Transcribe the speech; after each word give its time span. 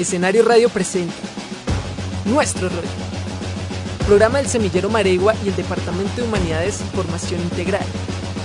Escenario 0.00 0.42
Radio 0.44 0.70
presenta 0.70 1.14
Nuestro 2.24 2.70
Rollo. 2.70 2.88
Programa 4.06 4.38
del 4.38 4.48
Semillero 4.48 4.88
Maregua 4.88 5.34
y 5.44 5.48
el 5.48 5.56
Departamento 5.56 6.16
de 6.16 6.22
Humanidades 6.22 6.76
Formación 6.94 7.42
Integral. 7.42 7.84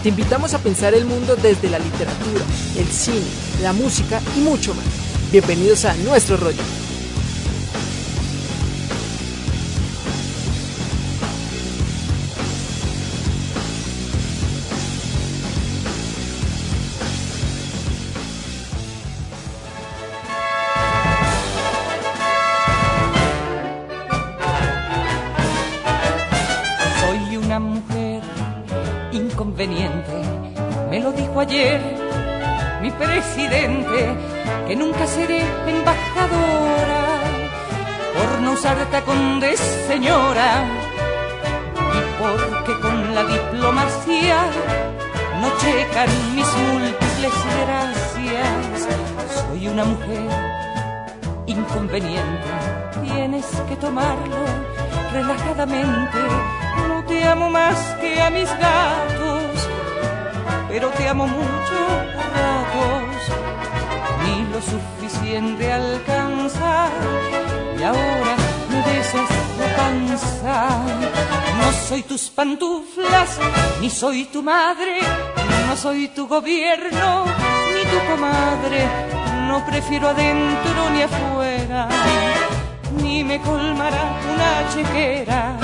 Te 0.04 0.10
invitamos 0.10 0.54
a 0.54 0.60
pensar 0.60 0.94
el 0.94 1.06
mundo 1.06 1.38
desde 1.38 1.70
la 1.70 1.80
literatura, 1.80 2.44
el 2.78 2.88
cine, 2.88 3.26
la 3.62 3.72
música 3.72 4.22
y 4.36 4.42
mucho 4.42 4.74
más. 4.74 4.86
Bienvenidos 5.32 5.86
a 5.86 5.96
Nuestro 5.96 6.36
Rollo. 6.36 6.85
Usar 38.66 38.86
tacón 38.90 39.40
de 39.40 39.56
señora 39.56 40.66
y 41.98 42.00
porque 42.20 42.82
con 42.82 43.14
la 43.14 43.24
diplomacia 43.24 44.38
no 45.40 45.48
checan 45.60 46.10
mis 46.36 46.48
múltiples 46.64 47.34
gracias. 47.62 48.88
Soy 49.36 49.68
una 49.68 49.86
mujer 49.86 50.30
inconveniente, 51.46 52.50
tienes 53.04 53.46
que 53.70 53.76
tomarlo 53.76 54.42
relajadamente. 55.14 56.20
No 56.88 57.04
te 57.04 57.24
amo 57.24 57.52
más 57.52 57.78
que 58.02 58.20
a 58.20 58.32
mis 58.32 58.50
gatos, 58.50 59.70
pero 60.70 60.90
te 60.90 61.08
amo 61.08 61.28
mucho 61.28 61.78
a 62.20 62.26
ratos. 62.42 63.16
Ni 64.24 64.36
lo 64.52 64.60
suficiente 64.60 65.72
alcanzar 65.72 66.90
y 67.80 67.84
ahora 67.84 68.55
me 68.86 68.98
besas 68.98 69.30
la 69.60 69.76
panza. 69.76 70.68
No 71.58 71.72
soy 71.88 72.04
tus 72.04 72.30
pantuflas, 72.30 73.40
ni 73.82 73.90
soy 73.90 74.26
tu 74.26 74.44
madre, 74.44 75.00
no 75.68 75.76
soy 75.76 76.10
tu 76.10 76.28
gobierno, 76.28 77.26
ni 77.74 77.84
tu 77.92 78.12
comadre. 78.12 78.88
No 79.48 79.66
prefiero 79.66 80.10
adentro 80.10 80.90
ni 80.92 81.02
afuera 81.04 81.88
ni 83.02 83.24
me 83.24 83.40
colmará 83.42 84.20
una 84.34 84.70
chequera. 84.74 85.58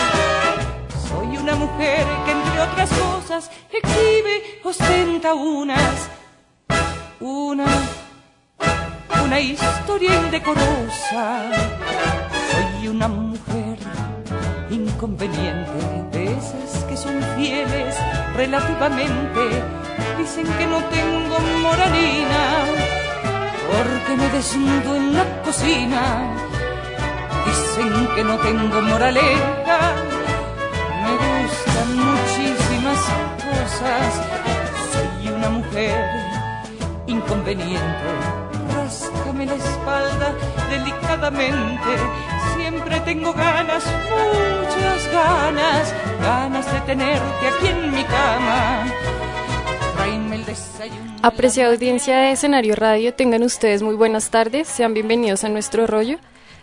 Soy 1.08 1.38
una 1.38 1.56
mujer 1.56 2.06
que 2.26 2.32
entre 2.32 2.60
otras 2.62 2.90
cosas 2.90 3.52
exhibe, 3.72 4.60
ostenta 4.64 5.34
unas, 5.34 6.10
una, 7.20 7.66
una 9.24 9.40
historia 9.40 10.16
indecorosa. 10.16 12.11
Soy 12.82 12.88
una 12.88 13.08
mujer 13.08 13.78
inconveniente, 14.72 15.72
de 16.12 16.32
esas 16.32 16.84
que 16.86 16.98
son 16.98 17.14
fieles 17.38 17.96
relativamente. 18.36 19.42
Dicen 20.18 20.48
que 20.58 20.66
no 20.66 20.80
tengo 20.86 21.38
moralina, 21.62 22.66
porque 23.70 24.18
me 24.18 24.30
desnudo 24.30 24.96
en 24.96 25.14
la 25.14 25.42
cocina 25.44 26.02
Dicen 27.46 28.08
que 28.16 28.24
no 28.24 28.40
tengo 28.40 28.82
moraleja, 28.82 29.80
me 31.04 31.14
gustan 31.22 31.90
muchísimas 32.10 33.00
cosas. 33.46 34.22
Soy 34.92 35.30
una 35.30 35.50
mujer 35.50 36.10
inconveniente, 37.06 38.10
ráscame 38.74 39.46
la 39.46 39.54
espalda 39.54 40.34
delicadamente. 40.72 42.41
Siempre 42.62 43.00
tengo 43.00 43.34
ganas, 43.34 43.84
muchas 43.86 45.12
ganas, 45.12 45.96
ganas 46.22 46.72
de 46.72 46.80
tenerte 46.82 47.48
aquí 47.48 47.68
en 47.68 47.92
mi 47.92 48.04
cama. 48.04 48.86
Apreciada 51.24 51.74
audiencia 51.74 52.18
de 52.18 52.32
Escenario 52.32 52.76
Radio, 52.76 53.16
tengan 53.16 53.42
ustedes 53.42 53.82
muy 53.82 53.96
buenas 53.96 54.30
tardes, 54.30 54.68
sean 54.68 54.94
bienvenidos 54.94 55.44
a 55.44 55.50
nuestro 55.50 55.88
rollo. 55.88 56.20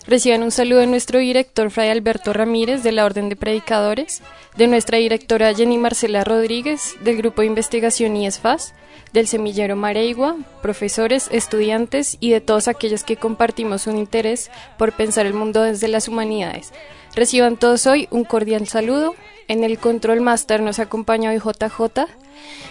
Reciban 0.09 0.43
un 0.43 0.51
saludo 0.51 0.81
de 0.81 0.87
nuestro 0.87 1.19
director 1.19 1.71
Fray 1.71 1.91
Alberto 1.91 2.33
Ramírez 2.33 2.83
de 2.83 2.93
la 2.93 3.05
Orden 3.05 3.29
de 3.29 3.37
Predicadores, 3.37 4.23
de 4.57 4.67
nuestra 4.67 4.97
directora 4.97 5.53
Jenny 5.53 5.77
Marcela 5.77 6.25
Rodríguez 6.25 6.97
del 7.03 7.19
Grupo 7.19 7.43
de 7.43 7.49
Investigación 7.49 8.17
IESFAS, 8.17 8.73
del 9.13 9.27
Semillero 9.27 9.77
Mareigua, 9.77 10.39
profesores, 10.63 11.29
estudiantes 11.31 12.17
y 12.21 12.31
de 12.31 12.41
todos 12.41 12.69
aquellos 12.69 13.05
que 13.05 13.19
compartimos 13.19 13.87
un 13.87 13.99
interés 13.99 14.51
por 14.79 14.95
pensar 14.95 15.27
el 15.27 15.35
mundo 15.35 15.61
desde 15.61 15.89
las 15.89 16.09
humanidades. 16.09 16.73
Reciban 17.15 17.59
todos 17.59 17.87
hoy 17.87 18.09
un 18.11 18.25
cordial 18.25 18.67
saludo. 18.67 19.15
En 19.49 19.65
el 19.65 19.79
Control 19.79 20.21
Master 20.21 20.61
nos 20.61 20.79
acompaña 20.79 21.31
hoy 21.31 21.39
JJ. 21.39 22.07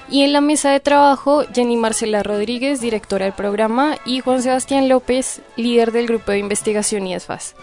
Y 0.10 0.22
en 0.22 0.32
la 0.32 0.42
mesa 0.42 0.72
de 0.72 0.80
trabajo, 0.80 1.44
Jenny 1.54 1.76
Marcela 1.76 2.22
Rodríguez, 2.22 2.80
directora 2.80 3.26
del 3.26 3.34
programa, 3.34 3.98
y 4.06 4.20
Juan 4.22 4.44
Sebastián 4.44 4.88
López, 4.88 5.42
líder 5.56 5.92
del 5.92 6.06
grupo 6.06 6.32
de 6.32 6.38
investigación 6.38 7.08
IESFAS. 7.08 7.56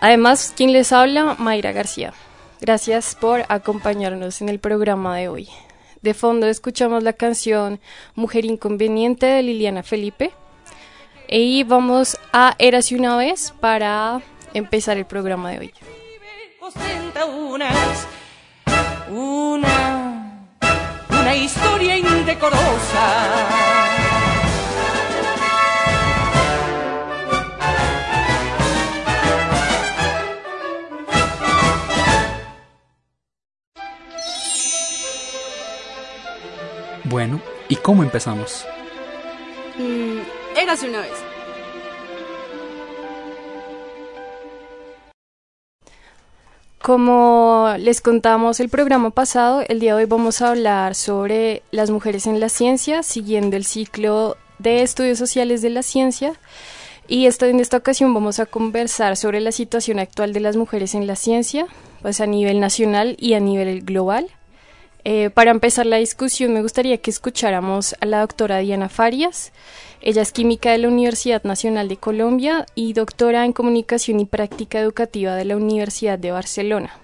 Además, 0.00 0.54
quien 0.56 0.72
les 0.72 0.90
habla, 0.92 1.36
Mayra 1.38 1.72
García. 1.72 2.14
Gracias 2.60 3.14
por 3.14 3.44
acompañarnos 3.48 4.40
en 4.40 4.48
el 4.48 4.58
programa 4.58 5.18
de 5.18 5.28
hoy. 5.28 5.48
De 6.00 6.14
fondo 6.14 6.46
escuchamos 6.46 7.02
la 7.02 7.12
canción 7.12 7.78
Mujer 8.14 8.46
Inconveniente 8.46 9.26
de 9.26 9.42
Liliana 9.42 9.82
Felipe. 9.82 10.32
Y 11.28 11.64
vamos 11.64 12.18
a 12.32 12.54
Érase 12.58 12.96
una 12.96 13.16
vez 13.16 13.52
para 13.60 14.22
empezar 14.54 14.96
el 14.96 15.04
programa 15.04 15.50
de 15.50 15.58
hoy. 15.58 15.74
Ostenta 16.66 17.26
unas, 17.26 18.06
una, 19.10 20.48
una 21.10 21.34
historia 21.34 21.98
indecorosa. 21.98 23.84
Bueno, 37.04 37.42
¿y 37.68 37.76
cómo 37.76 38.02
empezamos? 38.02 38.66
Mm, 39.76 40.20
érase 40.56 40.88
una 40.88 41.00
vez. 41.00 41.23
Como 46.84 47.72
les 47.78 48.02
contamos 48.02 48.60
el 48.60 48.68
programa 48.68 49.08
pasado, 49.08 49.62
el 49.66 49.80
día 49.80 49.96
de 49.96 50.02
hoy 50.02 50.04
vamos 50.04 50.42
a 50.42 50.50
hablar 50.50 50.94
sobre 50.94 51.62
las 51.70 51.88
mujeres 51.88 52.26
en 52.26 52.40
la 52.40 52.50
ciencia, 52.50 53.02
siguiendo 53.02 53.56
el 53.56 53.64
ciclo 53.64 54.36
de 54.58 54.82
Estudios 54.82 55.16
Sociales 55.16 55.62
de 55.62 55.70
la 55.70 55.82
Ciencia 55.82 56.34
y 57.08 57.24
en 57.24 57.60
esta 57.60 57.78
ocasión 57.78 58.12
vamos 58.12 58.38
a 58.38 58.44
conversar 58.44 59.16
sobre 59.16 59.40
la 59.40 59.50
situación 59.50 59.98
actual 59.98 60.34
de 60.34 60.40
las 60.40 60.56
mujeres 60.56 60.94
en 60.94 61.06
la 61.06 61.16
ciencia, 61.16 61.66
pues 62.02 62.20
a 62.20 62.26
nivel 62.26 62.60
nacional 62.60 63.16
y 63.18 63.32
a 63.32 63.40
nivel 63.40 63.80
global. 63.80 64.26
Eh, 65.04 65.28
para 65.28 65.50
empezar 65.50 65.84
la 65.84 65.96
discusión 65.96 66.54
me 66.54 66.62
gustaría 66.62 66.96
que 66.96 67.10
escucháramos 67.10 67.94
a 68.00 68.06
la 68.06 68.20
doctora 68.20 68.58
Diana 68.58 68.88
Farias. 68.88 69.52
Ella 70.00 70.22
es 70.22 70.32
química 70.32 70.70
de 70.70 70.78
la 70.78 70.88
Universidad 70.88 71.44
Nacional 71.44 71.88
de 71.88 71.98
Colombia 71.98 72.64
y 72.74 72.94
doctora 72.94 73.44
en 73.44 73.52
comunicación 73.52 74.18
y 74.20 74.24
práctica 74.24 74.80
educativa 74.80 75.34
de 75.34 75.44
la 75.44 75.56
Universidad 75.58 76.18
de 76.18 76.30
Barcelona. 76.30 76.96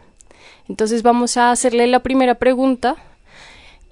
Entonces 0.66 1.02
vamos 1.02 1.36
a 1.36 1.50
hacerle 1.50 1.86
la 1.88 2.00
primera 2.00 2.36
pregunta 2.36 2.96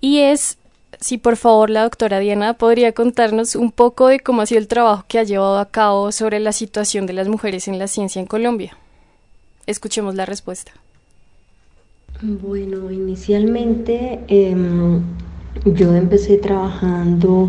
y 0.01 0.21
es 0.21 0.57
si 1.01 1.19
por 1.19 1.37
favor 1.37 1.69
la 1.69 1.83
doctora 1.83 2.19
Diana 2.19 2.55
podría 2.55 2.93
contarnos 2.93 3.57
un 3.57 3.73
poco 3.73 4.07
de 4.07 4.21
cómo 4.21 4.41
ha 4.41 4.47
sido 4.47 4.61
el 4.61 4.69
trabajo 4.69 5.05
que 5.07 5.19
ha 5.19 5.23
llevado 5.23 5.59
a 5.59 5.69
cabo 5.69 6.13
sobre 6.13 6.41
la 6.41 6.53
situación 6.53 7.07
de 7.07 7.13
las 7.13 7.29
mujeres 7.29 7.69
en 7.69 7.79
la 7.79 7.89
ciencia 7.89 8.21
en 8.21 8.27
Colombia. 8.27 8.77
Escuchemos 9.67 10.15
la 10.15 10.25
respuesta. 10.25 10.73
Bueno, 12.21 12.91
inicialmente 12.91 14.19
em, 14.27 15.03
yo 15.65 15.95
empecé 15.95 16.37
trabajando 16.39 17.49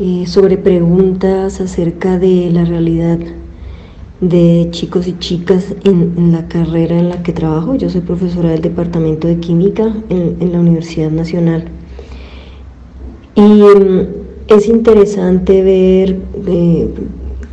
eh, 0.00 0.24
sobre 0.26 0.58
preguntas 0.58 1.60
acerca 1.60 2.18
de 2.18 2.50
la 2.50 2.64
realidad 2.64 3.20
de 4.20 4.66
chicos 4.72 5.06
y 5.06 5.16
chicas 5.20 5.76
en, 5.84 6.32
la 6.32 6.48
carrera 6.48 6.98
en 6.98 7.08
la 7.08 7.22
que 7.22 7.32
trabajo. 7.32 7.76
Yo 7.76 7.88
soy 7.88 8.00
profesora 8.00 8.50
del 8.50 8.62
Departamento 8.62 9.28
de 9.28 9.38
Química 9.38 9.94
en, 10.08 10.50
la 10.50 10.58
Universidad 10.58 11.12
Nacional. 11.12 11.66
Y 13.36 13.40
em, 13.62 14.08
es 14.48 14.66
interesante 14.66 15.62
ver 15.62 16.18
eh, 16.48 16.88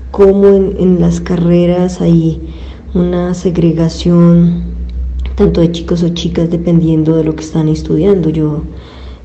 cómo 0.09 0.47
en 0.47 0.99
las 0.99 1.21
carreras 1.21 2.01
hay 2.01 2.41
una 2.95 3.35
segregación 3.35 4.74
tanto 5.35 5.61
de 5.61 5.71
chicos 5.71 6.01
o 6.01 6.09
chicas 6.09 6.49
dependiendo 6.49 7.15
de 7.17 7.23
lo 7.23 7.35
que 7.35 7.43
están 7.43 7.67
estudiando. 7.67 8.29
Yo 8.29 8.63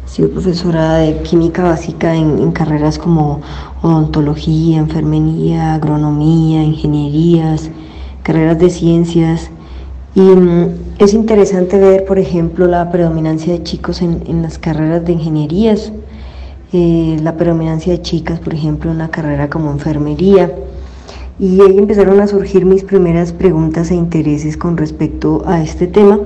he 0.05 0.09
sido 0.09 0.31
profesora 0.31 0.97
de 0.97 1.23
química 1.23 1.63
básica 1.63 2.15
en, 2.15 2.51
carreras 2.53 2.99
como 2.99 3.41
odontología, 3.83 4.79
enfermería, 4.79 5.75
agronomía, 5.75 6.63
ingenierías, 6.65 7.71
carreras 8.23 8.59
de 8.59 8.71
ciencias. 8.71 9.51
Y 10.15 10.21
mm, 10.21 10.69
es 10.99 11.15
interesante 11.15 11.79
ver, 11.79 12.05
por 12.05 12.19
ejemplo, 12.19 12.67
la 12.67 12.91
predominancia 12.91 13.53
de 13.53 13.63
chicos 13.63 14.03
en, 14.03 14.43
las 14.43 14.59
carreras 14.59 15.05
de 15.05 15.13
ingenierías, 15.13 15.93
eh, 16.73 17.19
la 17.23 17.37
predominancia 17.37 17.93
de 17.93 18.03
chicas, 18.03 18.41
por 18.41 18.53
ejemplo, 18.53 18.91
en 18.91 18.99
la 18.99 19.09
carrera 19.09 19.49
como 19.49 19.71
enfermería 19.71 20.53
y 21.41 21.63
ahí 21.63 21.79
empezaron 21.79 22.21
a 22.21 22.27
surgir 22.27 22.67
mis 22.67 22.85
primeras 22.85 23.33
preguntas 23.33 23.91
e 23.91 23.95
intereses 23.95 24.59
con 24.59 24.77
respecto 24.77 25.43
a 25.47 25.63
este 25.63 25.87
tema. 25.87 26.21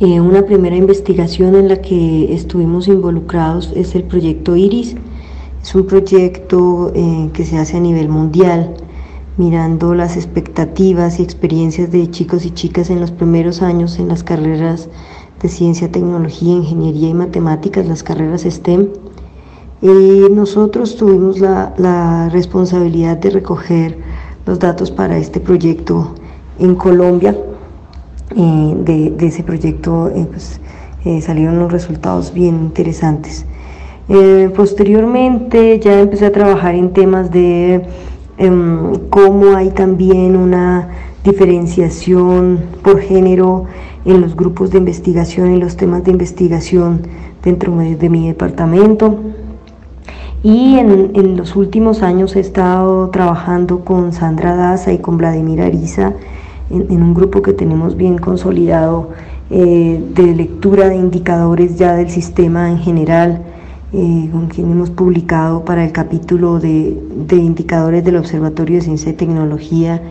Eh, 0.00 0.20
una 0.22 0.46
primera 0.46 0.74
investigación 0.74 1.54
en 1.54 1.68
la 1.68 1.82
que 1.82 2.32
estuvimos 2.34 2.88
involucrados 2.88 3.72
es 3.76 3.94
el 3.94 4.04
proyecto 4.04 4.56
IRIS. 4.56 4.96
Es 5.62 5.74
un 5.74 5.86
proyecto 5.86 6.92
eh, 6.94 7.28
que 7.34 7.44
se 7.44 7.58
hace 7.58 7.76
a 7.76 7.80
nivel 7.80 8.08
mundial, 8.08 8.74
mirando 9.36 9.94
las 9.94 10.16
expectativas 10.16 11.20
y 11.20 11.22
experiencias 11.22 11.92
de 11.92 12.10
chicos 12.10 12.46
y 12.46 12.52
chicas 12.52 12.88
en 12.88 13.00
los 13.00 13.10
primeros 13.10 13.60
años 13.60 13.98
en 13.98 14.08
las 14.08 14.24
carreras 14.24 14.88
de 15.42 15.48
ciencia, 15.50 15.92
tecnología, 15.92 16.54
ingeniería 16.54 17.10
y 17.10 17.14
matemáticas, 17.14 17.86
las 17.86 18.02
carreras 18.02 18.46
STEM 18.48 18.88
nosotros 19.84 20.96
tuvimos 20.96 21.40
la, 21.40 22.30
responsabilidad 22.32 23.18
de 23.18 23.30
recoger 23.30 23.98
los 24.46 24.58
datos 24.58 24.90
para 24.90 25.18
este 25.18 25.40
proyecto 25.40 26.14
en 26.58 26.74
Colombia. 26.74 27.36
de, 28.34 29.14
ese 29.20 29.42
proyecto 29.42 30.08
eh, 30.08 30.26
pues, 30.30 30.60
eh, 31.04 31.20
salieron 31.20 31.58
los 31.58 31.70
resultados 31.70 32.32
bien 32.32 32.54
interesantes. 32.56 33.44
Eh, 34.08 34.50
posteriormente 34.56 35.78
ya 35.80 36.00
empecé 36.00 36.26
a 36.26 36.32
trabajar 36.32 36.74
en 36.74 36.92
temas 36.92 37.30
de 37.30 37.86
em, 38.38 38.94
cómo 39.10 39.54
hay 39.54 39.70
también 39.70 40.36
una 40.36 40.88
diferenciación 41.24 42.60
por 42.82 43.00
género 43.00 43.64
en 44.04 44.20
los 44.20 44.34
grupos 44.34 44.70
de 44.70 44.78
investigación 44.78 45.54
y 45.54 45.58
los 45.58 45.76
temas 45.76 46.04
de 46.04 46.10
investigación 46.10 47.02
dentro 47.42 47.74
de 47.76 48.08
mi 48.08 48.28
departamento. 48.28 49.18
Y 50.44 50.76
en, 50.76 51.38
los 51.38 51.56
últimos 51.56 52.02
años 52.02 52.36
he 52.36 52.40
estado 52.40 53.08
trabajando 53.08 53.82
con 53.82 54.12
Sandra 54.12 54.54
Daza 54.54 54.92
y 54.92 54.98
con 54.98 55.16
Vladimir 55.16 55.62
Ariza 55.62 56.12
en, 56.68 57.02
un 57.02 57.14
grupo 57.14 57.40
que 57.40 57.54
tenemos 57.54 57.96
bien 57.96 58.18
consolidado 58.18 59.08
eh, 59.48 60.04
de 60.14 60.34
lectura 60.34 60.90
de 60.90 60.96
indicadores 60.96 61.78
ya 61.78 61.94
del 61.94 62.10
sistema 62.10 62.70
en 62.70 62.76
general, 62.78 63.42
eh, 63.94 64.28
con 64.30 64.48
quien 64.48 64.70
hemos 64.70 64.90
publicado 64.90 65.64
para 65.64 65.82
el 65.82 65.92
capítulo 65.92 66.60
de, 66.60 66.94
indicadores 67.30 68.04
del 68.04 68.16
Observatorio 68.18 68.76
de 68.76 68.82
Ciencia 68.82 69.12
y 69.12 69.14
Tecnología 69.14 70.02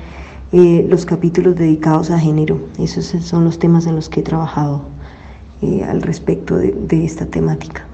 eh, 0.51 0.83
los 0.89 1.05
capítulos 1.05 1.55
dedicados 1.55 2.09
a 2.09 2.17
género. 2.17 2.57
Esos 2.79 3.05
son 3.05 3.43
los 3.43 3.59
temas 3.59 3.85
en 3.85 3.95
los 3.95 4.09
que 4.09 4.21
he 4.21 4.23
trabajado 4.23 4.81
al 5.87 6.01
respecto 6.01 6.57
de 6.57 7.05
esta 7.05 7.27
temática. 7.27 7.85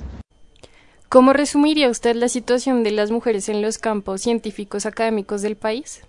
¿Cómo 1.09 1.33
resumiría 1.33 1.89
usted 1.89 2.15
la 2.15 2.29
situación 2.29 2.83
de 2.83 2.91
las 2.91 3.09
mujeres 3.09 3.49
en 3.49 3.63
los 3.63 3.79
campos 3.79 4.21
científicos 4.21 4.85
académicos 4.85 5.41
del 5.41 5.55
país? 5.55 6.01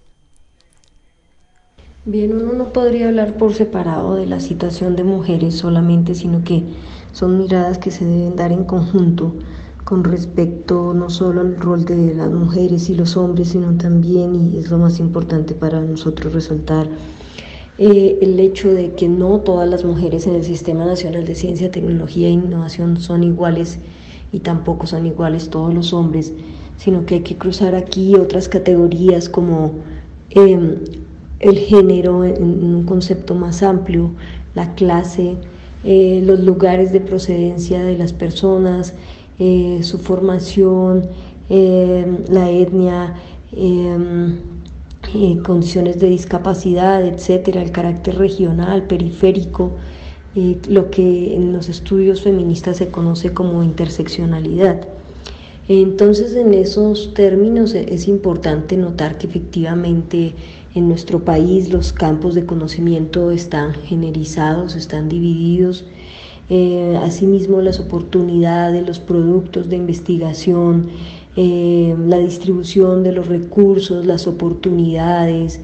Bien, 2.05 2.37
uno 2.37 2.53
no 2.53 2.71
podría 2.75 3.09
hablar 3.09 3.39
por 3.39 3.55
separado 3.55 4.15
de 4.15 4.27
la 4.27 4.41
situación 4.41 4.97
de 4.97 5.05
mujeres 5.05 5.55
solamente, 5.55 6.15
sino 6.15 6.45
que 6.45 6.65
son 7.13 7.39
miradas 7.39 7.79
que 7.79 7.91
se 7.91 8.05
deben 8.05 8.37
dar 8.37 8.53
en 8.53 8.65
conjunto 8.65 9.37
con 9.85 10.05
respecto 10.05 10.93
no 10.93 11.09
solo 11.09 11.41
al 11.41 11.59
rol 11.59 11.87
de 11.87 12.15
las 12.15 12.31
mujeres 12.31 12.91
y 12.91 12.95
los 12.95 13.17
hombres, 13.17 13.49
sino 13.49 13.75
también, 13.79 14.35
y 14.35 14.59
es 14.59 14.71
lo 14.71 14.77
más 14.77 15.01
importante 15.01 15.55
para 15.55 15.81
nosotros 15.81 16.35
resaltar, 16.35 16.91
eh, 17.79 18.19
el 18.21 18.39
hecho 18.39 18.69
de 18.69 18.95
que 18.95 19.09
no 19.09 19.41
todas 19.41 19.67
las 19.67 19.83
mujeres 19.83 20.27
en 20.27 20.35
el 20.35 20.45
Sistema 20.45 20.85
Nacional 20.85 21.25
de 21.25 21.35
Ciencia, 21.35 21.71
Tecnología 21.71 22.29
e 22.29 22.33
Innovación 22.33 23.01
son 23.01 23.25
iguales 23.25 23.79
y 24.33 24.41
tampoco 24.41 24.87
son 24.87 25.07
iguales 25.07 25.51
todos 25.51 25.75
los 25.75 25.93
hombres, 25.93 26.33
sino 26.77 27.05
que 27.05 27.17
hay 27.17 27.21
que 27.21 27.37
cruzar 27.37 27.75
aquí 27.75 28.15
otras 28.15 28.49
categorías 28.49 29.29
como 29.29 29.75
em, 30.31 30.77
el 31.41 31.59
género 31.59 32.25
en, 32.25 32.75
un 32.75 32.85
concepto 32.85 33.35
más 33.35 33.63
amplio, 33.63 34.13
la 34.55 34.75
clase, 34.75 35.37
eh, 35.85 36.23
los 36.25 36.41
lugares 36.41 36.93
de 36.93 37.01
procedencia 37.01 37.83
de 37.83 37.97
las 37.97 38.13
personas, 38.13 38.95
eh, 39.39 39.81
su 39.83 39.99
formación, 39.99 41.07
em, 41.49 42.19
la 42.29 42.51
etnia, 42.51 43.15
em, 43.53 44.41
eh, 45.15 45.39
condiciones 45.45 45.99
de 45.99 46.09
discapacidad, 46.09 47.05
etcétera, 47.05 47.63
el 47.63 47.73
carácter 47.73 48.17
regional, 48.17 48.87
periférico, 48.87 49.73
lo 50.35 50.91
que 50.91 51.35
en 51.35 51.53
los 51.53 51.69
estudios 51.69 52.23
feministas 52.23 52.77
se 52.77 52.89
conoce 52.89 53.33
como 53.33 53.63
interseccionalidad. 53.63 54.87
Entonces, 55.69 56.35
en 56.35 56.55
esos 56.55 57.15
términos 57.15 57.75
e-, 57.75 57.95
es 57.95 58.09
importante 58.09 58.77
notar 58.77 59.19
que 59.19 59.27
efectivamente 59.27 60.35
en 60.75 60.89
nuestro 60.89 61.25
país 61.25 61.73
los 61.73 61.93
campos 61.93 62.35
de 62.35 62.45
conocimiento 62.45 63.31
están 63.31 63.75
generizados, 63.75 64.77
están 64.77 65.09
divididos. 65.09 65.87
Eh, 66.49 66.99
asimismo, 67.03 67.61
las 67.61 67.79
oportunidades, 67.79 68.85
los 68.85 68.99
productos 68.99 69.69
de 69.69 69.77
investigación, 69.77 70.89
eh, 71.37 71.95
la 72.07 72.19
distribución 72.19 73.05
de 73.05 73.13
los 73.13 73.29
recursos, 73.29 74.05
las 74.05 74.27
oportunidades. 74.27 75.61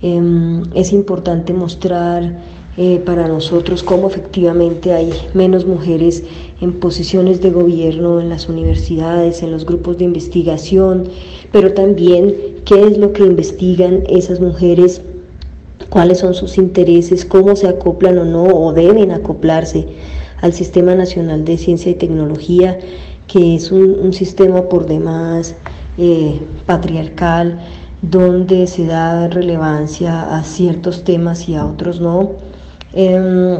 Em, 0.00 0.62
es 0.74 0.94
importante 0.94 1.52
mostrar 1.52 2.38
eh, 2.76 3.02
para 3.04 3.26
nosotros 3.26 3.82
cómo 3.82 4.06
efectivamente 4.06 4.92
hay 4.92 5.10
menos 5.34 5.66
mujeres 5.66 6.22
en 6.60 6.72
posiciones 6.74 7.40
de 7.40 7.50
gobierno 7.50 8.20
en 8.20 8.28
las 8.28 8.48
universidades, 8.48 9.42
en 9.42 9.50
los 9.50 9.66
grupos 9.66 9.98
de 9.98 10.04
investigación, 10.04 11.08
pero 11.50 11.74
también 11.74 12.32
qué 12.64 12.86
es 12.86 12.96
lo 12.96 13.12
que 13.12 13.24
investigan 13.24 14.04
esas 14.08 14.40
mujeres, 14.40 15.02
cuáles 15.88 16.18
son 16.18 16.32
sus 16.32 16.58
intereses, 16.58 17.24
cómo 17.24 17.56
se 17.56 17.66
acoplan 17.66 18.18
o 18.18 18.24
no, 18.24 18.44
o 18.44 18.72
deben 18.72 19.10
acoplarse 19.10 19.88
al 20.40 20.52
Sistema 20.52 20.94
Nacional 20.94 21.44
de 21.44 21.58
Ciencia 21.58 21.90
y 21.90 21.96
Tecnología, 21.96 22.78
que 23.26 23.56
es 23.56 23.72
un, 23.72 24.12
sistema 24.12 24.68
por 24.68 24.86
demás 24.86 25.56
eh, 25.98 26.40
patriarcal, 26.66 27.58
donde 28.02 28.68
se 28.68 28.86
da 28.86 29.26
relevancia 29.26 30.36
a 30.36 30.44
ciertos 30.44 31.02
temas 31.02 31.48
y 31.48 31.56
a 31.56 31.66
otros 31.66 32.00
no 32.00 32.49
Em, 32.92 33.58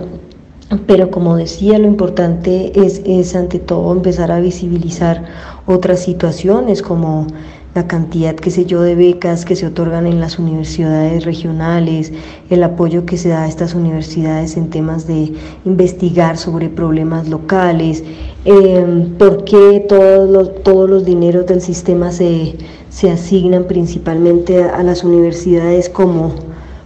pero 0.86 1.10
como 1.10 1.36
decía, 1.36 1.78
lo 1.78 1.86
importante 1.86 2.72
es, 2.74 3.34
ante 3.34 3.58
todo 3.58 3.92
empezar 3.92 4.30
a 4.30 4.40
visibilizar 4.40 5.24
otras 5.66 6.00
situaciones 6.00 6.80
como 6.82 7.26
la 7.74 7.86
cantidad, 7.86 8.34
qué 8.34 8.50
sé 8.50 8.66
yo, 8.66 8.82
de 8.82 8.94
becas 8.94 9.44
que 9.44 9.56
se 9.56 9.66
otorgan 9.66 10.06
en 10.06 10.20
las 10.20 10.38
universidades 10.38 11.24
regionales, 11.24 12.12
el 12.50 12.62
apoyo 12.62 13.06
que 13.06 13.16
se 13.16 13.28
da 13.28 13.44
a 13.44 13.48
estas 13.48 13.74
universidades 13.74 14.56
en 14.56 14.70
temas 14.70 15.06
de 15.06 15.32
investigar 15.64 16.36
sobre 16.36 16.68
problemas 16.68 17.28
locales, 17.28 18.02
eh, 18.44 19.12
por 19.18 19.44
qué 19.44 19.84
todos 19.88 20.28
los, 20.28 20.62
todos 20.62 20.90
los 20.90 21.04
dineros 21.04 21.46
del 21.46 21.60
sistema 21.60 22.10
se, 22.10 22.56
se 22.90 23.10
asignan 23.10 23.64
principalmente 23.64 24.64
a, 24.64 24.82
las 24.82 25.04
universidades 25.04 25.88
como, 25.88 26.32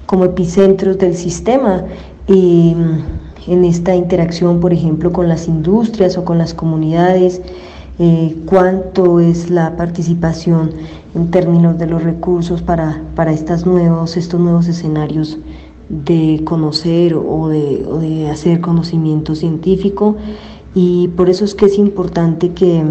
como 0.07 0.27
epicentros 0.27 0.99
del 0.99 1.17
sistema. 1.17 1.85
Y, 2.27 2.75
en 3.47 3.65
esta 3.65 3.95
interacción, 3.95 4.61
por 4.61 4.73
ejemplo, 4.73 5.13
con 5.13 5.29
las 5.29 5.49
industrias 5.49 6.17
o 6.17 6.25
con 6.25 6.39
las 6.39 6.55
comunidades, 6.55 7.43
eh, 7.99 8.37
cuánto 8.47 9.21
es 9.21 9.51
la 9.51 9.77
participación 9.77 10.73
en 11.15 11.31
términos 11.31 11.79
de 11.79 11.87
los 11.87 12.03
recursos 12.03 12.63
para, 12.63 13.03
para 13.15 13.33
estas 13.33 13.67
nuevos, 13.67 14.17
estos 14.17 14.41
nuevos 14.41 14.67
escenarios 14.67 15.39
de 15.89 16.41
conocer 16.45 17.15
o 17.15 17.49
de, 17.49 17.85
o 17.87 17.99
de, 17.99 18.31
hacer 18.31 18.61
conocimiento 18.61 19.35
científico 19.35 20.17
y 20.75 21.09
por 21.09 21.29
eso 21.29 21.45
es 21.45 21.55
que 21.55 21.67
es 21.67 21.79
importante 21.79 22.53
que, 22.53 22.83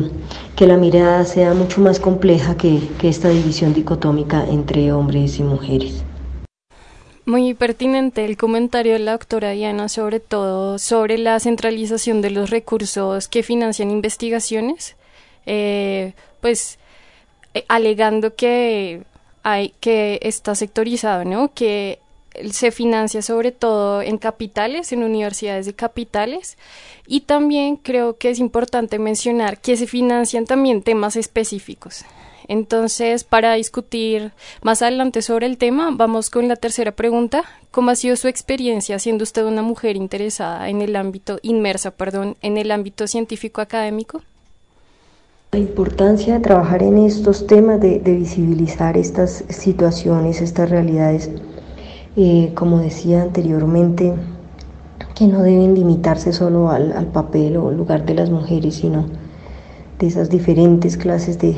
que 0.56 0.68
la 0.68 0.78
mirada 0.78 1.26
sea 1.26 1.54
mucho 1.54 1.82
más 1.82 2.00
compleja 2.00 2.56
que, 2.56 2.80
que 3.00 3.10
esta 3.10 3.30
división 3.30 3.74
dicotómica 3.74 4.46
entre 4.48 4.94
hombres 4.94 5.40
y 5.40 5.44
mujeres. 5.44 6.04
Muy 7.26 7.54
pertinente 7.54 8.26
el 8.26 8.36
comentario 8.36 8.94
de 8.94 9.00
la 9.00 9.14
doctora 9.14 9.52
Diana, 9.52 9.88
sobre 9.88 10.20
todo 10.20 10.78
sobre 10.78 11.18
la 11.18 11.40
centralización 11.40 12.22
de 12.22 12.32
los 12.32 12.50
recursos 12.50 13.30
que 13.30 13.44
financian 13.44 13.92
investigaciones, 13.92 14.98
eh, 15.46 16.14
pues 16.42 16.80
eh, 17.54 17.64
alegando 17.70 18.36
que 18.36 19.04
hay 19.42 19.74
que 19.80 20.20
está 20.22 20.54
sectorizado, 20.54 21.24
¿no? 21.24 21.54
Que 21.54 22.00
se 22.52 22.72
financia 22.72 23.22
sobre 23.22 23.54
todo 23.54 24.02
en 24.02 24.18
capitales, 24.18 24.92
en 24.92 25.04
universidades 25.04 25.66
de 25.66 25.76
capitales, 25.76 26.58
y 27.08 27.22
también 27.22 27.78
creo 27.78 28.18
que 28.18 28.32
es 28.32 28.40
importante 28.40 29.00
mencionar 29.00 29.62
que 29.62 29.78
se 29.78 29.88
financian 29.88 30.46
también 30.46 30.82
temas 30.82 31.16
específicos. 31.16 32.04
Entonces, 32.48 33.24
para 33.24 33.54
discutir 33.54 34.32
más 34.62 34.82
adelante 34.82 35.22
sobre 35.22 35.46
el 35.46 35.58
tema, 35.58 35.90
vamos 35.94 36.30
con 36.30 36.48
la 36.48 36.56
tercera 36.56 36.92
pregunta. 36.92 37.44
¿Cómo 37.72 37.92
ha 37.92 37.96
sido 37.96 38.16
su 38.16 38.28
experiencia 38.28 39.00
siendo 39.00 39.24
usted 39.24 39.46
una 39.46 39.62
mujer 39.62 39.96
interesada 39.96 40.70
en 40.70 40.82
el 40.82 40.96
ámbito, 40.96 41.40
inmersa, 41.42 41.92
perdón, 41.92 42.36
en 42.42 42.58
el 42.58 42.72
ámbito 42.72 43.08
científico 43.08 43.62
académico? 43.62 44.22
La 45.52 45.60
importancia 45.60 46.34
de 46.34 46.40
trabajar 46.40 46.82
en 46.82 46.98
estos 46.98 47.46
temas, 47.46 47.80
de, 47.80 48.00
visibilizar 48.00 48.98
estas 48.98 49.44
situaciones, 49.50 50.42
estas 50.42 50.70
realidades, 50.70 51.30
eh, 52.16 52.52
como 52.56 52.80
decía 52.80 53.22
anteriormente, 53.22 54.14
que 55.16 55.28
no 55.28 55.44
deben 55.44 55.76
limitarse 55.76 56.34
solo 56.34 56.72
al, 56.72 56.92
al 56.94 57.08
papel 57.08 57.58
o 57.58 57.72
lugar 57.72 58.06
de 58.06 58.16
las 58.16 58.30
mujeres, 58.32 58.76
sino 58.76 59.06
de 60.00 60.08
esas 60.08 60.30
diferentes 60.30 60.98
clases 60.98 61.38
de, 61.38 61.56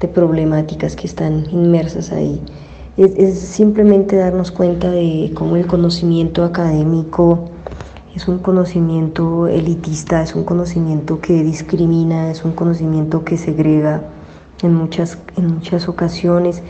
de 0.00 0.08
problemáticas 0.08 0.96
que 0.96 1.06
están 1.06 1.46
inmersas 1.50 2.10
ahí. 2.10 2.40
Es, 2.96 3.38
simplemente 3.38 4.16
darnos 4.16 4.50
cuenta 4.50 4.90
de 4.90 5.30
cómo 5.34 5.56
el 5.56 5.66
conocimiento 5.66 6.44
académico 6.44 7.50
es 8.14 8.26
un 8.26 8.38
conocimiento 8.38 9.46
elitista, 9.46 10.22
es 10.22 10.34
un 10.34 10.44
conocimiento 10.44 11.20
que 11.20 11.44
discrimina, 11.44 12.30
es 12.30 12.44
un 12.44 12.52
conocimiento 12.52 13.24
que 13.24 13.36
segrega 13.36 14.02
en 14.62 14.74
muchas, 14.74 15.18
en 15.36 15.54
muchas 15.54 15.88
ocasiones. 15.88 16.62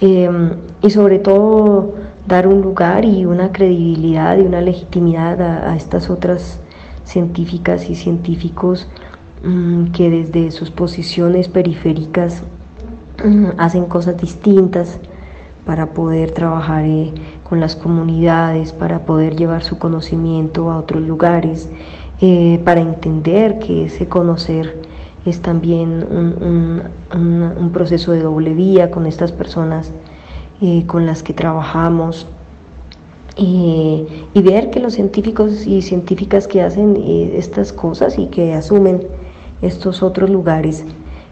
Em, 0.00 0.56
y 0.82 0.90
sobre 0.90 1.20
todo 1.20 1.94
dar 2.26 2.48
un 2.48 2.60
lugar 2.60 3.04
y 3.04 3.24
una 3.26 3.52
credibilidad 3.52 4.36
y 4.36 4.40
una 4.40 4.60
legitimidad 4.60 5.40
a 5.40 5.76
estas 5.76 6.10
otras 6.10 6.58
científicas 7.04 7.88
y 7.88 7.94
científicos 7.94 8.88
que 9.92 10.10
desde 10.10 10.50
sus 10.50 10.70
posiciones 10.70 11.48
periféricas 11.48 12.42
Mm, 13.22 13.58
hacen 13.58 13.86
cosas 13.86 14.16
distintas 14.16 14.98
para 15.64 15.94
poder 15.94 16.32
trabajar 16.32 16.84
eh, 16.84 17.12
con 17.48 17.60
las 17.60 17.76
comunidades, 17.76 18.72
para 18.72 19.06
poder 19.06 19.36
llevar 19.36 19.62
su 19.62 19.78
conocimiento 19.78 20.70
a 20.70 20.78
otros 20.78 21.02
lugares, 21.02 21.70
eh, 22.20 22.60
para 22.64 22.80
entender 22.80 23.60
que 23.60 23.86
ese 23.86 24.08
conocer 24.08 24.82
es 25.24 25.40
también 25.40 26.04
un, 26.10 27.70
proceso 27.72 28.12
de 28.12 28.22
doble 28.22 28.54
vía 28.54 28.90
con 28.90 29.06
estas 29.06 29.32
personas 29.32 29.90
eh, 30.60 30.84
con 30.86 31.06
las 31.06 31.22
que 31.22 31.32
trabajamos 31.32 32.26
y 33.36 34.06
ver 34.34 34.70
que 34.70 34.78
los 34.78 34.94
científicos 34.94 35.66
y 35.66 35.82
científicas 35.82 36.46
que 36.46 36.62
hacen 36.62 36.96
estas 37.04 37.72
cosas 37.72 38.16
y 38.18 38.26
que 38.26 38.54
asumen 38.54 39.08
estos 39.66 40.02
otros 40.02 40.30
lugares 40.30 40.84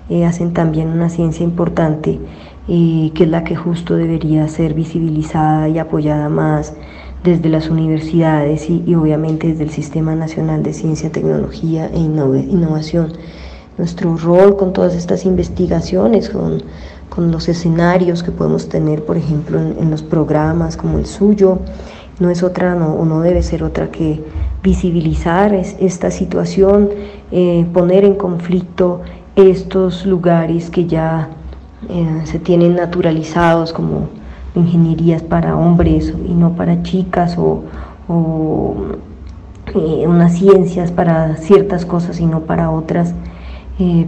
eh, 0.08 0.24
hacen 0.24 0.52
también 0.52 0.88
una 0.88 1.08
ciencia 1.08 1.44
importante 1.44 2.18
que 2.66 3.24
es 3.24 3.28
la 3.28 3.44
que 3.44 3.56
justo 3.56 3.96
debería 3.96 4.46
ser 4.48 4.74
visibilizada 4.74 5.68
y 5.68 5.78
apoyada 5.78 6.28
más 6.28 6.74
desde 7.24 7.48
las 7.48 7.68
universidades 7.68 8.68
y, 8.68 8.94
obviamente 8.94 9.48
desde 9.48 9.64
el 9.64 9.70
Sistema 9.70 10.14
Nacional 10.14 10.62
de 10.62 10.72
Ciencia, 10.72 11.10
Tecnología 11.10 11.90
e 11.92 11.98
Innovación. 11.98 13.12
Nuestro 13.78 14.16
rol 14.16 14.56
con 14.56 14.72
todas 14.72 14.94
estas 14.94 15.24
investigaciones, 15.24 16.28
con, 16.28 16.62
con 17.08 17.30
los 17.30 17.48
escenarios 17.48 18.22
que 18.22 18.32
podemos 18.32 18.68
tener, 18.68 19.04
por 19.04 19.16
ejemplo, 19.16 19.60
en, 19.60 19.90
los 19.90 20.02
programas 20.02 20.76
como 20.76 20.98
el 20.98 21.06
suyo, 21.06 21.58
no 22.18 22.28
es 22.28 22.42
otra 22.42 22.74
no, 22.74 22.94
o 22.94 23.04
no 23.04 23.20
debe 23.22 23.42
ser 23.42 23.62
otra 23.62 23.90
que 23.90 24.22
visibilizar 24.62 25.52
esta 25.54 26.11
situación, 26.11 26.88
eh, 27.33 27.66
poner 27.73 28.04
en 28.04 28.14
conflicto 28.14 29.00
estos 29.35 30.07
lugares 30.07 30.71
que 30.71 30.87
ya 30.87 31.31
eh, 31.88 32.21
se 32.25 32.38
tienen 32.38 32.76
naturalizados 32.76 33.73
como 33.73 34.09
ingenierías 34.54 35.23
para 35.23 35.57
hombres 35.57 36.14
y 36.28 36.35
no 36.35 36.54
para 36.54 36.83
chicas 36.83 37.37
o, 37.38 37.64
eh, 39.75 40.04
unas 40.07 40.35
ciencias 40.35 40.92
para 40.92 41.37
ciertas 41.37 41.85
cosas 41.87 42.21
y 42.21 42.26
no 42.26 42.40
para 42.40 42.71
otras, 42.71 43.14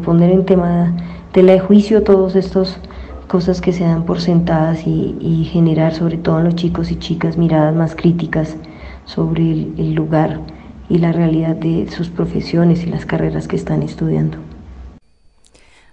poner 0.04 0.30
en 0.30 0.44
tema 0.44 0.94
de 1.32 1.42
la 1.42 1.54
de 1.54 1.58
juicio 1.58 2.04
todas 2.04 2.36
estas 2.36 2.78
cosas 3.26 3.60
que 3.60 3.72
se 3.72 3.82
dan 3.82 4.04
por 4.04 4.20
sentadas 4.20 4.86
y, 4.86 5.48
generar 5.50 5.94
sobre 5.94 6.16
todo 6.16 6.38
en 6.38 6.44
los 6.44 6.54
chicos 6.54 6.92
y 6.92 6.96
chicas 6.96 7.36
miradas 7.36 7.74
más 7.74 7.96
críticas 7.96 8.56
sobre 9.04 9.42
el 9.52 9.94
lugar 9.94 10.40
y 10.88 10.98
la 10.98 11.12
realidad 11.12 11.56
de 11.56 11.90
sus 11.90 12.08
profesiones 12.08 12.82
y 12.84 12.86
las 12.86 13.06
carreras 13.06 13.48
que 13.48 13.56
están 13.56 13.82
estudiando. 13.82 14.38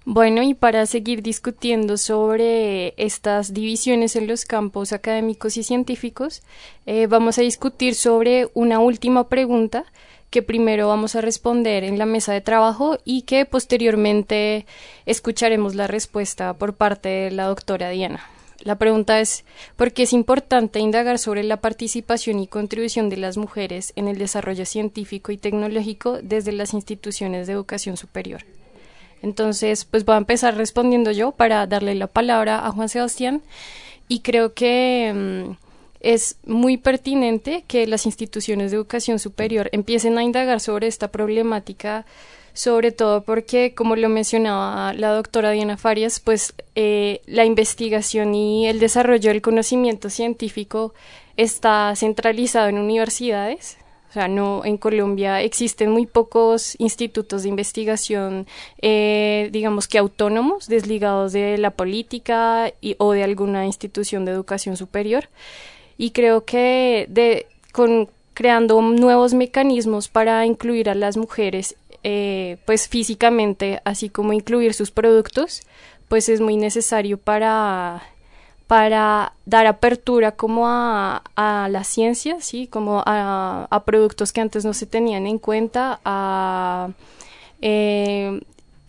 Bueno, 0.03 0.41
y 0.41 0.55
para 0.55 0.87
seguir 0.87 1.21
discutiendo 1.21 1.95
sobre 1.95 2.95
estas 2.97 3.53
divisiones 3.53 4.15
en 4.15 4.25
los 4.25 4.45
campos 4.45 4.93
académicos 4.93 5.57
y 5.57 5.63
científicos, 5.63 6.41
eh, 6.87 7.05
vamos 7.05 7.37
a 7.37 7.43
discutir 7.43 7.93
sobre 7.93 8.49
una 8.55 8.79
última 8.79 9.27
pregunta 9.27 9.85
que 10.31 10.41
primero 10.41 10.87
vamos 10.87 11.15
a 11.15 11.21
responder 11.21 11.83
en 11.83 11.99
la 11.99 12.07
mesa 12.07 12.33
de 12.33 12.41
trabajo 12.41 12.97
y 13.05 13.23
que 13.23 13.45
posteriormente 13.45 14.65
escucharemos 15.05 15.75
la 15.75 15.85
respuesta 15.85 16.53
por 16.53 16.73
parte 16.73 17.09
de 17.09 17.31
la 17.31 17.45
doctora 17.45 17.89
Diana. 17.89 18.21
La 18.63 18.75
pregunta 18.75 19.19
es, 19.19 19.43
¿por 19.75 19.91
qué 19.91 20.03
es 20.03 20.13
importante 20.13 20.79
indagar 20.79 21.17
sobre 21.17 21.43
la 21.43 21.57
participación 21.57 22.39
y 22.39 22.47
contribución 22.47 23.09
de 23.09 23.17
las 23.17 23.37
mujeres 23.37 23.91
en 23.95 24.07
el 24.07 24.17
desarrollo 24.17 24.65
científico 24.65 25.31
y 25.31 25.37
tecnológico 25.37 26.19
desde 26.21 26.51
las 26.51 26.73
instituciones 26.73 27.47
de 27.47 27.53
educación 27.53 27.97
superior? 27.97 28.45
Entonces, 29.23 29.85
pues 29.85 30.05
voy 30.05 30.15
a 30.15 30.19
empezar 30.19 30.57
respondiendo 30.57 31.11
yo 31.11 31.31
para 31.31 31.65
darle 31.67 31.95
la 31.95 32.07
palabra 32.07 32.65
a 32.65 32.71
Juan 32.71 32.89
Sebastián 32.89 33.41
y 34.07 34.19
creo 34.19 34.53
que 34.53 35.11
mm, 35.13 35.51
es 36.01 36.37
muy 36.45 36.77
pertinente 36.77 37.63
que 37.67 37.87
las 37.87 38.05
instituciones 38.05 38.71
de 38.71 38.77
educación 38.77 39.19
superior 39.19 39.69
empiecen 39.71 40.17
a 40.17 40.23
indagar 40.23 40.59
sobre 40.59 40.87
esta 40.87 41.09
problemática, 41.09 42.05
sobre 42.53 42.91
todo 42.91 43.23
porque, 43.23 43.73
como 43.73 43.95
lo 43.95 44.09
mencionaba 44.09 44.93
la 44.93 45.13
doctora 45.13 45.51
Diana 45.51 45.77
Farias, 45.77 46.19
pues 46.19 46.53
eh, 46.75 47.21
la 47.25 47.45
investigación 47.45 48.35
y 48.35 48.67
el 48.67 48.79
desarrollo 48.79 49.29
del 49.29 49.41
conocimiento 49.41 50.09
científico 50.09 50.93
está 51.37 51.93
centralizado 51.95 52.69
en 52.69 52.77
universidades, 52.77 53.77
o 54.11 54.13
sea, 54.13 54.27
no, 54.27 54.65
en 54.65 54.75
Colombia 54.75 55.41
existen 55.41 55.89
muy 55.89 56.05
pocos 56.05 56.75
institutos 56.79 57.43
de 57.43 57.49
investigación, 57.49 58.45
eh, 58.81 59.47
digamos 59.53 59.87
que 59.87 59.97
autónomos, 59.97 60.67
desligados 60.67 61.31
de 61.31 61.57
la 61.57 61.71
política 61.71 62.73
y, 62.81 62.97
o 62.97 63.13
de 63.13 63.23
alguna 63.23 63.65
institución 63.65 64.25
de 64.25 64.33
educación 64.33 64.75
superior. 64.75 65.29
Y 65.97 66.11
creo 66.11 66.43
que 66.43 67.05
de, 67.07 67.47
con, 67.71 68.09
creando 68.33 68.81
nuevos 68.81 69.33
mecanismos 69.33 70.09
para 70.09 70.45
incluir 70.45 70.89
a 70.89 70.95
las 70.95 71.15
mujeres 71.15 71.77
eh, 72.03 72.57
pues 72.65 72.87
físicamente, 72.87 73.81
así 73.85 74.09
como 74.09 74.33
incluir 74.33 74.73
sus 74.73 74.91
productos, 74.91 75.61
pues 76.07 76.29
es 76.29 76.41
muy 76.41 76.57
necesario 76.57 77.17
para 77.17 78.03
para 78.67 79.33
dar 79.45 79.67
apertura 79.67 80.31
como 80.31 80.63
a, 80.65 81.21
la 81.35 81.83
ciencia, 81.83 82.39
¿sí? 82.39 82.67
como 82.67 83.03
a, 83.05 83.83
productos 83.85 84.31
que 84.31 84.39
antes 84.39 84.63
no 84.63 84.73
se 84.73 84.85
tenían 84.85 85.27
en 85.27 85.39
cuenta, 85.39 85.99
a 86.05 86.91
eh, 87.61 88.39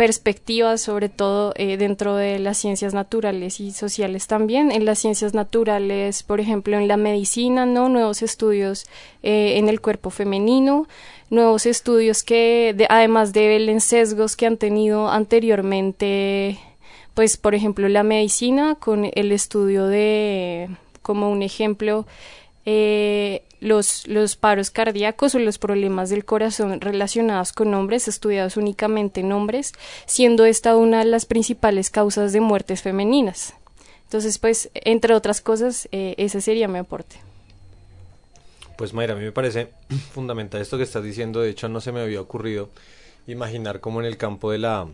perspectivas, 0.03 0.81
sobre 0.81 1.09
todo 1.09 1.53
eh, 1.55 1.77
dentro 1.77 2.17
de 2.17 2.41
las 2.41 2.59
ciencias 2.59 2.93
naturales 2.93 3.61
y 3.61 3.71
sociales 3.71 4.27
también. 4.27 4.73
En 4.73 4.85
las 4.85 4.99
ciencias 4.99 5.33
naturales, 5.33 6.25
por 6.25 6.41
ejemplo, 6.41 6.77
en 6.77 6.89
la 6.89 6.97
medicina, 6.97 7.67
¿no? 7.67 7.89
Nuevos 7.89 8.21
estudios 8.21 8.87
eh, 9.23 9.59
en 9.59 9.69
el 9.69 9.81
cuerpo 9.81 10.11
femenino, 10.11 10.89
nuevos 11.31 11.67
estudios 11.67 12.25
que, 12.25 12.75
además 12.89 13.33
de 13.33 13.77
sesgos 13.79 14.35
que 14.35 14.47
han 14.47 14.57
tenido 14.57 15.09
anteriormente 15.09 16.59
pues 17.15 17.37
por 17.37 17.55
ejemplo 17.55 17.89
la 17.89 18.03
medicina 18.03 18.75
con 18.75 19.09
el 19.15 19.31
estudio 19.31 19.87
de 19.87 20.69
como 21.03 21.31
un 21.31 21.43
ejemplo 21.43 22.07
eh, 22.65 23.43
los, 23.63 24.07
los 24.09 24.37
paros 24.37 24.71
cardíacos 24.71 25.35
o 25.35 25.39
los 25.39 25.59
problemas 25.59 26.11
del 26.11 26.25
corazón 26.25 26.81
relacionados 26.81 27.53
con 27.53 27.73
hombres, 27.75 28.09
estudiados 28.09 28.57
únicamente 28.57 29.21
en 29.21 29.33
hombres, 29.33 29.73
siendo 30.05 30.45
esta 30.45 30.77
una 30.77 30.99
de 30.99 31.05
las 31.05 31.27
principales 31.27 31.89
causas 31.89 32.33
de 32.33 32.41
muertes 32.41 32.83
femeninas. 32.83 33.55
Entonces, 34.05 34.39
pues, 34.39 34.69
entre 34.75 35.15
otras 35.15 35.41
cosas, 35.41 35.89
eh, 35.93 36.15
ese 36.19 36.41
sería 36.41 36.69
mi 36.69 36.79
aporte. 36.79 37.17
Pues 38.77 38.93
Mayra, 38.93 39.15
a 39.15 39.17
mí 39.17 39.25
me 39.25 39.33
parece 39.33 39.69
fundamental 40.13 40.61
esto 40.61 40.77
que 40.77 40.83
estás 40.83 41.05
diciendo, 41.05 41.41
de 41.41 41.51
hecho 41.51 41.69
no 41.69 41.81
se 41.81 41.93
me 41.93 42.01
había 42.01 42.21
ocurrido 42.21 42.69
imaginar 43.29 43.81
cómo 43.81 44.01
en 44.01 44.07
el 44.07 44.17
campo 44.17 44.51
de 44.51 44.59
la 44.59 44.89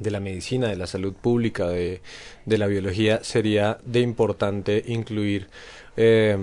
de 0.00 0.10
la 0.10 0.20
medicina, 0.20 0.68
de 0.68 0.76
la 0.76 0.86
salud 0.86 1.12
pública, 1.12 1.68
de, 1.68 2.00
de 2.46 2.58
la 2.58 2.66
biología, 2.66 3.22
sería 3.22 3.78
de 3.84 4.00
importante 4.00 4.82
incluir 4.86 5.48
eh, 5.96 6.36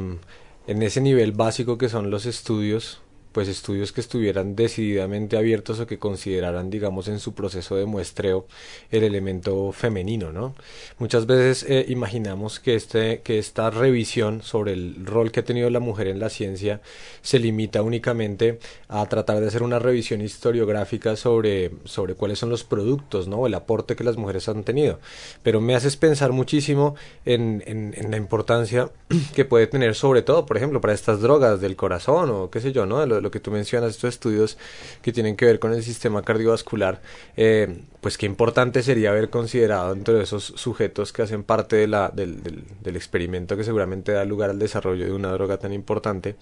en 0.67 0.81
ese 0.81 1.01
nivel 1.01 1.31
básico 1.31 1.77
que 1.77 1.89
son 1.89 2.09
los 2.09 2.25
estudios 2.25 3.01
pues 3.33 3.47
estudios 3.47 3.91
que 3.91 3.99
estuvieran 3.99 4.55
decididamente 4.55 5.37
abiertos 5.37 5.79
o 5.79 5.87
que 5.87 5.97
consideraran, 5.97 6.69
digamos, 6.69 7.07
en 7.07 7.19
su 7.19 7.33
proceso 7.33 7.75
de 7.75 7.85
muestreo 7.85 8.45
el 8.91 9.03
elemento 9.03 9.71
femenino, 9.71 10.31
¿no? 10.31 10.55
Muchas 10.99 11.25
veces 11.25 11.65
eh, 11.67 11.85
imaginamos 11.89 12.59
que, 12.59 12.75
este, 12.75 13.21
que 13.21 13.39
esta 13.39 13.71
revisión 13.71 14.43
sobre 14.43 14.73
el 14.73 15.05
rol 15.05 15.31
que 15.31 15.39
ha 15.39 15.43
tenido 15.43 15.69
la 15.71 15.79
mujer 15.79 16.07
en 16.07 16.19
la 16.19 16.29
ciencia 16.29 16.81
se 17.21 17.39
limita 17.39 17.81
únicamente 17.81 18.59
a 18.87 19.05
tratar 19.07 19.39
de 19.39 19.47
hacer 19.47 19.63
una 19.63 19.79
revisión 19.79 20.21
historiográfica 20.21 21.15
sobre, 21.15 21.71
sobre 21.85 22.13
cuáles 22.13 22.37
son 22.37 22.49
los 22.49 22.63
productos, 22.63 23.27
¿no? 23.27 23.47
El 23.47 23.55
aporte 23.55 23.95
que 23.95 24.03
las 24.03 24.17
mujeres 24.17 24.47
han 24.47 24.63
tenido. 24.63 24.99
Pero 25.41 25.59
me 25.59 25.75
haces 25.75 25.97
pensar 25.97 26.31
muchísimo 26.31 26.95
en, 27.25 27.63
en, 27.65 28.11
la 28.11 28.17
importancia 28.17 28.91
que 29.33 29.43
puede 29.43 29.65
tener 29.65 29.95
sobre 29.95 30.21
todo, 30.21 30.45
por 30.45 30.57
ejemplo, 30.57 30.81
para 30.81 30.93
estas 30.93 31.19
drogas 31.19 31.59
del 31.61 31.75
corazón 31.75 32.29
o 32.29 32.51
qué 32.51 32.59
sé 32.61 32.71
yo, 32.71 32.85
¿no? 32.85 33.03
lo 33.22 33.22
que 33.31 33.39
tú 33.39 33.51
mencionas, 33.51 33.91
estos 33.91 34.13
estudios 34.13 34.57
que 35.01 35.11
tienen 35.11 35.35
que 35.35 35.45
ver 35.45 35.59
con 35.59 35.73
el 35.73 35.83
sistema 35.83 36.23
cardiovascular, 36.23 37.01
eh, 37.37 37.81
pues 38.01 38.17
qué 38.17 38.25
importante 38.25 38.83
sería 38.83 39.11
haber 39.11 39.29
considerado 39.29 39.93
entre 39.93 40.21
esos 40.21 40.43
sujetos 40.43 41.13
que 41.13 41.21
hacen 41.21 41.43
parte 41.43 41.75
del, 41.75 42.95
experimento 42.95 43.57
que 43.57 43.63
seguramente 43.63 44.11
da 44.11 44.25
lugar 44.25 44.49
al 44.49 44.59
desarrollo 44.59 45.05
de 45.05 45.11
una 45.11 45.31
droga 45.31 45.57
tan 45.57 45.73
importante, 45.73 46.35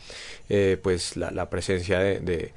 eh, 0.49 0.77
pues 0.81 1.17
la, 1.17 1.49
presencia 1.49 1.99
de, 1.99 2.53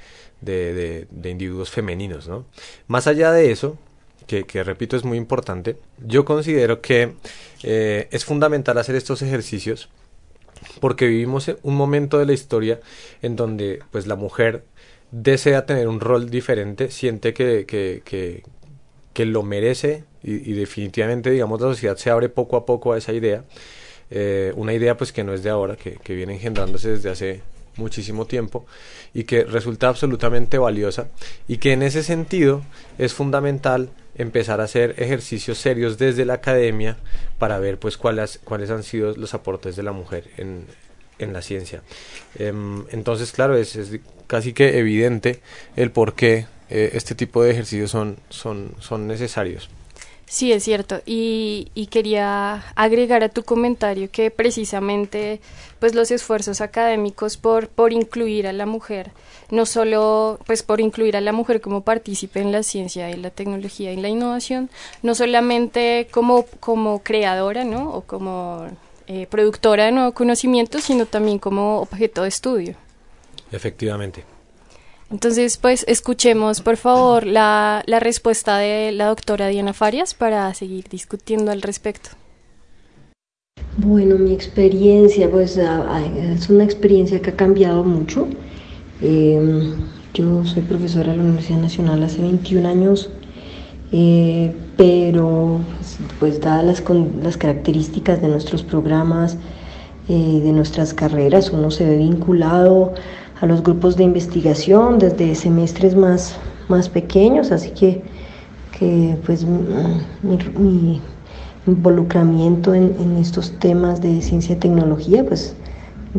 individuos 1.24 1.70
femeninos, 1.70 2.28
¿no? 2.28 2.46
Más 2.86 3.06
allá 3.06 3.32
de 3.32 3.50
eso, 3.50 3.78
que, 4.26 4.44
que, 4.44 4.64
repito 4.64 4.96
es 4.96 5.04
muy 5.04 5.18
importante, 5.18 5.76
yo 6.04 6.24
considero 6.24 6.80
que 6.80 7.14
eh, 7.62 8.08
es 8.10 8.24
fundamental 8.24 8.78
hacer 8.78 8.94
estos 8.94 9.22
ejercicios 9.22 9.88
porque 10.80 11.06
vivimos 11.06 11.50
un 11.62 11.76
momento 11.76 12.18
de 12.18 12.26
la 12.26 12.32
historia 12.32 12.80
en 13.22 13.36
donde 13.36 13.80
pues 13.90 14.06
la 14.06 14.16
mujer 14.16 14.64
desea 15.10 15.66
tener 15.66 15.88
un 15.88 16.00
rol 16.00 16.28
diferente, 16.30 16.90
siente 16.90 17.34
que, 17.34 17.66
que, 17.66 18.02
que, 19.12 19.24
lo 19.26 19.42
merece 19.42 20.04
y, 20.22 20.52
definitivamente 20.54 21.30
digamos 21.30 21.60
la 21.60 21.68
sociedad 21.68 21.96
se 21.96 22.10
abre 22.10 22.28
poco 22.28 22.56
a 22.56 22.66
poco 22.66 22.92
a 22.92 22.98
esa 22.98 23.12
idea, 23.12 23.44
eh, 24.10 24.52
una 24.56 24.72
idea 24.72 24.96
pues 24.96 25.12
que 25.12 25.22
no 25.22 25.32
es 25.32 25.42
de 25.42 25.50
ahora, 25.50 25.76
que, 25.76 25.98
que 26.02 26.14
viene 26.14 26.34
engendrándose 26.34 26.90
desde 26.90 27.10
hace 27.10 27.42
muchísimo 27.76 28.26
tiempo 28.26 28.66
y 29.12 29.24
que 29.24 29.44
resulta 29.44 29.88
absolutamente 29.88 30.58
valiosa 30.58 31.08
y 31.48 31.58
que 31.58 31.72
en 31.72 31.82
ese 31.82 32.02
sentido 32.02 32.62
es 32.98 33.14
fundamental 33.14 33.90
empezar 34.16 34.60
a 34.60 34.64
hacer 34.64 34.94
ejercicios 34.98 35.58
serios 35.58 35.98
desde 35.98 36.24
la 36.24 36.34
academia 36.34 36.96
para 37.38 37.58
ver 37.58 37.78
pues 37.78 37.96
cuáles, 37.96 38.40
cuáles 38.44 38.70
han 38.70 38.82
sido 38.82 39.14
los 39.16 39.34
aportes 39.34 39.76
de 39.76 39.82
la 39.82 39.92
mujer 39.92 40.24
en, 40.36 40.66
en 41.18 41.32
la 41.32 41.42
ciencia. 41.42 41.82
Em, 42.38 42.84
entonces, 42.90 43.32
claro, 43.32 43.56
es, 43.56 43.76
es, 43.76 43.98
casi 44.26 44.52
que 44.52 44.78
evidente 44.78 45.40
el 45.76 45.90
por 45.90 46.14
qué 46.14 46.46
eh, 46.70 46.90
este 46.94 47.14
tipo 47.14 47.42
de 47.42 47.50
ejercicios 47.50 47.90
son, 47.90 48.16
son, 48.30 48.74
son 48.80 49.06
necesarios. 49.06 49.68
Sí, 50.26 50.52
es 50.52 50.64
cierto. 50.64 51.00
Y, 51.06 51.70
quería 51.90 52.64
agregar 52.74 53.22
a 53.22 53.28
tu 53.28 53.44
comentario 53.44 54.10
que 54.10 54.30
precisamente 54.30 55.40
pues 55.78 55.94
los 55.94 56.10
esfuerzos 56.10 56.60
académicos 56.60 57.36
por, 57.36 57.68
por 57.68 57.92
incluir 57.92 58.46
a 58.48 58.52
la 58.52 58.66
mujer, 58.66 59.12
no 59.50 59.64
solo 59.66 60.40
pues 60.46 60.62
por 60.62 60.80
incluir 60.80 61.16
a 61.16 61.20
la 61.20 61.32
mujer 61.32 61.60
como 61.60 61.82
partícipe 61.82 62.40
en 62.40 62.50
la 62.50 62.62
ciencia 62.62 63.10
y 63.10 63.16
la 63.16 63.30
tecnología 63.30 63.92
y 63.92 63.96
la 63.96 64.08
innovación, 64.08 64.70
no 65.02 65.14
solamente 65.14 66.08
como, 66.10 66.46
como 66.58 67.02
creadora, 67.02 67.64
¿no? 67.64 67.90
O 67.90 68.00
como 68.00 68.66
eh, 69.06 69.26
productora 69.30 69.84
de 69.84 69.92
nuevo 69.92 70.12
conocimiento, 70.12 70.80
sino 70.80 71.06
también 71.06 71.38
como 71.38 71.80
objeto 71.80 72.22
de 72.22 72.28
estudio. 72.28 72.74
Efectivamente. 73.52 74.33
Entonces, 75.10 75.58
pues 75.58 75.84
escuchemos 75.88 76.60
por 76.60 76.76
favor 76.76 77.26
la, 77.26 77.82
la 77.86 78.00
respuesta 78.00 78.58
de 78.58 78.92
la 78.92 79.06
doctora 79.06 79.48
Diana 79.48 79.72
Farias 79.72 80.14
para 80.14 80.52
seguir 80.54 80.88
discutiendo 80.88 81.52
al 81.52 81.62
respecto. 81.62 82.10
Bueno, 83.76 84.16
mi 84.18 84.32
experiencia, 84.32 85.28
pues 85.28 85.56
es 85.56 86.48
una 86.48 86.62
experiencia 86.62 87.20
que 87.20 87.30
ha 87.30 87.36
cambiado 87.36 87.82
mucho. 87.82 88.28
Em, 89.02 89.74
yo 90.14 90.44
soy 90.44 90.62
profesora 90.62 91.10
de 91.10 91.18
la 91.18 91.24
Universidad 91.24 91.58
Nacional 91.58 92.02
hace 92.04 92.22
21 92.22 92.68
años, 92.68 93.10
eh, 93.90 94.54
pero 94.76 95.58
pues 96.20 96.40
dadas 96.40 96.64
las, 96.64 96.82
las, 97.20 97.36
características 97.36 98.22
de 98.22 98.28
nuestros 98.28 98.62
programas, 98.62 99.38
eh, 100.08 100.40
de 100.42 100.52
nuestras 100.52 100.94
carreras, 100.94 101.50
uno 101.50 101.72
se 101.72 101.84
ve 101.84 101.96
vinculado 101.96 102.94
a 103.40 103.46
los 103.46 103.62
grupos 103.62 103.96
de 103.96 104.04
investigación 104.04 104.98
desde 104.98 105.34
semestres 105.34 105.94
más, 105.94 106.36
más 106.68 106.88
pequeños, 106.88 107.50
así 107.50 107.70
que, 107.70 108.02
que 108.78 109.16
pues 109.26 109.44
mi, 109.44 111.00
involucramiento 111.66 112.74
en, 112.74 112.94
en, 113.00 113.16
estos 113.16 113.58
temas 113.58 114.00
de 114.02 114.20
ciencia 114.20 114.54
y 114.54 114.58
tecnología, 114.58 115.24
pues 115.24 115.56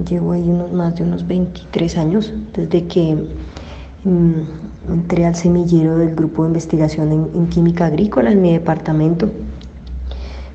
llevo 0.09 0.31
ahí 0.31 0.49
unos 0.49 0.71
más 0.73 0.95
de 0.95 1.03
unos 1.03 1.25
23 1.27 1.97
años, 1.97 2.33
desde 2.53 2.85
que 2.87 3.27
mm, 4.03 4.91
entré 4.91 5.25
al 5.25 5.35
semillero 5.35 5.97
del 5.97 6.15
grupo 6.15 6.43
de 6.43 6.49
investigación 6.49 7.11
en, 7.11 7.29
en 7.35 7.47
química 7.47 7.85
agrícola 7.85 8.31
en 8.31 8.41
mi 8.41 8.53
departamento, 8.53 9.29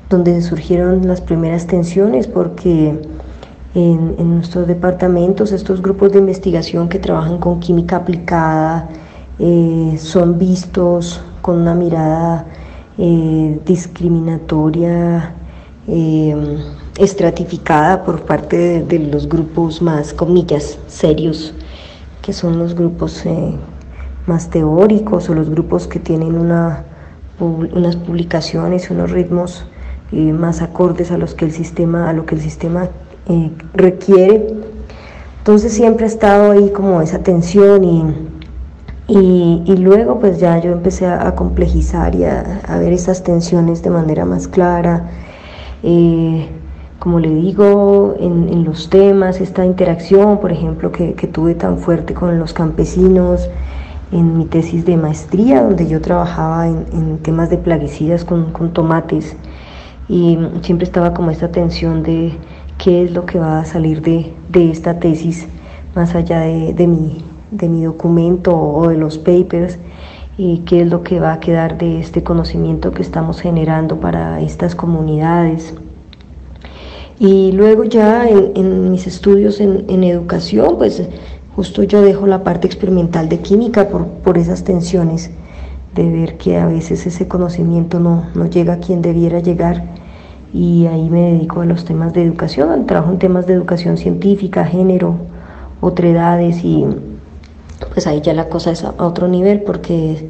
donde 0.09 0.41
surgieron 0.41 1.07
las 1.07 1.21
primeras 1.21 1.67
tensiones 1.67 2.27
porque 2.27 2.99
en, 3.73 4.35
nuestros 4.35 4.67
departamentos, 4.67 5.51
estos 5.51 5.81
grupos 5.81 6.11
de 6.11 6.19
investigación 6.19 6.89
que 6.89 6.99
trabajan 6.99 7.37
con 7.37 7.59
química 7.59 7.97
aplicada 7.97 8.89
eh, 9.39 9.95
son 9.97 10.37
vistos 10.37 11.21
con 11.41 11.61
una 11.61 11.73
mirada 11.73 12.45
eh, 12.97 13.59
discriminatoria, 13.65 15.33
eh, 15.87 16.57
estratificada 16.97 18.03
por 18.03 18.23
parte 18.23 18.83
de, 18.83 18.99
los 18.99 19.27
grupos 19.27 19.81
más, 19.81 20.13
comillas, 20.13 20.77
serios, 20.87 21.53
que 22.21 22.33
son 22.33 22.59
los 22.59 22.75
grupos 22.75 23.23
más 24.27 24.49
teóricos 24.49 25.29
o 25.29 25.33
los 25.33 25.49
grupos 25.49 25.87
que 25.87 25.99
tienen 25.99 26.37
una, 26.37 26.83
unas 27.39 27.95
publicaciones 27.95 28.91
unos 28.91 29.09
ritmos 29.09 29.65
más 30.11 30.61
acordes 30.61 31.09
a 31.11 31.17
los 31.17 31.33
que 31.33 31.45
el 31.45 31.53
sistema, 31.53 32.09
a 32.09 32.13
lo 32.13 32.25
que 32.25 32.35
el 32.35 32.41
sistema 32.41 32.89
requiere. 33.73 34.47
Entonces 35.39 35.73
siempre 35.73 36.05
ha 36.05 36.07
estado 36.07 36.51
ahí 36.51 36.69
como 36.69 37.01
esa 37.01 37.19
tensión 37.19 37.83
y, 37.83 38.03
y, 39.07 39.77
luego 39.77 40.19
pues 40.19 40.39
ya 40.39 40.57
yo 40.59 40.71
empecé 40.71 41.05
a, 41.07 41.33
complejizar 41.35 42.15
y 42.15 42.23
a, 42.25 42.61
ver 42.79 42.93
esas 42.93 43.23
tensiones 43.23 43.81
de 43.83 43.89
manera 43.89 44.25
más 44.25 44.47
clara. 44.47 45.09
Eh, 45.83 46.47
como 47.01 47.19
le 47.19 47.33
digo, 47.33 48.15
en, 48.19 48.63
los 48.63 48.91
temas, 48.91 49.41
esta 49.41 49.65
interacción, 49.65 50.39
por 50.39 50.51
ejemplo, 50.51 50.91
que, 50.91 51.13
tuve 51.13 51.55
tan 51.55 51.79
fuerte 51.79 52.13
con 52.13 52.37
los 52.37 52.53
campesinos, 52.53 53.49
en 54.11 54.37
mi 54.37 54.45
tesis 54.45 54.85
de 54.85 54.97
maestría, 54.97 55.63
donde 55.63 55.87
yo 55.87 55.99
trabajaba 55.99 56.67
en, 56.67 57.17
temas 57.23 57.49
de 57.49 57.57
plaguicidas 57.57 58.23
con, 58.23 58.53
tomates 58.71 59.35
y 60.07 60.37
siempre 60.61 60.85
estaba 60.85 61.13
como 61.13 61.31
esta 61.31 61.51
tensión 61.51 62.03
de 62.03 62.33
qué 62.81 63.03
es 63.03 63.11
lo 63.11 63.25
que 63.25 63.37
va 63.37 63.59
a 63.59 63.65
salir 63.65 64.01
de, 64.01 64.33
esta 64.71 64.99
tesis 64.99 65.47
más 65.95 66.15
allá 66.15 66.39
de, 66.41 66.73
de, 66.73 66.87
mi, 66.87 67.23
de 67.51 67.69
mi 67.69 67.83
documento 67.83 68.57
o 68.57 68.87
de 68.87 68.97
los 68.97 69.19
papers 69.19 69.77
y 70.35 70.59
qué 70.59 70.81
es 70.81 70.89
lo 70.89 71.03
que 71.03 71.19
va 71.19 71.33
a 71.33 71.39
quedar 71.39 71.77
de 71.77 71.99
este 71.99 72.23
conocimiento 72.23 72.91
que 72.91 73.03
estamos 73.03 73.39
generando 73.39 73.99
para 73.99 74.41
estas 74.41 74.73
comunidades. 74.73 75.75
Y 77.19 77.51
luego 77.51 77.83
ya 77.83 78.27
en, 78.27 78.89
mis 78.89 79.05
estudios 79.05 79.59
en, 79.59 79.85
en, 79.87 80.03
educación, 80.03 80.77
pues 80.79 81.03
justo 81.55 81.83
yo 81.83 82.01
dejo 82.01 82.25
la 82.25 82.43
parte 82.43 82.65
experimental 82.65 83.29
de 83.29 83.37
química 83.41 83.89
por, 83.89 84.07
por 84.07 84.39
esas 84.39 84.63
tensiones 84.63 85.29
de 85.93 86.09
ver 86.09 86.37
que 86.37 86.57
a 86.57 86.65
veces 86.65 87.05
ese 87.05 87.27
conocimiento 87.27 87.99
no, 87.99 88.25
no, 88.33 88.49
llega 88.49 88.73
a 88.73 88.79
quien 88.79 89.03
debiera 89.03 89.39
llegar 89.39 89.83
y 90.53 90.85
ahí 90.87 91.09
me 91.09 91.31
dedico 91.31 91.61
a 91.61 91.65
los 91.65 91.85
temas 91.85 92.13
de 92.13 92.23
educación, 92.23 92.85
trabajo 92.85 93.11
en 93.11 93.19
temas 93.19 93.47
de 93.47 93.53
educación 93.53 93.97
científica, 93.97 94.65
género, 94.65 95.15
otredades 95.79 96.63
y 96.63 96.85
pues 97.93 98.07
ahí 98.07 98.21
ya 98.21 98.33
la 98.33 98.49
cosa 98.49 98.71
es 98.71 98.83
a 98.83 98.93
otro 98.97 99.27
nivel 99.27 99.61
porque 99.61 100.29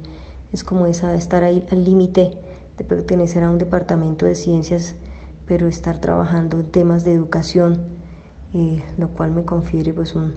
es 0.52 0.64
como 0.64 0.86
esa 0.86 1.14
estar 1.14 1.44
ahí 1.44 1.66
al 1.70 1.84
límite 1.84 2.38
de 2.76 2.84
pertenecer 2.84 3.44
a 3.44 3.50
un 3.50 3.58
departamento 3.58 4.24
de 4.26 4.34
ciencias 4.34 4.94
pero 5.46 5.66
estar 5.66 5.98
trabajando 5.98 6.58
en 6.60 6.70
temas 6.70 7.04
de 7.04 7.12
educación 7.12 7.80
eh, 8.54 8.82
lo 8.96 9.08
cual 9.08 9.32
me 9.32 9.44
confiere 9.44 9.92
pues 9.92 10.14
un, 10.14 10.32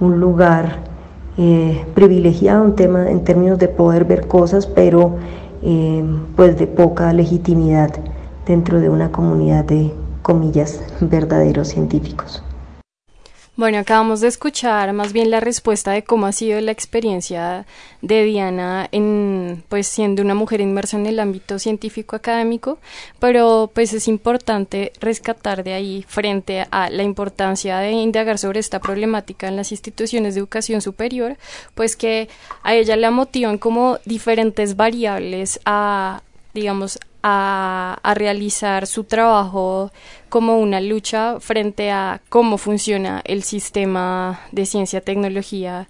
un 0.00 0.20
lugar 0.20 0.80
eh, 1.38 1.84
privilegiado 1.94 2.66
en, 2.66 2.74
tema, 2.74 3.10
en 3.10 3.24
términos 3.24 3.58
de 3.58 3.68
poder 3.68 4.04
ver 4.04 4.26
cosas 4.26 4.66
pero 4.66 5.16
eh, 5.62 6.04
pues 6.36 6.58
de 6.58 6.66
poca 6.66 7.12
legitimidad 7.12 7.92
dentro 8.46 8.80
de 8.80 8.88
una 8.88 9.12
comunidad 9.12 9.64
de 9.64 9.92
comillas 10.22 10.82
verdaderos 11.00 11.68
científicos. 11.68 12.42
Bueno, 13.54 13.76
acabamos 13.76 14.22
de 14.22 14.28
escuchar 14.28 14.94
más 14.94 15.12
bien 15.12 15.30
la 15.30 15.38
respuesta 15.38 15.90
de 15.90 16.02
cómo 16.02 16.24
ha 16.24 16.32
sido 16.32 16.58
la 16.62 16.72
experiencia 16.72 17.66
de 18.00 18.24
Diana 18.24 18.88
en 18.92 19.62
pues 19.68 19.86
siendo 19.86 20.22
una 20.22 20.34
mujer 20.34 20.62
inmersa 20.62 20.96
en 20.96 21.04
el 21.04 21.20
ámbito 21.20 21.58
científico 21.58 22.16
académico, 22.16 22.78
pero 23.18 23.70
pues 23.74 23.92
es 23.92 24.08
importante 24.08 24.92
rescatar 25.00 25.64
de 25.64 25.74
ahí 25.74 26.02
frente 26.08 26.66
a 26.70 26.88
la 26.88 27.02
importancia 27.02 27.76
de 27.78 27.90
indagar 27.90 28.38
sobre 28.38 28.58
esta 28.58 28.80
problemática 28.80 29.48
en 29.48 29.56
las 29.56 29.70
instituciones 29.70 30.32
de 30.32 30.40
educación 30.40 30.80
superior, 30.80 31.36
pues 31.74 31.94
que 31.94 32.30
a 32.62 32.74
ella 32.74 32.96
la 32.96 33.10
motivan 33.10 33.58
como 33.58 33.98
diferentes 34.06 34.76
variables 34.76 35.60
a 35.66 36.22
digamos 36.54 36.98
a, 37.22 38.00
realizar 38.14 38.86
su 38.86 39.04
trabajo 39.04 39.90
como 40.28 40.58
una 40.58 40.80
lucha 40.80 41.40
frente 41.40 41.90
a 41.90 42.20
cómo 42.28 42.58
funciona 42.58 43.22
el 43.24 43.42
sistema 43.42 44.40
de 44.52 44.66
ciencia, 44.66 45.00
tecnología 45.00 45.88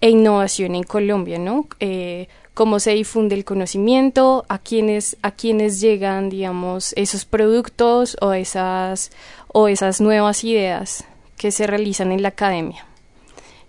e 0.00 0.10
innovación 0.10 0.74
en 0.74 0.82
Colombia, 0.82 1.38
¿no? 1.38 1.66
Eh, 1.80 2.28
cómo 2.54 2.78
se 2.78 2.92
difunde 2.92 3.34
el 3.34 3.44
conocimiento, 3.44 4.44
a 4.48 4.58
quienes, 4.58 5.16
a 5.22 5.30
llegan, 5.30 6.30
digamos, 6.30 6.92
esos 6.96 7.24
productos 7.24 8.16
o 8.20 8.32
esas, 8.32 9.10
o 9.48 9.68
esas 9.68 10.00
nuevas 10.00 10.44
ideas 10.44 11.04
que 11.36 11.52
se 11.52 11.66
realizan 11.66 12.12
en 12.12 12.22
la 12.22 12.28
academia. 12.28 12.86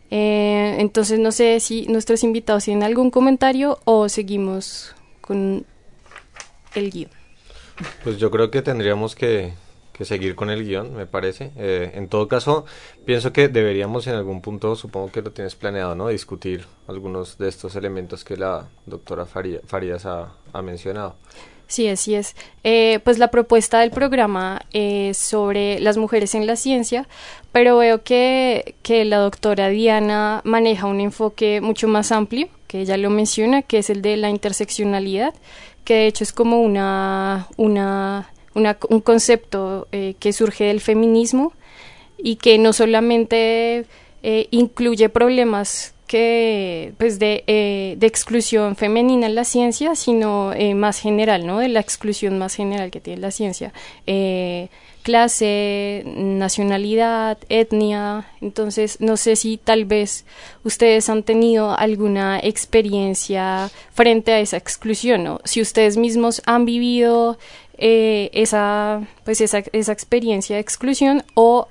Eh, 0.10 0.76
entonces, 0.80 1.20
no 1.20 1.32
sé 1.32 1.60
si 1.62 1.88
nuestros 1.88 2.24
invitados 2.24 2.66
tienen 2.66 2.84
algún 2.84 3.12
comentario 3.12 3.80
o 3.86 4.10
seguimos 4.10 4.94
con 5.22 5.66
el 6.76 6.92
guion? 6.92 7.12
Pues 8.04 8.18
yo 8.18 8.32
creo 8.32 8.52
que 8.52 8.62
tendríamos 8.62 9.16
que, 9.16 9.54
seguir 10.02 10.34
con 10.36 10.50
el 10.50 10.66
guion, 10.66 10.96
me 10.96 11.06
parece. 11.06 11.52
Eh, 11.58 11.92
en 11.94 12.08
todo 12.08 12.28
caso, 12.28 12.66
pienso 13.06 13.32
que 13.34 13.50
deberíamos 13.50 14.08
en 14.08 14.16
algún 14.16 14.42
punto, 14.42 14.76
supongo 14.76 15.12
que 15.12 15.22
lo 15.22 15.32
tienes 15.32 15.54
planeado, 15.54 15.94
¿no? 15.94 16.08
Discutir 16.08 16.66
algunos 16.88 17.38
de 17.38 17.48
estos 17.48 17.76
elementos 17.76 18.24
que 18.24 18.36
la 18.36 18.68
doctora 18.88 19.28
Farías 19.28 20.06
ha, 20.08 20.62
mencionado. 20.64 21.18
Sí, 21.68 21.88
así 21.88 22.16
es. 22.16 22.36
Eh, 22.64 23.00
pues 23.04 23.20
la 23.20 23.30
propuesta 23.30 23.80
del 23.80 23.92
programa 23.92 24.62
es 24.74 25.18
sobre 25.18 25.80
las 25.80 25.98
mujeres 25.98 26.34
en 26.34 26.48
la 26.48 26.56
ciencia, 26.56 27.08
pero 27.52 27.78
veo 27.78 28.04
que, 28.04 28.76
que 28.82 29.06
la 29.06 29.18
doctora 29.18 29.70
Diana 29.70 30.42
maneja 30.44 30.88
un 30.88 31.00
enfoque 31.00 31.62
mucho 31.62 31.88
más 31.88 32.12
amplio, 32.12 32.50
que 32.72 32.80
ella 32.80 32.96
lo 32.96 33.10
menciona, 33.10 33.64
que 33.64 33.80
es 33.80 33.90
el 33.90 34.02
de 34.02 34.16
la 34.16 34.30
interseccionalidad, 34.30 35.34
que 35.84 35.94
de 35.96 36.08
hecho 36.08 36.24
es 36.24 36.32
como 36.32 36.62
una, 36.62 37.50
una, 37.58 38.30
un 38.54 39.02
concepto 39.02 39.90
eh, 39.92 40.16
que 40.20 40.32
surge 40.32 40.64
del 40.64 40.80
feminismo 40.80 41.52
y 42.18 42.38
que 42.38 42.58
no 42.58 42.72
solamente 42.72 43.84
eh, 44.24 44.48
incluye 44.52 45.10
problemas 45.10 45.94
que 46.08 46.94
pues 46.98 47.20
de, 47.20 47.44
eh, 47.48 47.96
de, 47.98 48.08
exclusión 48.08 48.78
femenina 48.78 49.26
en 49.26 49.36
la 49.36 49.44
ciencia, 49.44 49.96
sino 49.96 50.54
más 50.74 51.02
general, 51.02 51.46
¿no? 51.46 51.60
De 51.60 51.68
la 51.68 51.82
exclusión 51.82 52.38
más 52.38 52.56
general 52.56 52.90
que 52.90 53.02
tiene 53.02 53.20
la 53.20 53.32
ciencia 53.32 53.74
clase, 55.02 56.04
nacionalidad, 56.06 57.38
etnia. 57.50 58.28
Entonces, 58.42 59.02
no 59.02 59.18
sé 59.18 59.36
si 59.36 59.58
tal 59.58 59.86
vez 59.86 60.26
ustedes 60.64 61.10
han 61.10 61.24
tenido 61.24 61.78
alguna 61.78 62.40
experiencia 62.40 63.70
frente 63.94 64.34
a 64.34 64.40
esa 64.40 64.58
exclusión, 64.58 65.28
o 65.28 65.42
si 65.44 65.62
ustedes 65.62 65.98
mismos 65.98 66.42
han 66.46 66.66
vivido 66.66 67.38
eh, 67.78 68.30
esa, 68.34 69.08
pues 69.26 69.42
esa, 69.42 69.64
esa 69.74 69.92
experiencia 69.92 70.56
de 70.56 70.62
exclusión 70.62 71.24
o 71.34 71.68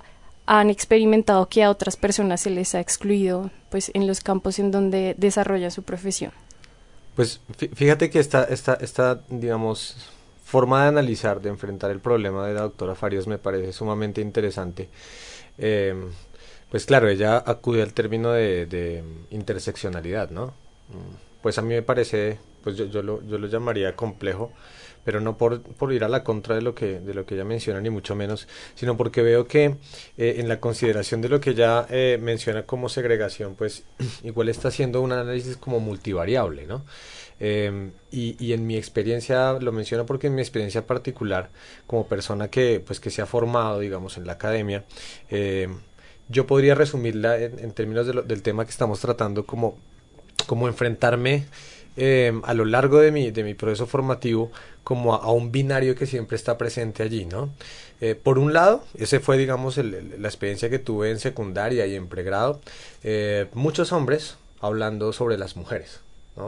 han 0.47 0.69
experimentado 0.69 1.49
que 1.49 1.63
a 1.63 1.71
otras 1.71 1.97
personas 1.97 2.41
se 2.41 2.51
les 2.51 2.75
ha 2.75 2.81
excluido 2.81 3.53
pues 3.71 3.93
en 3.95 4.09
los 4.09 4.21
campos 4.21 4.59
en 4.59 4.73
donde 4.73 5.15
desarrolla 5.17 5.71
su 5.71 5.85
profesión. 5.85 6.33
Pues 7.15 7.41
fíjate 7.75 8.11
que 8.11 8.19
esta, 8.19 8.45
esta, 8.45 8.75
esta 8.75 9.21
digamos, 9.29 10.11
forma 10.51 10.83
de 10.83 10.89
analizar, 10.89 11.41
de 11.41 11.49
enfrentar 11.49 11.93
el 11.93 12.01
problema 12.01 12.45
de 12.45 12.55
la 12.55 12.63
doctora 12.63 12.97
Farias 12.97 13.29
me 13.29 13.39
parece 13.39 13.73
sumamente 13.73 14.21
interesante. 14.21 14.89
Eh, 15.57 15.95
pues 16.69 16.87
claro, 16.87 17.09
ella 17.09 17.41
acude 17.47 17.83
al 17.83 17.95
término 17.95 18.33
de, 18.33 19.05
interseccionalidad, 19.31 20.31
¿no? 20.31 20.47
Mm, 20.89 21.15
pues 21.41 21.57
a 21.59 21.63
mí 21.63 21.75
me 21.75 21.83
parece, 21.83 22.39
pues 22.65 22.77
yo, 22.77 23.01
lo, 23.01 23.23
yo 23.23 23.39
lo 23.39 23.47
llamaría 23.47 23.95
complejo, 23.95 24.51
pero 25.05 25.21
no 25.21 25.39
por, 25.39 25.63
por, 25.63 25.93
ir 25.93 26.03
a 26.03 26.09
la 26.09 26.25
contra 26.25 26.57
de 26.57 26.63
lo 26.63 26.75
que 26.75 26.99
de 26.99 27.15
lo 27.15 27.25
que 27.25 27.35
ella 27.35 27.45
menciona 27.45 27.81
ni 27.81 27.89
mucho 27.89 28.15
menos 28.15 28.47
sino 28.75 28.99
porque 28.99 29.23
veo 29.23 29.47
que 29.47 29.77
eh, 30.19 30.35
en 30.39 30.47
la 30.47 30.61
consideración 30.61 31.23
de 31.23 31.31
lo 31.31 31.41
que 31.41 31.51
ella 31.51 31.87
eh, 31.89 32.19
menciona 32.21 32.65
como 32.65 32.91
segregación 32.91 33.55
pues 33.55 33.85
igual 34.25 34.51
está 34.51 34.69
haciendo 34.69 35.01
un 35.01 35.13
análisis 35.13 35.57
como 35.57 35.81
multivariable 35.81 36.67
no 36.67 36.85
Em, 37.41 37.93
y, 38.11 38.53
en 38.53 38.67
mi 38.67 38.77
experiencia, 38.77 39.55
lo 39.55 39.73
menciono 39.73 40.05
porque 40.05 40.27
en 40.27 40.35
mi 40.35 40.43
experiencia 40.43 40.87
particular, 40.87 41.49
como 41.87 42.07
persona 42.07 42.49
que, 42.49 42.83
pues, 42.87 43.01
que 43.01 43.11
se 43.11 43.23
ha 43.23 43.27
formado, 43.27 43.81
digamos, 43.81 44.19
en 44.19 44.27
la 44.27 44.35
academia, 44.35 44.85
em, 45.31 45.79
yo 46.29 46.47
podría 46.47 46.75
resumirla 46.75 47.39
en, 47.39 47.73
términos 47.73 48.07
del 48.07 48.43
tema 48.43 48.65
que 48.65 48.71
estamos 48.71 49.01
tratando 49.01 49.47
como, 49.47 49.79
como 50.47 50.69
enfrentarme 50.69 51.47
em, 51.97 52.43
a 52.45 52.55
lo 52.55 52.65
largo 52.65 53.01
de 53.01 53.11
mi, 53.11 53.31
de 53.31 53.43
mi 53.43 53.55
proceso 53.55 53.87
formativo 53.87 54.53
como 54.85 55.15
a, 55.15 55.33
un 55.33 55.51
binario 55.53 55.95
que 55.97 56.07
siempre 56.07 56.37
está 56.37 56.57
presente 56.59 57.03
allí, 57.03 57.27
¿no? 57.27 57.51
Eh, 58.01 58.15
por 58.15 58.39
un 58.39 58.53
lado, 58.53 58.85
ese 58.95 59.21
fue, 59.21 59.37
digamos, 59.39 59.77
la 59.77 60.29
experiencia 60.29 60.71
que 60.71 60.79
tuve 60.79 61.11
en 61.11 61.19
secundaria 61.19 61.87
y 61.87 61.97
en 61.97 62.09
pregrado, 62.09 62.61
eh, 63.03 63.47
muchos 63.55 63.93
hombres 63.93 64.37
hablando 64.61 65.13
sobre 65.13 65.37
las 65.37 65.57
mujeres, 65.57 66.01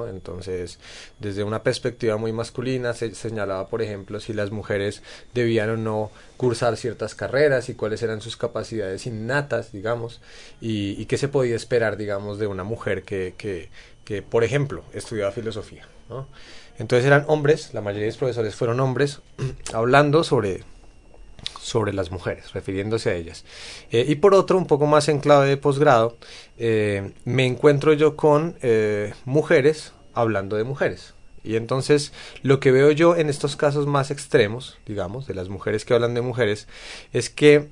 entonces, 0.09 0.79
desde 1.19 1.45
una 1.45 1.63
perspectiva 1.63 2.17
muy 2.17 2.33
masculina 2.33 2.93
se 2.95 3.15
señalaba, 3.15 3.69
por 3.69 3.83
ejemplo, 3.83 4.21
si 4.21 4.33
las 4.33 4.51
mujeres 4.51 5.03
debían 5.35 5.71
o 5.71 5.77
no 5.77 6.11
cursar 6.37 6.77
ciertas 6.77 7.15
carreras 7.15 7.69
y 7.69 7.75
cuáles 7.75 8.03
eran 8.03 8.21
sus 8.21 8.37
capacidades 8.37 9.07
innatas, 9.07 9.73
digamos, 9.73 10.21
y, 10.61 11.05
qué 11.07 11.19
se 11.19 11.29
podía 11.29 11.57
esperar, 11.57 11.97
digamos, 11.97 12.39
de 12.39 12.47
una 12.47 12.65
mujer 12.65 13.03
que, 13.03 13.35
que, 13.37 13.71
que 14.05 14.23
por 14.23 14.45
ejemplo, 14.45 14.85
estudiaba 14.93 15.33
filosofía, 15.33 15.87
Entonces 16.79 17.07
eran 17.07 17.25
hombres, 17.29 17.75
la 17.75 17.81
mayoría 17.81 18.07
de 18.07 18.13
los 18.13 18.19
profesores 18.19 18.55
fueron 18.55 18.81
hombres, 18.81 19.21
hablando 19.73 20.25
sobre 20.25 20.65
sobre 21.63 21.93
las 21.93 22.11
mujeres, 22.11 22.53
refiriéndose 22.53 23.11
a 23.11 23.15
ellas. 23.15 23.45
Eh, 23.91 24.05
y 24.09 24.17
por 24.17 24.35
otro, 24.35 24.59
un 24.59 24.67
poco 24.67 24.87
más 24.87 25.09
en 25.09 25.21
clave 25.21 25.49
de 25.49 25.57
posgrado, 25.57 26.17
eh, 26.59 27.13
me 27.25 27.47
encuentro 27.47 27.93
yo 27.93 28.17
con 28.17 28.57
eh, 28.63 29.15
mujeres 29.25 29.93
hablando 30.13 30.57
de 30.57 30.65
mujeres. 30.65 31.15
Y 31.45 31.57
entonces 31.57 32.13
lo 32.43 32.61
que 32.61 32.73
veo 32.73 32.91
yo 32.91 33.17
en 33.17 33.29
estos 33.29 33.57
casos 33.57 33.87
más 33.87 34.11
extremos, 34.11 34.79
digamos, 34.87 35.27
de 35.27 35.35
las 35.35 35.49
mujeres 35.49 35.85
que 35.85 35.95
hablan 35.95 36.15
de 36.15 36.21
mujeres, 36.21 36.69
es 37.13 37.31
que 37.31 37.69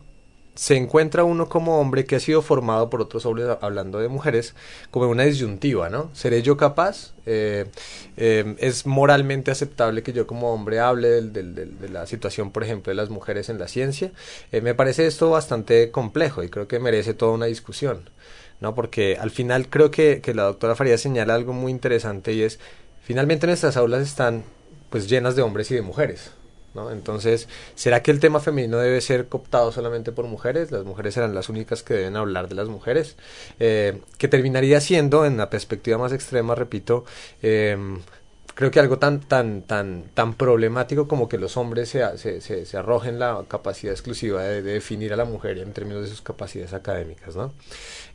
se 0.61 0.77
encuentra 0.77 1.25
uno 1.25 1.49
como 1.49 1.81
hombre 1.81 2.05
que 2.05 2.16
ha 2.16 2.20
sido 2.20 2.42
formado 2.42 2.90
por 2.90 3.01
otros 3.01 3.25
hombres, 3.25 3.49
hablando 3.62 3.99
de 3.99 4.09
mujeres, 4.09 4.55
como 4.90 5.09
una 5.09 5.23
disyuntiva, 5.23 5.88
¿no? 5.88 6.11
¿Seré 6.12 6.42
yo 6.42 6.59
capaz? 6.59 7.14
Eh, 7.25 7.64
eh, 8.18 8.57
¿Es 8.59 8.85
moralmente 8.85 9.51
aceptable 9.51 10.03
que 10.03 10.12
yo 10.12 10.27
como 10.27 10.53
hombre 10.53 10.79
hable 10.79 11.23
de 11.23 11.88
la 11.88 12.07
situación, 12.07 12.51
por 12.51 12.62
ejemplo, 12.62 12.90
de 12.90 12.94
las 12.94 13.09
mujeres 13.09 13.49
en 13.49 13.59
la 13.59 13.68
ciencia? 13.68 14.12
Eh, 14.53 14.61
me 14.61 14.75
parece 14.75 15.07
esto 15.07 15.31
bastante 15.31 15.90
complejo 15.90 16.42
y 16.42 16.51
creo 16.51 16.68
que 16.68 16.79
merece 16.79 17.14
toda 17.14 17.33
una 17.33 17.46
discusión, 17.46 18.11
¿no? 18.61 18.75
Porque 18.75 19.16
al 19.18 19.31
final 19.31 19.70
creo 19.70 19.90
que, 19.90 20.20
que 20.20 20.35
la 20.35 20.42
doctora 20.42 20.77
Faría 20.77 20.99
señala 20.99 21.37
algo 21.37 21.55
muy 21.55 21.73
interesante 21.73 22.35
y 22.35 22.42
es, 22.42 22.61
finalmente 23.01 23.46
nuestras 23.46 23.79
aulas 23.79 24.03
están 24.03 24.44
pues 24.90 25.09
llenas 25.09 25.37
de 25.37 25.40
hombres 25.40 25.70
y 25.70 25.75
de 25.75 25.81
mujeres, 25.81 26.33
¿no? 26.74 26.90
Entonces, 26.90 27.48
¿será 27.74 28.02
que 28.02 28.11
el 28.11 28.20
tema 28.20 28.40
femenino 28.40 28.78
debe 28.78 29.00
ser 29.00 29.28
cooptado 29.28 29.72
solamente 29.72 30.12
por 30.12 30.26
mujeres? 30.26 30.70
Las 30.70 30.85
mujeres 30.85 31.14
serán 31.14 31.35
las 31.35 31.48
únicas 31.48 31.83
que 31.83 31.94
deben 31.94 32.16
hablar 32.16 32.48
de 32.48 32.54
las 32.54 32.68
mujeres, 32.68 33.16
eh, 33.59 34.00
que 34.18 34.28
terminaría 34.28 34.80
siendo, 34.80 35.24
en 35.24 35.37
la 35.37 35.50
perspectiva 35.50 35.98
más 35.98 36.12
extrema, 36.12 36.54
repito, 36.54 37.04
eh, 37.42 37.76
creo 38.61 38.70
que 38.70 38.78
algo 38.78 38.98
tan 38.98 39.20
tan 39.20 39.62
tan 39.62 40.04
tan 40.12 40.35
problemático 40.35 41.09
como 41.09 41.30
que 41.30 41.38
los 41.38 41.56
hombres 41.56 41.88
se, 41.88 42.18
se, 42.18 42.66
se, 42.66 42.76
arrojen 42.76 43.18
la 43.18 43.42
capacidad 43.48 43.90
exclusiva 43.90 44.42
de, 44.42 44.61
definir 44.61 45.14
a 45.14 45.16
la 45.16 45.24
mujer 45.24 45.56
en 45.59 45.72
términos 45.72 46.02
de 46.02 46.09
sus 46.09 46.20
capacidades 46.20 46.74
académicas 46.74 47.37
¿no? 47.37 47.54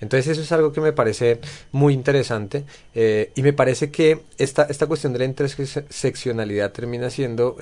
entonces 0.02 0.34
eso 0.34 0.42
es 0.42 0.52
algo 0.52 0.72
que 0.72 0.82
me 0.82 0.94
parece 0.94 1.40
muy 1.72 1.96
interesante 1.96 2.64
eh, 2.94 3.32
y 3.34 3.42
me 3.42 3.54
parece 3.54 3.90
que 3.90 4.22
esta 4.38 4.64
esta 4.64 4.86
cuestión 4.86 5.14
de 5.14 5.20
la 5.20 5.26
interseccionalidad 5.26 6.72
termina 6.72 7.10
siendo 7.10 7.58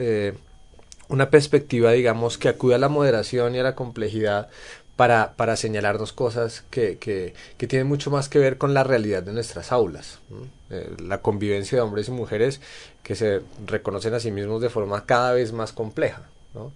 una 1.10 1.30
perspectiva, 1.30 1.92
digamos, 1.92 2.38
que 2.38 2.50
acude 2.50 2.76
a 2.76 2.80
la 2.80 2.89
moderación 2.89 3.56
y 3.56 3.60
a 3.60 3.63
la 3.63 3.76
complejidad 3.76 4.50
para, 4.96 5.34
para 5.36 5.56
señalarnos 5.56 6.13
cosas 6.13 6.63
que, 6.70 6.98
que, 6.98 7.34
que, 7.58 7.68
tienen 7.68 7.88
mucho 7.88 8.12
más 8.12 8.30
que 8.30 8.39
ver 8.39 8.58
con 8.58 8.74
la 8.74 8.84
realidad 8.84 9.24
de 9.24 9.34
nuestras 9.34 9.72
aulas. 9.72 10.20
Eh, 10.70 10.92
la 11.04 11.20
convivencia 11.20 11.78
de 11.78 11.82
hombres 11.82 12.08
y 12.08 12.12
mujeres 12.12 12.62
que 13.02 13.16
se 13.16 13.42
reconocen 13.66 14.13
a 14.13 14.20
sí 14.20 14.32
mismos 14.32 14.62
de 14.62 14.70
forma 14.70 15.06
cada 15.06 15.34
vez 15.34 15.52
más 15.52 15.74
compleja. 15.74 16.24
¿no? 16.54 16.72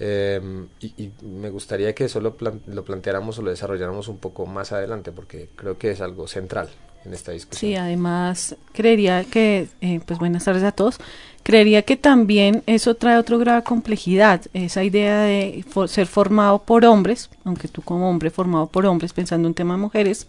Eh, 0.00 0.40
y, 0.80 1.10
me 1.22 1.50
gustaría 1.50 1.94
que 1.94 2.06
eso 2.06 2.20
lo, 2.20 2.36
lo 2.66 2.84
planteáramos 2.84 3.38
o 3.38 3.42
lo 3.42 3.50
desarrolláramos 3.50 4.08
un 4.08 4.18
poco 4.18 4.46
más 4.46 4.72
adelante 4.72 5.12
porque 5.12 5.50
creo 5.54 5.76
que 5.76 5.90
es 5.90 6.00
algo 6.00 6.26
central 6.26 6.70
en 7.04 7.14
esta 7.14 7.32
discusión. 7.32 7.70
Sí, 7.70 7.76
además 7.76 8.56
creería 8.72 9.24
que, 9.24 9.68
eh, 9.80 10.00
pues 10.06 10.18
buenas 10.18 10.44
tardes 10.44 10.62
a 10.62 10.72
todos, 10.72 10.98
creería 11.48 11.80
que 11.80 11.96
también 11.96 12.62
eso 12.66 12.94
trae 12.94 13.16
otro 13.16 13.38
grado 13.38 13.64
complejidad, 13.64 14.42
esa 14.52 14.84
idea 14.84 15.22
de 15.22 15.64
ser 15.86 16.06
formado 16.06 16.58
por 16.58 16.84
hombres, 16.84 17.30
aunque 17.42 17.68
tú 17.68 17.80
como 17.80 18.10
hombre 18.10 18.28
formado 18.28 18.66
por 18.66 18.84
hombres 18.84 19.14
pensando 19.14 19.48
en 19.48 19.54
tema 19.54 19.72
de 19.72 19.80
mujeres, 19.80 20.28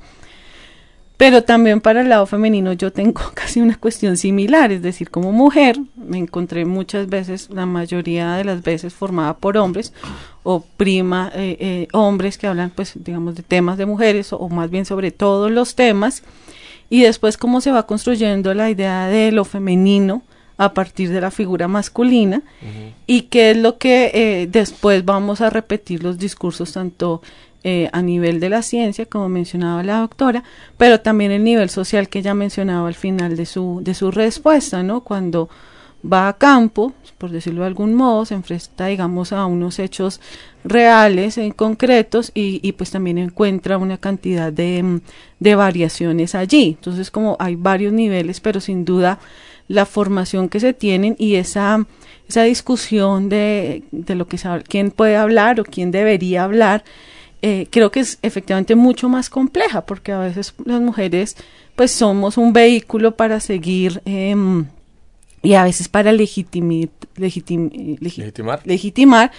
pero 1.18 1.44
también 1.44 1.82
para 1.82 2.00
el 2.00 2.08
lado 2.08 2.26
femenino 2.26 2.72
yo 2.72 2.94
tengo 2.94 3.20
casi 3.34 3.60
una 3.60 3.76
cuestión 3.76 4.16
similar, 4.16 4.72
es 4.72 4.82
decir, 4.82 5.10
como 5.10 5.34
mujer 5.34 5.78
me 5.98 6.20
encontré 6.20 6.64
muchas 6.64 7.10
veces, 7.10 7.50
la 7.50 7.66
mayoría 7.66 8.36
de 8.36 8.46
las 8.46 8.64
veces 8.64 8.94
formada 8.94 9.36
por 9.36 9.58
hombres 9.58 9.92
o 10.44 10.62
prima 10.78 11.34
eh, 11.36 11.58
eh, 11.60 11.88
hombres 11.92 12.38
que 12.38 12.48
hablan 12.48 12.70
pues 12.70 12.94
digamos 12.96 13.36
de 13.36 13.44
temas 13.44 13.78
de 13.78 13.86
mujeres 13.86 14.32
o 14.32 14.48
más 14.48 14.70
bien 14.70 14.86
sobre 14.86 15.12
todos 15.12 15.52
los 15.52 15.76
temas 15.76 16.24
y 16.90 17.02
después 17.02 17.36
cómo 17.36 17.60
se 17.60 17.74
va 17.74 17.86
construyendo 17.86 18.54
la 18.54 18.70
idea 18.70 19.08
de 19.08 19.34
lo 19.34 19.44
femenino 19.44 20.24
a 20.60 20.74
partir 20.74 21.10
de 21.10 21.22
la 21.22 21.32
figura 21.32 21.70
masculina 21.70 22.44
y 23.08 23.24
qué 23.24 23.52
es 23.52 23.58
lo 23.58 23.78
que 23.78 24.12
eh, 24.14 24.48
después 24.52 25.06
vamos 25.06 25.40
a 25.40 25.50
repetir 25.50 26.04
los 26.04 26.18
discursos 26.18 26.74
tanto 26.74 27.22
eh, 27.64 27.90
a 27.94 28.02
nivel 28.02 28.42
de 28.42 28.50
la 28.50 28.62
ciencia, 28.62 29.06
como 29.06 29.30
mencionaba 29.30 29.84
la 29.84 30.02
doctora, 30.02 30.44
pero 30.78 31.00
también 31.00 31.32
el 31.32 31.46
nivel 31.46 31.70
social 31.70 32.10
que 32.10 32.20
ella 32.20 32.34
mencionaba 32.34 32.90
al 32.90 32.94
final 32.94 33.38
de 33.38 33.46
su, 33.46 33.80
de 33.82 33.94
su 33.94 34.12
respuesta, 34.12 34.84
¿no? 34.84 35.00
Cuando 35.00 35.48
va 36.02 36.28
a 36.28 36.38
campo, 36.38 36.92
por 37.18 37.30
decirlo 37.30 37.62
de 37.62 37.68
algún 37.68 37.94
modo, 37.94 38.26
se 38.26 38.34
enfrenta, 38.34 38.88
digamos, 38.88 39.32
a 39.32 39.46
unos 39.46 39.80
hechos 39.80 40.20
reales, 40.66 41.38
en 41.38 41.52
concretos, 41.52 42.32
y, 42.36 42.60
y 42.62 42.74
pues 42.74 42.92
también 42.92 43.18
encuentra 43.18 43.78
una 43.78 43.98
cantidad 43.98 44.52
de, 44.52 45.00
de 45.40 45.56
variaciones 45.56 46.36
allí. 46.36 46.76
Entonces, 46.78 47.12
como 47.12 47.38
hay 47.40 47.56
varios 47.56 47.94
niveles, 47.94 48.42
pero 48.42 48.60
sin 48.60 48.84
duda 48.84 49.20
la 49.70 49.86
formación 49.86 50.50
que 50.50 50.60
se 50.60 50.74
tienen 50.74 51.16
y 51.18 51.36
esa, 51.36 51.86
esa 52.28 52.44
discusión 52.44 53.30
de, 53.30 53.84
de 53.92 54.16
lo 54.16 54.28
que 54.28 54.38
sabe, 54.38 54.64
quién 54.64 54.92
puede 54.92 55.16
hablar 55.16 55.62
o 55.62 55.64
quién 55.64 55.92
debería 55.92 56.44
hablar, 56.44 56.84
eh, 57.42 57.68
creo 57.70 57.90
que 57.92 58.02
es 58.02 58.20
efectivamente 58.22 58.76
mucho 58.76 59.08
más 59.08 59.30
compleja, 59.30 59.86
porque 59.86 60.12
a 60.12 60.20
veces 60.20 60.54
las 60.66 60.82
mujeres 60.82 61.38
pues 61.76 61.92
somos 61.92 62.38
un 62.38 62.52
vehículo 62.52 63.16
para 63.16 63.40
seguir 63.40 64.02
eh, 64.06 64.36
y 65.42 65.54
a 65.54 65.64
veces 65.64 65.88
para 65.88 66.12
legitimar, 66.12 66.90
legitimar 68.66 69.32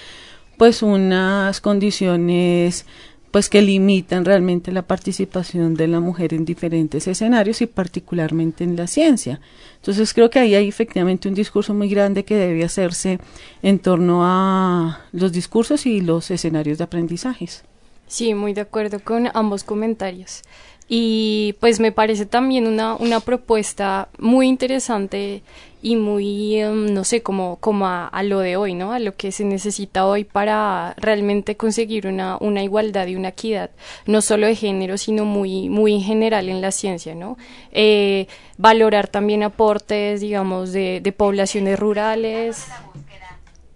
pues 0.56 0.82
unas 0.82 1.60
condiciones 1.60 2.86
pues 3.30 3.48
que 3.48 3.62
limitan 3.62 4.24
realmente 4.24 4.72
la 4.72 4.82
participación 4.82 5.74
de 5.74 5.86
la 5.86 6.00
mujer 6.00 6.34
en 6.34 6.44
diferentes 6.44 7.06
escenarios 7.06 7.62
y 7.62 7.66
particularmente 7.66 8.64
en 8.64 8.76
la 8.76 8.86
ciencia. 8.86 9.40
Entonces 9.76 10.12
creo 10.12 10.30
que 10.30 10.40
ahí 10.40 10.54
hay 10.54 10.68
efectivamente 10.68 11.28
un 11.28 11.34
discurso 11.34 11.72
muy 11.72 11.88
grande 11.88 12.24
que 12.24 12.34
debe 12.34 12.64
hacerse 12.64 13.18
en 13.62 13.78
torno 13.78 14.22
a 14.24 15.04
los 15.12 15.32
discursos 15.32 15.86
y 15.86 16.00
los 16.00 16.30
escenarios 16.30 16.78
de 16.78 16.84
aprendizajes. 16.84 17.62
Sí, 18.08 18.34
muy 18.34 18.52
de 18.52 18.62
acuerdo 18.62 18.98
con 18.98 19.28
ambos 19.34 19.62
comentarios. 19.62 20.42
Y 20.88 21.54
pues 21.60 21.78
me 21.78 21.92
parece 21.92 22.26
también 22.26 22.66
una, 22.66 22.96
una 22.96 23.20
propuesta 23.20 24.08
muy 24.18 24.48
interesante 24.48 25.44
y 25.82 25.96
muy, 25.96 26.56
em, 26.56 26.92
no 26.92 27.04
sé, 27.04 27.22
como, 27.22 27.56
como 27.56 27.86
a, 27.86 28.22
lo 28.22 28.40
de 28.40 28.56
hoy, 28.56 28.74
¿no? 28.74 28.92
A 28.92 28.98
lo 28.98 29.16
que 29.16 29.32
se 29.32 29.44
necesita 29.44 30.06
hoy 30.06 30.24
para 30.24 30.94
realmente 30.98 31.56
conseguir 31.56 32.06
una, 32.06 32.36
una 32.40 32.62
igualdad 32.62 33.06
y 33.06 33.16
una 33.16 33.28
equidad, 33.28 33.70
no 34.06 34.20
solo 34.22 34.46
de 34.46 34.56
género, 34.56 34.98
sino 34.98 35.24
muy, 35.24 35.68
muy 35.68 35.94
en 35.94 36.02
general 36.02 36.48
en 36.48 36.60
la 36.60 36.72
ciencia, 36.72 37.14
¿no? 37.14 37.38
Eh, 37.72 38.26
valorar 38.58 39.08
también 39.08 39.42
aportes, 39.42 40.20
digamos, 40.20 40.72
de, 40.72 41.00
de 41.00 41.12
poblaciones 41.12 41.78
rurales, 41.78 42.66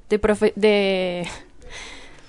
de, 0.09 0.53
de 0.57 1.27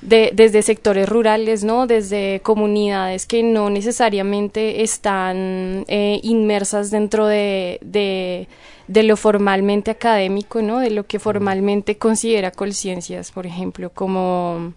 de, 0.05 0.31
desde 0.33 0.61
sectores 0.61 1.09
rurales, 1.09 1.63
¿no? 1.63 1.87
Desde 1.87 2.39
comunidades 2.41 3.25
que 3.25 3.43
no 3.43 3.69
necesariamente 3.69 4.83
están 4.83 5.83
eh, 5.87 6.19
inmersas 6.23 6.91
dentro 6.91 7.25
de, 7.25 7.79
de, 7.81 8.47
de, 8.87 9.03
lo 9.03 9.17
formalmente 9.17 9.91
académico, 9.91 10.61
¿no? 10.61 10.79
De 10.79 10.89
lo 10.89 11.05
que 11.05 11.19
formalmente 11.19 11.97
considera 11.97 12.51
Colciencias, 12.51 13.31
por 13.31 13.45
ejemplo, 13.45 13.89
como, 13.89 14.73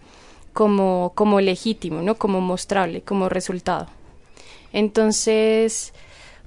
como, 0.52 1.12
como 1.14 1.40
legítimo, 1.40 2.02
¿no? 2.02 2.16
Como 2.16 2.40
mostrable, 2.40 3.02
como 3.02 3.28
resultado. 3.28 3.88
Entonces, 4.72 5.92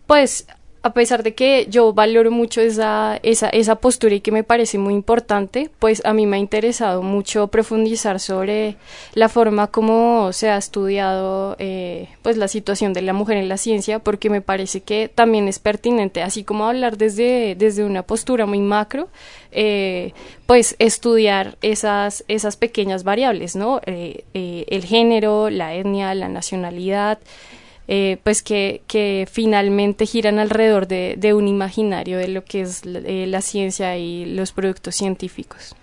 pues 0.07 0.45
a 0.83 0.93
pesar 0.93 1.21
de 1.21 1.35
que 1.35 1.67
yo 1.69 1.93
valoro 1.93 2.31
mucho 2.31 2.59
esa, 2.59 3.19
esa, 3.21 3.49
esa 3.49 3.75
postura 3.75 4.15
y 4.15 4.21
que 4.21 4.31
me 4.31 4.43
parece 4.43 4.79
muy 4.79 4.95
importante, 4.95 5.69
pues 5.77 6.01
a 6.05 6.13
mí 6.13 6.25
me 6.25 6.37
ha 6.37 6.39
interesado 6.39 7.03
mucho 7.03 7.47
profundizar 7.47 8.19
sobre 8.19 8.77
la 9.13 9.29
forma 9.29 9.67
como 9.67 10.33
se 10.33 10.49
ha 10.49 10.57
estudiado 10.57 11.55
eh, 11.59 12.09
pues 12.23 12.35
la 12.37 12.47
situación 12.47 12.93
de 12.93 13.03
la 13.03 13.13
mujer 13.13 13.37
en 13.37 13.47
la 13.47 13.57
ciencia, 13.57 13.99
porque 13.99 14.31
me 14.31 14.41
parece 14.41 14.81
que 14.81 15.07
también 15.07 15.47
es 15.47 15.59
pertinente, 15.59 16.23
así 16.23 16.43
como 16.43 16.65
hablar 16.65 16.97
desde, 16.97 17.53
desde 17.55 17.83
una 17.83 18.01
postura 18.01 18.47
muy 18.47 18.59
macro, 18.59 19.07
eh, 19.51 20.13
pues 20.47 20.75
estudiar 20.79 21.57
esas, 21.61 22.23
esas 22.27 22.55
pequeñas 22.55 23.03
variables, 23.03 23.55
¿no? 23.55 23.81
Eh, 23.85 24.23
el 24.33 24.83
género, 24.83 25.51
la 25.51 25.75
etnia, 25.75 26.15
la 26.15 26.27
nacionalidad, 26.27 27.19
eh, 27.93 28.19
pues 28.23 28.41
que, 28.41 28.83
que, 28.87 29.27
finalmente 29.29 30.05
giran 30.05 30.39
alrededor 30.39 30.87
de, 30.87 31.15
de, 31.17 31.33
un 31.33 31.49
imaginario 31.49 32.17
de 32.17 32.29
lo 32.29 32.45
que 32.45 32.61
es 32.61 32.83
eh, 32.85 33.25
la 33.27 33.41
ciencia 33.41 33.97
y 33.97 34.23
los 34.23 34.53
productos 34.53 34.95
científicos. 34.95 35.75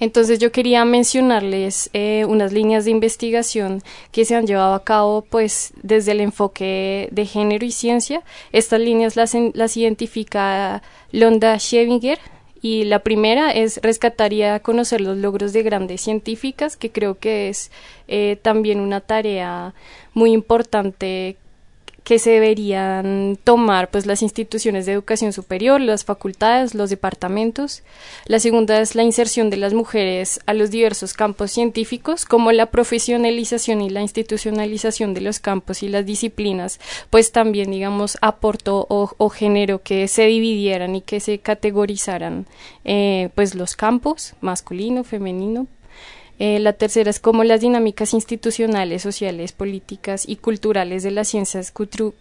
Entonces 0.00 0.38
yo 0.38 0.50
quería 0.50 0.82
mencionarles 0.86 1.90
eh, 1.92 2.24
unas 2.26 2.54
líneas 2.54 2.86
de 2.86 2.92
investigación 2.92 3.82
que 4.12 4.24
se 4.24 4.34
han 4.34 4.46
llevado 4.46 4.72
a 4.72 4.82
cabo 4.82 5.26
pues 5.28 5.74
desde 5.82 6.12
el 6.12 6.20
enfoque 6.22 7.10
de 7.12 7.26
género 7.26 7.66
y 7.66 7.70
ciencia. 7.70 8.22
Estas 8.52 8.80
líneas 8.80 9.14
las, 9.14 9.34
las 9.52 9.76
identifica 9.76 10.82
Londa 11.12 11.58
Schevinger 11.58 12.18
y 12.64 12.84
la 12.84 13.00
primera 13.00 13.50
es 13.50 13.78
rescatar 13.82 14.32
y 14.32 14.42
conocer 14.62 15.02
los 15.02 15.18
logros 15.18 15.52
de 15.52 15.62
grandes 15.62 16.00
científicas, 16.00 16.78
que 16.78 16.90
creo 16.90 17.18
que 17.18 17.50
es 17.50 17.70
eh, 18.08 18.38
también 18.40 18.80
una 18.80 19.02
tarea 19.02 19.74
muy 20.14 20.32
importante 20.32 21.36
que 22.04 22.18
se 22.18 22.30
deberían 22.30 23.38
tomar 23.42 23.90
pues 23.90 24.04
las 24.04 24.20
instituciones 24.20 24.84
de 24.84 24.92
educación 24.92 25.32
superior, 25.32 25.80
las 25.80 26.04
facultades, 26.04 26.74
los 26.74 26.90
departamentos. 26.90 27.82
La 28.26 28.38
segunda 28.38 28.80
es 28.80 28.94
la 28.94 29.02
inserción 29.02 29.48
de 29.48 29.56
las 29.56 29.72
mujeres 29.72 30.38
a 30.44 30.52
los 30.52 30.70
diversos 30.70 31.14
campos 31.14 31.50
científicos, 31.50 32.26
como 32.26 32.52
la 32.52 32.66
profesionalización 32.66 33.80
y 33.80 33.88
la 33.88 34.02
institucionalización 34.02 35.14
de 35.14 35.22
los 35.22 35.40
campos 35.40 35.82
y 35.82 35.88
las 35.88 36.04
disciplinas, 36.04 36.78
pues 37.08 37.32
también 37.32 37.70
digamos 37.70 38.18
aportó 38.20 38.86
o, 38.88 39.28
generó 39.30 39.82
que 39.82 40.06
se 40.06 40.26
dividieran 40.26 40.94
y 40.94 41.00
que 41.00 41.18
se 41.18 41.38
categorizaran 41.38 42.46
eh, 42.84 43.30
pues 43.34 43.54
los 43.54 43.74
campos 43.76 44.34
masculino, 44.42 45.02
femenino, 45.02 45.66
eh, 46.38 46.58
la 46.58 46.72
tercera 46.72 47.10
es 47.10 47.20
cómo 47.20 47.44
las 47.44 47.60
dinámicas 47.60 48.12
institucionales, 48.12 49.02
sociales, 49.02 49.52
políticas 49.52 50.28
y 50.28 50.36
culturales 50.36 51.04
de 51.04 51.12
las 51.12 51.28
ciencias 51.28 51.72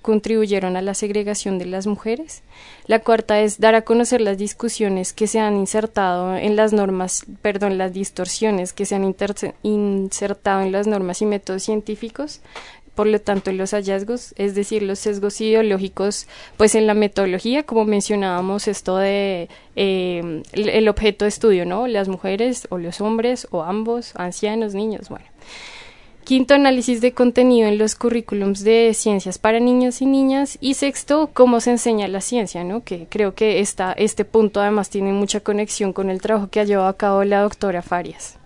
contribuyeron 0.01 0.77
a 0.77 0.83
la 0.83 0.93
segregación 0.93 1.57
de 1.57 1.65
las 1.65 1.87
mujeres. 1.87 2.43
La 2.85 2.99
cuarta 2.99 3.39
es 3.39 3.59
dar 3.59 3.73
a 3.73 3.81
conocer 3.81 4.21
las 4.21 4.37
discusiones 4.37 5.13
que 5.13 5.25
se 5.25 5.39
han 5.39 5.55
insertado 5.55 6.35
en 6.35 6.55
las 6.55 6.73
normas, 6.73 7.25
perdón, 7.41 7.79
las 7.79 7.93
distorsiones 7.93 8.71
que 8.71 8.85
se 8.85 8.95
han 8.95 9.15
insertado 9.63 10.61
en 10.61 10.71
las 10.71 10.85
normas 10.85 11.21
y 11.21 11.25
métodos 11.25 11.63
científicos 11.63 12.41
por 12.95 13.07
lo 13.07 13.19
tanto 13.19 13.51
los 13.51 13.71
hallazgos, 13.71 14.33
es 14.37 14.55
decir, 14.55 14.83
los 14.83 14.99
sesgos 14.99 15.39
ideológicos, 15.41 16.27
pues 16.57 16.75
en 16.75 16.87
la 16.87 16.93
metodología, 16.93 17.63
como 17.63 17.85
mencionábamos, 17.85 18.67
esto 18.67 18.97
de 18.97 19.49
eh, 19.75 20.43
el 20.53 20.89
objeto 20.89 21.25
de 21.25 21.29
estudio, 21.29 21.65
¿no? 21.65 21.87
Las 21.87 22.07
mujeres 22.07 22.67
o 22.69 22.77
los 22.77 23.01
hombres 23.01 23.47
o 23.51 23.63
ambos, 23.63 24.13
ancianos, 24.15 24.73
niños, 24.73 25.09
bueno. 25.09 25.25
Quinto, 26.23 26.53
análisis 26.53 27.01
de 27.01 27.11
contenido 27.11 27.67
en 27.67 27.77
los 27.77 27.95
currículums 27.95 28.63
de 28.63 28.93
ciencias 28.93 29.37
para 29.37 29.59
niños 29.59 30.01
y 30.01 30.05
niñas. 30.05 30.57
Y 30.61 30.75
sexto, 30.75 31.29
cómo 31.33 31.59
se 31.59 31.71
enseña 31.71 32.07
la 32.07 32.21
ciencia, 32.21 32.63
¿no? 32.63 32.81
Que 32.81 33.07
creo 33.09 33.35
que 33.35 33.59
esta, 33.59 33.91
este 33.91 34.23
punto 34.23 34.61
además 34.61 34.89
tiene 34.89 35.11
mucha 35.11 35.41
conexión 35.41 35.91
con 35.91 36.09
el 36.09 36.21
trabajo 36.21 36.49
que 36.49 36.61
ha 36.61 36.63
llevado 36.63 36.87
a 36.87 36.95
cabo 36.95 37.25
la 37.25 37.41
doctora 37.41 37.81
Farias. 37.81 38.37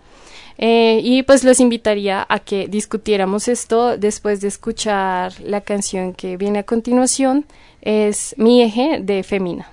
Eh, 0.58 1.02
y 1.04 1.24
pues 1.24 1.44
los 1.44 1.60
invitaría 1.60 2.26
a 2.28 2.40
que 2.40 2.68
discutiéramos 2.68 3.48
esto 3.48 3.98
después 3.98 4.42
de 4.42 4.48
escuchar 4.48 5.34
la 5.42 5.62
canción 5.62 6.14
que 6.14 6.38
viene 6.38 6.60
a 6.60 6.64
continuación, 6.64 7.46
es 7.82 8.34
Mi 8.38 8.64
eje 8.64 9.00
de 9.02 9.24
Femina. 9.24 9.70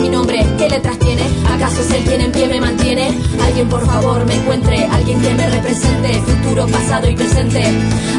mi 0.00 0.08
nombre, 0.08 0.44
¿qué 0.56 0.68
letras 0.68 0.98
tiene? 0.98 1.22
¿Acaso 1.48 1.80
es 1.82 1.90
el 1.90 2.04
quien 2.04 2.20
en 2.20 2.32
pie 2.32 2.48
me 2.48 2.60
mantiene? 2.60 3.18
Alguien 3.44 3.68
por 3.68 3.84
favor 3.84 4.24
me 4.24 4.34
encuentre, 4.34 4.84
alguien 4.86 5.20
que 5.20 5.34
me 5.34 5.48
represente, 5.48 6.22
futuro, 6.22 6.66
pasado 6.66 7.08
y 7.08 7.14
presente. 7.14 7.62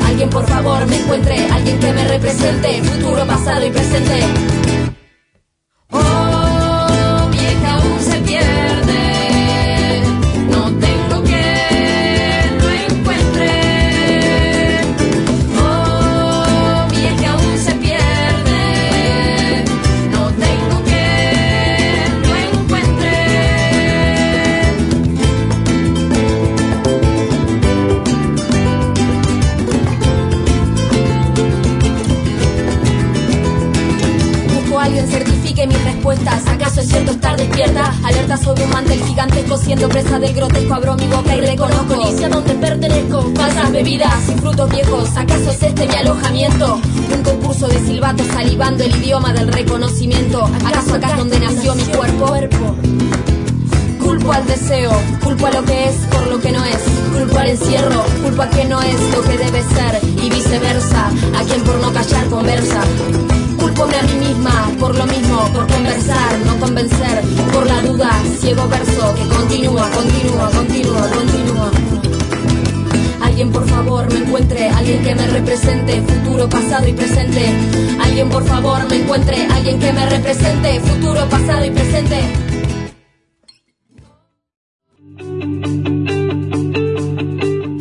Alguien 0.05 0.29
por 0.29 0.45
favor 0.47 0.85
me 0.87 0.97
encuentre, 0.97 1.37
alguien 1.51 1.79
que 1.79 1.93
me 1.93 2.07
represente, 2.07 2.81
futuro, 2.83 3.25
pasado 3.25 3.65
y 3.65 3.69
presente. 3.71 4.68
noche 36.79 36.87
siento 36.87 37.11
estar 37.11 37.37
despierta. 37.37 37.93
Alerta 38.03 38.37
sobre 38.37 38.63
un 38.63 38.71
mantel 38.71 39.01
gigantesco, 39.03 39.57
siendo 39.57 39.89
presa 39.89 40.19
del 40.19 40.33
grotesco. 40.33 40.73
Abro 40.73 40.95
mi 40.95 41.07
boca 41.07 41.35
y 41.35 41.41
reconozco 41.41 42.07
dice 42.07 42.25
a 42.25 42.29
dónde 42.29 42.53
pertenezco. 42.55 43.31
Falsas 43.35 43.71
bebidas 43.71 44.23
sin 44.25 44.37
frutos 44.39 44.69
viejos, 44.69 45.09
¿acaso 45.15 45.51
es 45.51 45.63
este 45.63 45.87
mi 45.87 45.95
alojamiento? 45.95 46.79
Un 47.15 47.23
concurso 47.23 47.67
de 47.67 47.79
silbatos 47.79 48.27
salivando 48.27 48.83
el 48.83 48.95
idioma 48.95 49.33
del 49.33 49.51
reconocimiento. 49.51 50.49
¿Acaso 50.65 50.95
acá 50.95 51.11
es 51.11 51.17
donde 51.17 51.39
nació 51.39 51.75
mi 51.75 51.83
cuerpo? 51.83 52.75
Culpo 53.99 54.31
al 54.33 54.45
deseo, 54.47 54.91
culpo 55.23 55.47
a 55.47 55.51
lo 55.51 55.63
que 55.63 55.89
es 55.89 55.95
por 56.11 56.27
lo 56.27 56.39
que 56.39 56.51
no 56.51 56.63
es, 56.65 56.79
culpo 57.13 57.37
al 57.37 57.49
encierro, 57.49 58.03
culpo 58.23 58.41
a 58.41 58.49
que 58.49 58.65
no 58.65 58.81
es 58.81 59.01
lo 59.15 59.21
que 59.21 59.37
debe 59.37 59.61
ser 59.61 60.01
y 60.23 60.29
viceversa, 60.29 61.07
a 61.07 61.43
quien 61.43 61.61
por 61.61 61.75
no 61.75 61.93
callar 61.93 62.25
conversa. 62.27 63.38
Pobre 63.79 63.97
a 63.97 64.01
mí 64.03 64.13
misma, 64.27 64.69
por 64.77 64.93
lo 64.93 65.05
mismo, 65.05 65.37
por 65.53 65.65
conversar, 65.67 66.37
no 66.45 66.59
convencer, 66.59 67.21
por 67.53 67.65
la 67.65 67.81
duda, 67.81 68.11
ciego 68.37 68.67
verso 68.67 69.15
que 69.15 69.25
continúa, 69.33 69.89
continúa, 69.91 70.51
continúa, 70.51 71.09
continúa. 71.09 71.71
Alguien 73.21 73.53
por 73.53 73.65
favor 73.69 74.13
me 74.13 74.19
encuentre, 74.19 74.67
alguien 74.67 75.01
que 75.01 75.15
me 75.15 75.27
represente, 75.27 76.01
futuro, 76.01 76.49
pasado 76.49 76.89
y 76.89 76.91
presente. 76.91 77.53
Alguien 78.03 78.27
por 78.27 78.43
favor 78.43 78.85
me 78.89 78.97
encuentre, 78.97 79.47
alguien 79.49 79.79
que 79.79 79.93
me 79.93 80.09
represente, 80.09 80.81
futuro, 80.81 81.25
pasado 81.29 81.63
y 81.63 81.71
presente. 81.71 82.48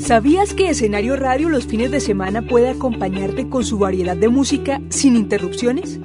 ¿Sabías 0.08 0.54
que 0.54 0.70
Escenario 0.70 1.16
Radio 1.16 1.50
los 1.50 1.66
fines 1.66 1.90
de 1.90 2.00
semana 2.00 2.40
puede 2.40 2.70
acompañarte 2.70 3.50
con 3.50 3.62
su 3.62 3.76
variedad 3.78 4.16
de 4.16 4.30
música 4.30 4.80
sin 4.88 5.16
interrupciones? 5.16 6.00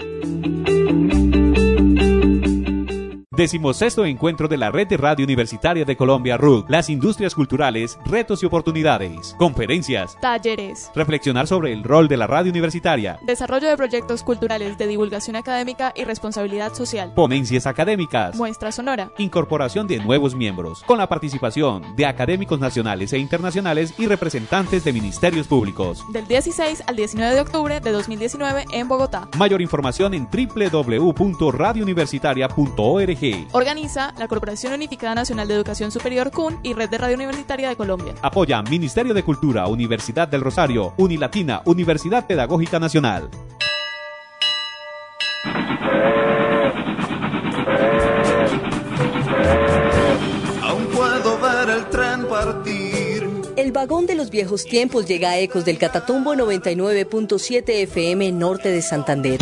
Decimosexto 3.36 4.06
encuentro 4.06 4.48
de 4.48 4.58
la 4.58 4.70
Red 4.70 4.90
de 4.90 4.98
Radio 4.98 5.26
Universitaria 5.26 5.86
de 5.86 5.98
Colombia, 5.98 6.38
RUC. 6.38 6.70
Las 6.70 6.92
industrias 6.92 7.34
culturales, 7.34 7.98
retos 8.06 8.44
y 8.44 8.46
oportunidades. 8.46 9.34
Conferencias. 9.40 10.16
Talleres. 10.22 10.92
Reflexionar 10.94 11.48
sobre 11.48 11.74
el 11.74 11.84
rol 11.84 12.08
de 12.08 12.18
la 12.18 12.28
radio 12.28 12.52
universitaria. 12.52 13.18
Desarrollo 13.26 13.70
de 13.70 13.76
proyectos 13.76 14.22
culturales 14.22 14.78
de 14.78 14.86
divulgación 14.86 15.36
académica 15.36 15.94
y 15.96 16.04
responsabilidad 16.04 16.76
social. 16.76 17.12
Ponencias 17.16 17.66
académicas. 17.66 18.36
Muestra 18.36 18.72
sonora. 18.72 19.12
Incorporación 19.18 19.88
de 19.88 19.98
nuevos 19.98 20.36
miembros. 20.36 20.84
Con 20.84 21.00
la 21.00 21.10
participación 21.10 21.96
de 21.96 22.06
académicos 22.06 22.60
nacionales 22.60 23.14
e 23.14 23.18
internacionales 23.18 23.96
y 23.98 24.06
representantes 24.06 24.84
de 24.84 24.94
ministerios 24.94 25.48
públicos. 25.48 26.04
Del 26.12 26.28
16 26.28 26.84
al 26.86 26.96
19 26.96 27.34
de 27.34 27.42
octubre 27.42 27.80
de 27.80 27.92
2019 27.92 28.66
en 28.74 28.88
Bogotá. 28.88 29.28
Mayor 29.40 29.64
información 29.64 30.14
en 30.14 30.28
www.radiouniversitaria.org 30.32 33.23
Organiza 33.52 34.14
la 34.18 34.28
Corporación 34.28 34.74
Unificada 34.74 35.16
Nacional 35.16 35.48
de 35.48 35.54
Educación 35.54 35.92
Superior 35.92 36.32
CUN 36.32 36.60
y 36.64 36.74
Red 36.74 36.90
de 36.90 36.98
Radio 36.98 37.16
Universitaria 37.16 37.70
de 37.70 37.76
Colombia. 37.76 38.14
Apoya 38.22 38.62
Ministerio 38.62 39.14
de 39.14 39.24
Cultura, 39.24 39.68
Universidad 39.68 40.28
del 40.28 40.42
Rosario, 40.42 40.94
Unilatina, 40.98 41.62
Universidad 41.66 42.28
Pedagógica 42.28 42.80
Nacional. 42.80 43.30
Aún 50.62 50.86
puedo 50.88 51.40
ver 51.40 51.70
el 51.70 51.86
tren 51.90 52.28
partir. 52.28 53.30
El 53.56 53.72
vagón 53.72 54.06
de 54.06 54.16
los 54.16 54.32
viejos 54.32 54.66
tiempos 54.66 55.06
llega 55.06 55.30
a 55.30 55.38
ecos 55.38 55.64
del 55.64 55.78
Catatumbo 55.78 56.34
99.7 56.34 57.64
FM 57.84 58.32
norte 58.32 58.70
de 58.70 58.82
Santander. 58.82 59.40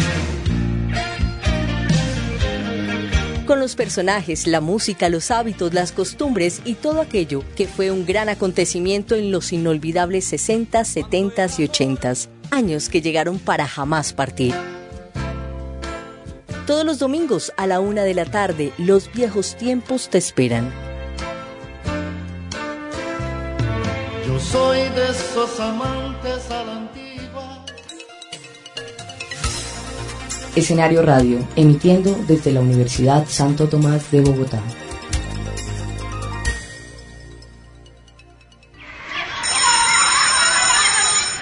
Con 3.46 3.60
los 3.60 3.76
personajes, 3.76 4.46
la 4.48 4.62
música, 4.62 5.10
los 5.10 5.32
hábitos, 5.32 5.74
las 5.74 5.92
costumbres 5.92 6.62
y 6.64 6.76
todo 6.76 7.02
aquello 7.02 7.44
que 7.56 7.68
fue 7.68 7.92
un 7.92 8.06
gran 8.06 8.30
acontecimiento 8.30 9.16
en 9.16 9.32
los 9.32 9.52
inolvidables 9.52 10.26
60, 10.26 10.86
70 10.86 11.48
y 11.58 11.64
80 11.64 12.14
años 12.52 12.90
que 12.90 13.02
llegaron 13.02 13.40
para 13.40 13.68
jamás 13.68 14.14
partir. 14.14 14.54
Todos 16.68 16.86
los 16.86 17.00
domingos 17.00 17.52
a 17.58 17.66
la 17.66 17.80
una 17.80 18.04
de 18.04 18.14
la 18.14 18.26
tarde, 18.26 18.72
los 18.78 19.12
viejos 19.12 19.58
tiempos 19.58 20.10
te 20.10 20.20
esperan. 20.20 20.72
Yo 24.28 24.40
soy 24.40 24.80
de 24.90 25.10
esos 25.10 25.60
amantes 25.60 26.50
a 26.52 26.64
Escenario 30.56 31.02
Radio, 31.02 31.40
emitiendo 31.56 32.14
desde 32.28 32.52
la 32.52 32.60
Universidad 32.60 33.26
Santo 33.28 33.70
Tomás 33.70 34.12
de 34.12 34.22
Bogotá. 34.22 34.62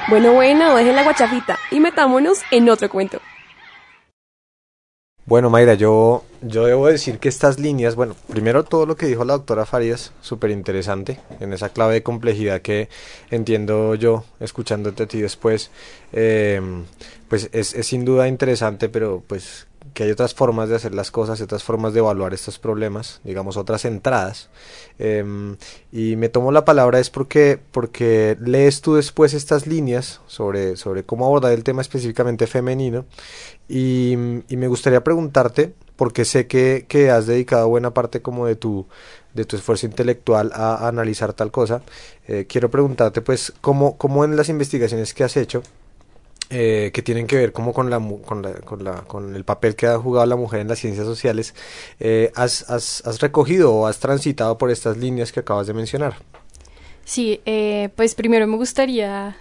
Bueno, 0.09 0.33
bueno, 0.33 0.75
dejen 0.75 0.95
la 0.95 1.03
guachafita 1.03 1.59
y 1.69 1.79
metámonos 1.79 2.39
en 2.51 2.69
otro 2.69 2.89
cuento. 2.89 3.19
Bueno, 5.25 5.51
Mayra, 5.51 5.75
yo, 5.75 6.23
yo 6.41 6.65
debo 6.65 6.87
decir 6.87 7.19
que 7.19 7.29
estas 7.29 7.59
líneas, 7.59 7.95
bueno, 7.95 8.15
primero 8.27 8.63
todo 8.63 8.85
lo 8.85 8.95
que 8.95 9.05
dijo 9.05 9.25
la 9.25 9.33
doctora 9.33 9.65
Farías, 9.65 10.13
súper 10.21 10.51
interesante, 10.51 11.19
en 11.39 11.53
esa 11.53 11.69
clave 11.69 11.95
de 11.95 12.03
complejidad 12.03 12.61
que 12.61 12.89
entiendo 13.29 13.95
yo, 13.95 14.23
escuchándote 14.39 15.03
a 15.03 15.07
ti 15.07 15.21
después, 15.21 15.69
eh, 16.13 16.61
pues 17.27 17.49
es, 17.51 17.75
sin 17.85 18.05
duda 18.05 18.27
interesante, 18.27 18.89
pero 18.89 19.23
pues 19.27 19.67
que 19.93 20.03
hay 20.03 20.11
otras 20.11 20.33
formas 20.33 20.69
de 20.69 20.75
hacer 20.75 20.93
las 20.93 21.09
cosas, 21.09 21.41
otras 21.41 21.63
formas 21.63 21.93
de 21.93 21.99
evaluar 21.99 22.33
estos 22.33 22.59
problemas, 22.59 23.21
digamos 23.23 23.57
otras 23.57 23.85
entradas. 23.85 24.49
Eh, 24.99 25.23
y 25.91 26.15
me 26.15 26.29
tomo 26.29 26.51
la 26.51 26.63
palabra 26.63 26.99
es 26.99 27.09
porque, 27.09 27.59
porque 27.71 28.37
lees 28.39 28.81
tú 28.81 28.95
después 28.95 29.33
estas 29.33 29.67
líneas 29.67 30.21
sobre, 30.27 30.77
sobre 30.77 31.03
cómo 31.03 31.25
abordar 31.25 31.53
el 31.53 31.63
tema 31.63 31.81
específicamente 31.81 32.45
femenino 32.45 33.05
y 33.67 34.15
me 34.49 34.67
gustaría 34.67 35.03
preguntarte, 35.03 35.73
porque 35.99 36.23
sé 36.23 36.47
que, 36.47 36.85
que, 36.87 37.11
has 37.11 37.27
dedicado 37.27 37.67
buena 37.67 37.93
parte 37.93 38.21
como 38.21 38.45
de 38.45 38.55
tu, 38.55 38.87
de 39.33 39.43
tu 39.43 39.57
esfuerzo 39.57 39.85
intelectual 39.85 40.49
a, 40.53 40.87
analizar 40.87 41.33
tal 41.33 41.51
cosa, 41.51 41.81
eh, 42.25 42.45
quiero 42.47 42.71
preguntarte 42.71 43.19
pues 43.19 43.51
cómo, 43.59 43.97
cómo 43.97 44.23
en 44.23 44.37
las 44.37 44.47
investigaciones 44.47 45.13
que 45.13 45.25
has 45.25 45.35
hecho, 45.35 45.61
eh, 46.51 46.91
que 46.93 47.01
tienen 47.01 47.27
que 47.27 47.35
ver 47.35 47.51
como 47.51 47.73
con 47.73 47.89
la, 47.89 47.99
con 47.99 48.41
la, 48.85 48.93
con 49.01 49.35
el 49.35 49.43
papel 49.43 49.75
que 49.75 49.87
ha 49.87 49.97
jugado 49.97 50.25
la 50.25 50.37
mujer 50.37 50.61
en 50.61 50.69
las 50.69 50.79
ciencias 50.79 51.05
sociales 51.05 51.53
eh, 51.99 52.31
has, 52.33 52.69
has, 52.69 53.19
recogido 53.19 53.73
o 53.73 53.85
has 53.85 53.99
transitado 53.99 54.57
por 54.57 54.71
estas 54.71 54.95
líneas 54.95 55.33
que 55.33 55.41
acabas 55.41 55.67
de 55.67 55.73
mencionar 55.73 56.15
sí 57.03 57.41
pues 57.97 58.15
primero 58.15 58.47
me 58.47 58.55
gustaría 58.55 59.35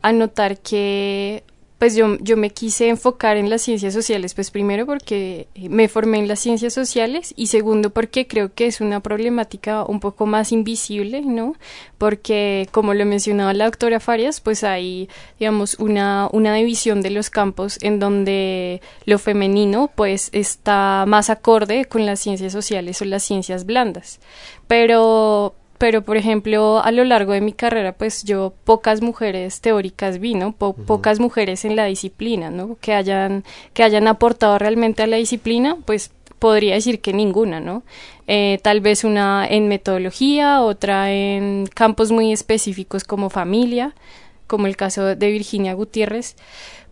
anotar 0.00 0.60
que 0.60 1.42
pues 1.80 1.96
yo, 1.96 2.18
yo 2.20 2.36
me 2.36 2.50
quise 2.50 2.90
enfocar 2.90 3.38
en 3.38 3.48
las 3.48 3.62
ciencias 3.62 3.94
sociales, 3.94 4.34
pues 4.34 4.50
primero 4.50 4.84
porque 4.84 5.48
me 5.56 5.88
formé 5.88 6.18
en 6.18 6.28
las 6.28 6.38
ciencias 6.38 6.74
sociales 6.74 7.32
y 7.38 7.46
segundo 7.46 7.88
porque 7.88 8.26
creo 8.26 8.52
que 8.52 8.66
es 8.66 8.82
una 8.82 9.00
problemática 9.00 9.84
un 9.84 9.98
poco 9.98 10.26
más 10.26 10.52
invisible, 10.52 11.22
¿no? 11.22 11.54
Porque 11.96 12.68
como 12.70 12.92
lo 12.92 13.06
mencionaba 13.06 13.54
la 13.54 13.64
doctora 13.64 13.98
Farias, 13.98 14.42
pues 14.42 14.62
hay, 14.62 15.08
digamos, 15.38 15.76
una, 15.78 16.28
una 16.32 16.54
división 16.54 17.00
de 17.00 17.08
los 17.08 17.30
campos 17.30 17.78
en 17.80 17.98
donde 17.98 18.82
lo 19.06 19.18
femenino 19.18 19.90
pues 19.94 20.28
está 20.32 21.06
más 21.08 21.30
acorde 21.30 21.86
con 21.86 22.04
las 22.04 22.20
ciencias 22.20 22.52
sociales 22.52 23.00
o 23.00 23.06
las 23.06 23.22
ciencias 23.22 23.64
blandas. 23.64 24.20
Pero, 24.66 25.54
pero 25.80 26.02
por 26.02 26.18
ejemplo 26.18 26.82
a 26.84 26.92
lo 26.92 27.04
largo 27.04 27.32
de 27.32 27.40
mi 27.40 27.54
carrera 27.54 27.92
pues 27.92 28.22
yo 28.24 28.52
pocas 28.64 29.00
mujeres 29.00 29.62
teóricas 29.62 30.18
vi 30.18 30.34
no 30.34 30.52
po 30.52 30.68
uh 30.68 30.74
-huh. 30.74 30.84
pocas 30.84 31.20
mujeres 31.20 31.64
en 31.64 31.74
la 31.74 31.86
disciplina 31.86 32.50
no 32.50 32.76
que 32.82 32.92
hayan 32.92 33.44
que 33.72 33.82
hayan 33.82 34.06
aportado 34.06 34.58
realmente 34.58 35.02
a 35.02 35.06
la 35.06 35.16
disciplina 35.16 35.78
pues 35.86 36.10
podría 36.38 36.74
decir 36.74 37.00
que 37.00 37.14
ninguna 37.14 37.60
no 37.60 37.82
eh, 38.26 38.58
tal 38.62 38.82
vez 38.82 39.04
una 39.04 39.46
en 39.48 39.68
metodología 39.68 40.60
otra 40.60 41.12
en 41.12 41.66
campos 41.74 42.12
muy 42.12 42.30
específicos 42.30 43.04
como 43.04 43.30
familia 43.30 43.94
como 44.46 44.66
el 44.66 44.76
caso 44.76 45.16
de 45.16 45.30
Virginia 45.30 45.72
Gutiérrez 45.72 46.36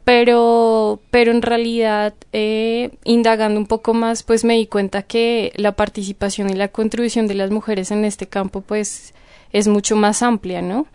pero, 0.09 1.01
pero 1.11 1.33
en 1.33 1.43
realidad, 1.43 2.15
eh, 2.33 2.93
indagando 3.05 3.61
un 3.61 3.67
poco 3.67 3.93
más, 3.93 4.23
pues 4.23 4.43
me 4.43 4.55
di 4.55 4.67
cuenta 4.67 5.03
que 5.03 5.53
la 5.57 5.73
participación 5.73 6.49
y 6.49 6.55
la 6.55 6.69
contribución 6.69 7.27
de 7.27 7.35
las 7.35 7.51
mujeres 7.51 7.91
en 7.91 8.07
este 8.07 8.27
campo, 8.27 8.63
pues, 8.63 9.13
es 9.53 9.69
mucho 9.69 9.97
más 9.97 10.23
amplia, 10.23 10.63
¿no? 10.63 10.87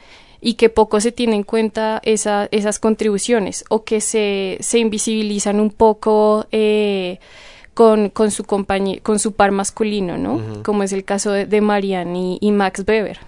Y 0.41 0.55
que 0.55 0.69
poco 0.69 0.99
se 0.99 1.11
tiene 1.11 1.35
en 1.35 1.43
cuenta 1.43 2.01
esa, 2.03 2.47
esas 2.49 2.79
contribuciones, 2.79 3.65
o 3.69 3.83
que 3.83 4.01
se, 4.01 4.57
se 4.61 4.79
invisibilizan 4.79 5.59
un 5.59 5.69
poco 5.69 6.47
eh, 6.51 7.19
con, 7.75 8.09
con, 8.09 8.31
su 8.31 8.45
con 8.45 9.19
su 9.19 9.33
par 9.33 9.51
masculino, 9.51 10.17
¿no? 10.17 10.33
Uh 10.33 10.39
-huh. 10.39 10.61
Como 10.63 10.81
es 10.81 10.91
el 10.91 11.03
caso 11.03 11.31
de, 11.31 11.45
de 11.45 11.61
Marianne 11.61 12.17
y, 12.17 12.37
y 12.41 12.51
Max 12.51 12.83
Weber 12.87 13.19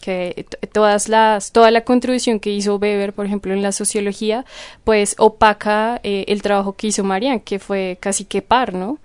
que 0.00 0.46
todas 0.72 1.08
las 1.08 1.52
toda 1.52 1.70
la 1.70 1.82
contribución 1.82 2.40
que 2.40 2.50
hizo 2.50 2.76
Weber 2.76 3.12
por 3.12 3.26
ejemplo 3.26 3.52
en 3.52 3.62
la 3.62 3.72
sociología 3.72 4.44
pues 4.84 5.14
opaca 5.18 6.00
eh, 6.02 6.24
el 6.28 6.42
trabajo 6.42 6.74
que 6.74 6.88
hizo 6.88 7.04
Marianne 7.04 7.42
que 7.42 7.58
fue 7.58 7.98
casi 8.00 8.24
que 8.24 8.42
par 8.42 8.74
no 8.74 8.98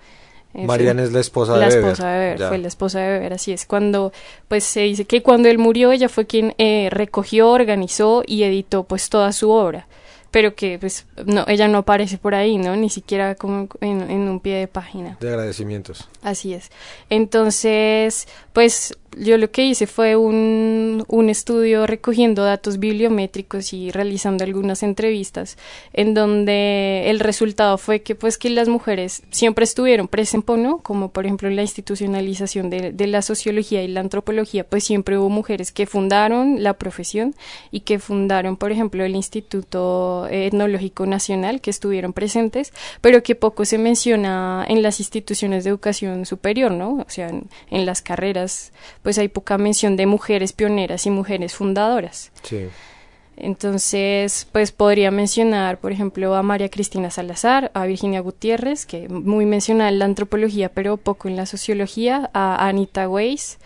Marianne 0.54 1.04
es 1.04 1.12
la 1.12 1.20
esposa 1.20 1.58
la 1.58 1.68
de 1.68 1.76
Weber. 1.76 1.91
esposa 1.91 2.12
de 2.12 2.20
Weber 2.20 2.48
fue 2.48 2.58
la 2.60 2.68
esposa 2.68 3.00
de 3.00 3.18
Weber 3.18 3.34
así 3.34 3.52
es. 3.52 3.66
Cuando 3.66 4.14
pues 4.48 4.64
se 4.64 4.82
dice 4.82 5.06
que 5.06 5.24
cuando 5.24 5.50
él 5.50 5.58
murió 5.58 5.91
ella 5.91 6.10
fue 6.10 6.28
quien 6.28 6.54
eh, 6.60 6.89
recogió 6.91 7.50
organizó 7.50 8.24
y 8.26 8.44
editó 8.44 8.84
pues 8.84 9.10
toda 9.10 9.32
su 9.34 9.50
obra 9.50 9.88
pero 10.34 10.56
que 10.56 10.80
pues 10.80 11.06
no 11.28 11.46
ella 11.48 11.68
no 11.68 11.78
aparece 11.78 12.18
por 12.18 12.34
ahí 12.34 12.58
no 12.58 12.76
ni 12.76 12.90
siquiera 12.90 13.36
como 13.36 13.68
en, 13.82 14.02
en 14.10 14.28
un 14.28 14.40
pie 14.40 14.56
de 14.56 14.68
página. 14.68 15.16
De 15.22 15.30
agradecimientos. 15.30 16.10
Así 16.24 16.56
es. 16.56 16.72
Entonces 17.12 18.28
pues 18.52 18.98
yo 19.18 19.38
lo 19.38 19.52
que 19.52 19.64
hice 19.66 19.88
fue 19.88 20.16
un, 20.16 21.06
un, 21.08 21.30
estudio 21.30 21.86
recogiendo 21.86 22.44
datos 22.44 22.80
bibliométricos 22.80 23.74
y 23.74 23.92
realizando 23.92 24.44
algunas 24.44 24.82
entrevistas 24.82 25.58
en 25.94 26.14
donde 26.14 27.10
el 27.12 27.20
resultado 27.20 27.78
fue 27.78 28.02
que 28.02 28.16
pues 28.16 28.38
que 28.38 28.50
las 28.50 28.70
mujeres 28.70 29.22
siempre 29.30 29.66
estuvieron 29.66 30.08
presentes 30.08 30.34
¿no? 30.58 30.80
como 30.80 31.12
por 31.12 31.26
ejemplo 31.26 31.48
en 31.48 31.56
la 31.56 31.62
institucionalización 31.62 32.72
de, 32.72 32.92
de, 32.92 33.08
la 33.08 33.22
sociología 33.22 33.84
y 33.84 33.88
la 33.88 34.00
antropología 34.00 34.64
pues 34.64 34.84
siempre 34.84 35.18
hubo 35.18 35.30
mujeres 35.30 35.72
que 35.72 35.86
fundaron 35.86 36.64
la 36.64 36.74
profesión 36.74 37.36
y 37.70 37.82
que 37.82 38.00
fundaron 38.00 38.58
por 38.58 38.72
ejemplo 38.72 39.04
el 39.04 39.16
Instituto 39.16 40.23
Etnológico 40.28 41.06
Nacional 41.06 41.62
que 41.62 41.70
estuvieron 41.70 42.14
presentes 42.14 42.74
pero 43.02 43.24
que 43.24 43.36
poco 43.36 43.66
se 43.66 43.78
menciona 43.78 44.66
en 44.68 44.82
las 44.82 45.00
instituciones 45.00 45.64
de 45.64 45.72
educación 45.72 46.26
superior 46.26 46.72
no 46.72 47.04
o 47.06 47.10
sea 47.10 47.30
en, 47.30 47.50
en 47.70 47.86
las 47.86 48.02
carreras 48.02 48.72
pues 49.02 49.18
hay 49.18 49.28
poca 49.28 49.58
mención 49.58 49.96
de 49.96 50.06
mujeres 50.06 50.54
pioneras 50.54 51.06
y 51.06 51.10
mujeres 51.10 51.54
fundadoras. 51.56 52.32
Sí. 52.44 52.68
Entonces, 53.36 54.48
pues 54.52 54.72
podría 54.72 55.10
mencionar, 55.10 55.80
por 55.80 55.92
ejemplo, 55.92 56.36
a 56.36 56.44
María 56.44 56.70
Cristina 56.70 57.10
Salazar, 57.10 57.72
a 57.74 57.86
Virginia 57.86 58.20
Gutiérrez, 58.20 58.86
que 58.86 59.10
muy 59.10 59.46
mencionada 59.46 59.90
en 59.90 60.00
la 60.00 60.06
antropología, 60.06 60.70
pero 60.70 60.98
poco 60.98 61.28
en 61.28 61.36
la 61.36 61.48
sociología, 61.48 62.30
a 62.34 62.68
Anita 62.68 63.10
Weiss, 63.10 63.58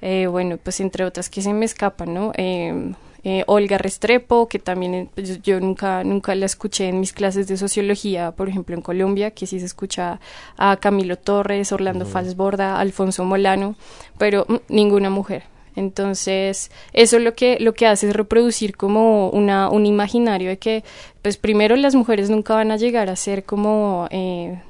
eh, 0.00 0.28
bueno, 0.28 0.58
pues 0.58 0.78
entre 0.80 1.04
otras 1.04 1.28
que 1.28 1.42
se 1.42 1.52
me 1.52 1.64
escapan, 1.64 2.14
¿no? 2.14 2.32
Eh, 2.36 2.92
eh, 3.28 3.42
Olga 3.48 3.76
Restrepo, 3.76 4.46
que 4.46 4.60
también 4.60 5.10
pues, 5.12 5.42
yo 5.42 5.58
nunca, 5.58 6.04
nunca 6.04 6.32
la 6.36 6.46
escuché 6.46 6.90
en 6.90 7.00
mis 7.00 7.12
clases 7.12 7.48
de 7.48 7.56
sociología, 7.56 8.30
por 8.30 8.48
ejemplo 8.48 8.76
en 8.76 8.82
Colombia, 8.82 9.32
que 9.32 9.48
sí 9.48 9.58
se 9.58 9.66
escucha 9.66 10.20
a 10.56 10.76
Camilo 10.76 11.16
Torres, 11.18 11.72
Orlando 11.72 12.04
uh 12.04 12.08
-huh. 12.08 12.12
Falsborda, 12.12 12.78
Alfonso 12.78 13.24
Molano, 13.24 13.74
pero 14.16 14.46
mm, 14.48 14.54
ninguna 14.68 15.10
mujer. 15.10 15.42
Entonces, 15.74 16.70
eso 16.92 17.18
lo 17.18 17.34
que, 17.34 17.58
lo 17.58 17.74
que 17.74 17.88
hace 17.88 18.10
es 18.10 18.14
reproducir 18.14 18.76
como 18.76 19.28
una, 19.30 19.70
un 19.70 19.86
imaginario 19.86 20.50
de 20.50 20.58
que, 20.58 20.84
pues 21.20 21.36
primero 21.36 21.74
las 21.74 21.96
mujeres 21.96 22.30
nunca 22.30 22.54
van 22.54 22.70
a 22.70 22.76
llegar 22.76 23.10
a 23.10 23.16
ser 23.16 23.42
como, 23.42 24.06
eh, 24.12 24.62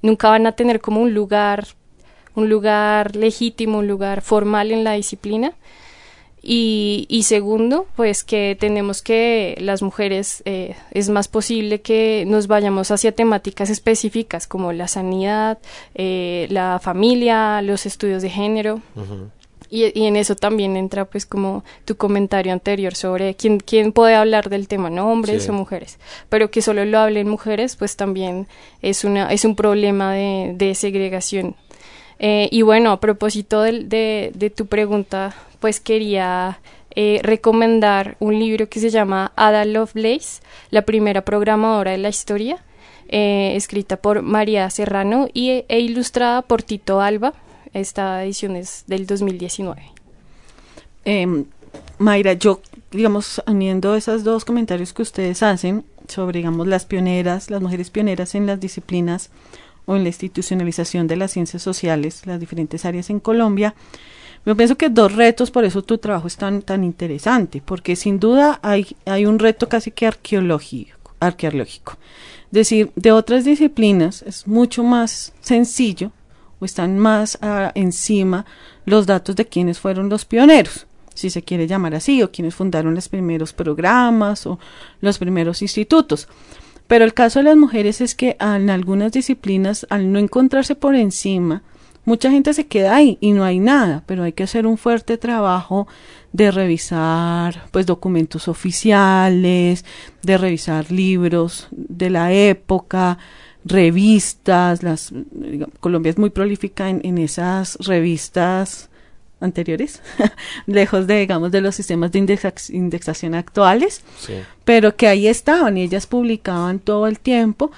nunca 0.00 0.30
van 0.30 0.46
a 0.46 0.52
tener 0.52 0.80
como 0.80 1.02
un 1.02 1.12
lugar 1.12 1.66
un 2.34 2.48
lugar 2.48 3.14
legítimo, 3.14 3.78
un 3.78 3.88
lugar 3.88 4.22
formal 4.22 4.70
en 4.70 4.84
la 4.84 4.92
disciplina. 4.92 5.52
Y, 6.42 7.06
y, 7.10 7.24
segundo, 7.24 7.86
pues 7.96 8.24
que 8.24 8.56
tenemos 8.58 9.02
que 9.02 9.56
las 9.60 9.82
mujeres 9.82 10.42
eh, 10.46 10.74
es 10.90 11.10
más 11.10 11.28
posible 11.28 11.82
que 11.82 12.24
nos 12.26 12.46
vayamos 12.46 12.90
hacia 12.90 13.12
temáticas 13.12 13.68
específicas 13.68 14.46
como 14.46 14.72
la 14.72 14.88
sanidad, 14.88 15.58
eh, 15.94 16.46
la 16.50 16.80
familia, 16.82 17.60
los 17.60 17.84
estudios 17.84 18.22
de 18.22 18.30
género. 18.30 18.80
y, 19.68 19.98
y, 19.98 20.06
en 20.06 20.16
eso 20.16 20.34
también 20.34 20.78
entra 20.78 21.04
pues 21.04 21.26
como 21.26 21.62
tu 21.84 21.96
comentario 21.96 22.54
anterior 22.54 22.94
sobre 22.94 23.34
quién, 23.34 23.60
quién 23.60 23.92
puede 23.92 24.14
hablar 24.14 24.48
del 24.48 24.66
tema, 24.66 24.88
¿no? 24.88 25.12
Hombres 25.12 25.42
sí. 25.42 25.50
o 25.50 25.52
mujeres. 25.52 25.98
Pero 26.30 26.50
que 26.50 26.62
solo 26.62 26.86
lo 26.86 27.00
hablen 27.00 27.28
mujeres, 27.28 27.76
pues 27.76 27.96
también 27.96 28.48
es, 28.80 29.04
una, 29.04 29.30
es 29.30 29.44
un 29.44 29.56
problema 29.56 30.14
de, 30.14 30.52
de 30.54 30.74
segregación. 30.74 31.54
Eh, 32.18 32.48
y 32.50 32.62
bueno, 32.62 32.92
a 32.92 33.00
propósito 33.00 33.60
de, 33.60 33.84
de, 33.84 34.32
de 34.34 34.50
tu 34.50 34.66
pregunta 34.66 35.34
pues 35.60 35.80
quería 35.80 36.60
eh, 36.96 37.20
recomendar 37.22 38.16
un 38.18 38.38
libro 38.38 38.68
que 38.68 38.80
se 38.80 38.90
llama 38.90 39.32
Ada 39.36 39.64
Lovelace, 39.64 40.42
la 40.70 40.82
primera 40.82 41.24
programadora 41.24 41.92
de 41.92 41.98
la 41.98 42.08
historia, 42.08 42.64
eh, 43.08 43.52
escrita 43.54 43.96
por 43.96 44.22
María 44.22 44.68
Serrano 44.70 45.28
y, 45.32 45.64
e 45.68 45.80
ilustrada 45.80 46.42
por 46.42 46.62
Tito 46.62 47.00
Alba. 47.00 47.34
Esta 47.72 48.24
edición 48.24 48.56
es 48.56 48.84
del 48.88 49.06
2019. 49.06 49.82
Eh, 51.04 51.44
Mayra, 51.98 52.32
yo, 52.32 52.60
digamos, 52.90 53.42
uniendo 53.46 53.94
esos 53.94 54.24
dos 54.24 54.44
comentarios 54.44 54.92
que 54.92 55.02
ustedes 55.02 55.42
hacen 55.42 55.84
sobre, 56.08 56.38
digamos, 56.38 56.66
las 56.66 56.86
pioneras, 56.86 57.50
las 57.50 57.60
mujeres 57.60 57.90
pioneras 57.90 58.34
en 58.34 58.46
las 58.46 58.58
disciplinas 58.58 59.30
o 59.86 59.96
en 59.96 60.02
la 60.02 60.08
institucionalización 60.08 61.06
de 61.06 61.16
las 61.16 61.30
ciencias 61.30 61.62
sociales, 61.62 62.26
las 62.26 62.40
diferentes 62.40 62.84
áreas 62.84 63.10
en 63.10 63.20
Colombia, 63.20 63.74
yo 64.46 64.56
pienso 64.56 64.76
que 64.76 64.88
dos 64.88 65.14
retos, 65.14 65.50
por 65.50 65.64
eso 65.64 65.82
tu 65.82 65.98
trabajo 65.98 66.26
es 66.26 66.36
tan, 66.36 66.62
tan 66.62 66.82
interesante, 66.82 67.62
porque 67.64 67.94
sin 67.94 68.18
duda 68.18 68.58
hay, 68.62 68.96
hay 69.04 69.26
un 69.26 69.38
reto 69.38 69.68
casi 69.68 69.90
que 69.90 70.06
arqueológico, 70.06 71.14
arqueológico. 71.20 71.98
Decir, 72.50 72.90
de 72.96 73.12
otras 73.12 73.44
disciplinas 73.44 74.22
es 74.22 74.46
mucho 74.46 74.82
más 74.82 75.32
sencillo 75.40 76.10
o 76.58 76.64
están 76.64 76.98
más 76.98 77.38
uh, 77.42 77.70
encima 77.74 78.44
los 78.86 79.06
datos 79.06 79.36
de 79.36 79.46
quienes 79.46 79.78
fueron 79.78 80.08
los 80.08 80.24
pioneros, 80.24 80.86
si 81.14 81.30
se 81.30 81.42
quiere 81.42 81.66
llamar 81.66 81.94
así, 81.94 82.22
o 82.22 82.32
quienes 82.32 82.54
fundaron 82.54 82.94
los 82.94 83.08
primeros 83.08 83.52
programas 83.52 84.46
o 84.46 84.58
los 85.00 85.18
primeros 85.18 85.62
institutos. 85.62 86.28
Pero 86.86 87.04
el 87.04 87.14
caso 87.14 87.38
de 87.38 87.44
las 87.44 87.56
mujeres 87.56 88.00
es 88.00 88.14
que 88.16 88.36
en 88.40 88.68
algunas 88.68 89.12
disciplinas, 89.12 89.86
al 89.90 90.10
no 90.10 90.18
encontrarse 90.18 90.74
por 90.74 90.96
encima, 90.96 91.62
mucha 92.10 92.28
gente 92.28 92.52
se 92.54 92.66
queda 92.66 92.96
ahí 92.96 93.18
y 93.20 93.30
no 93.30 93.44
hay 93.44 93.60
nada, 93.60 94.02
pero 94.04 94.24
hay 94.24 94.32
que 94.32 94.42
hacer 94.42 94.66
un 94.66 94.78
fuerte 94.78 95.16
trabajo 95.16 95.86
de 96.32 96.50
revisar 96.50 97.68
pues 97.70 97.86
documentos 97.86 98.48
oficiales, 98.48 99.84
de 100.20 100.36
revisar 100.36 100.90
libros 100.90 101.68
de 101.70 102.10
la 102.10 102.32
época, 102.32 103.18
revistas, 103.64 104.82
las 104.82 105.12
digamos, 105.30 105.78
Colombia 105.78 106.10
es 106.10 106.18
muy 106.18 106.30
prolífica 106.30 106.90
en, 106.90 107.00
en 107.04 107.16
esas 107.16 107.76
revistas 107.76 108.90
anteriores, 109.38 110.02
lejos 110.66 111.06
de, 111.06 111.20
digamos, 111.20 111.52
de 111.52 111.60
los 111.60 111.76
sistemas 111.76 112.10
de 112.10 112.18
indexa 112.18 112.52
indexación 112.70 113.36
actuales, 113.36 114.02
sí. 114.18 114.34
pero 114.64 114.96
que 114.96 115.06
ahí 115.06 115.28
estaban 115.28 115.78
y 115.78 115.82
ellas 115.82 116.08
publicaban 116.08 116.80
todo 116.80 117.06
el 117.06 117.20
tiempo 117.20 117.70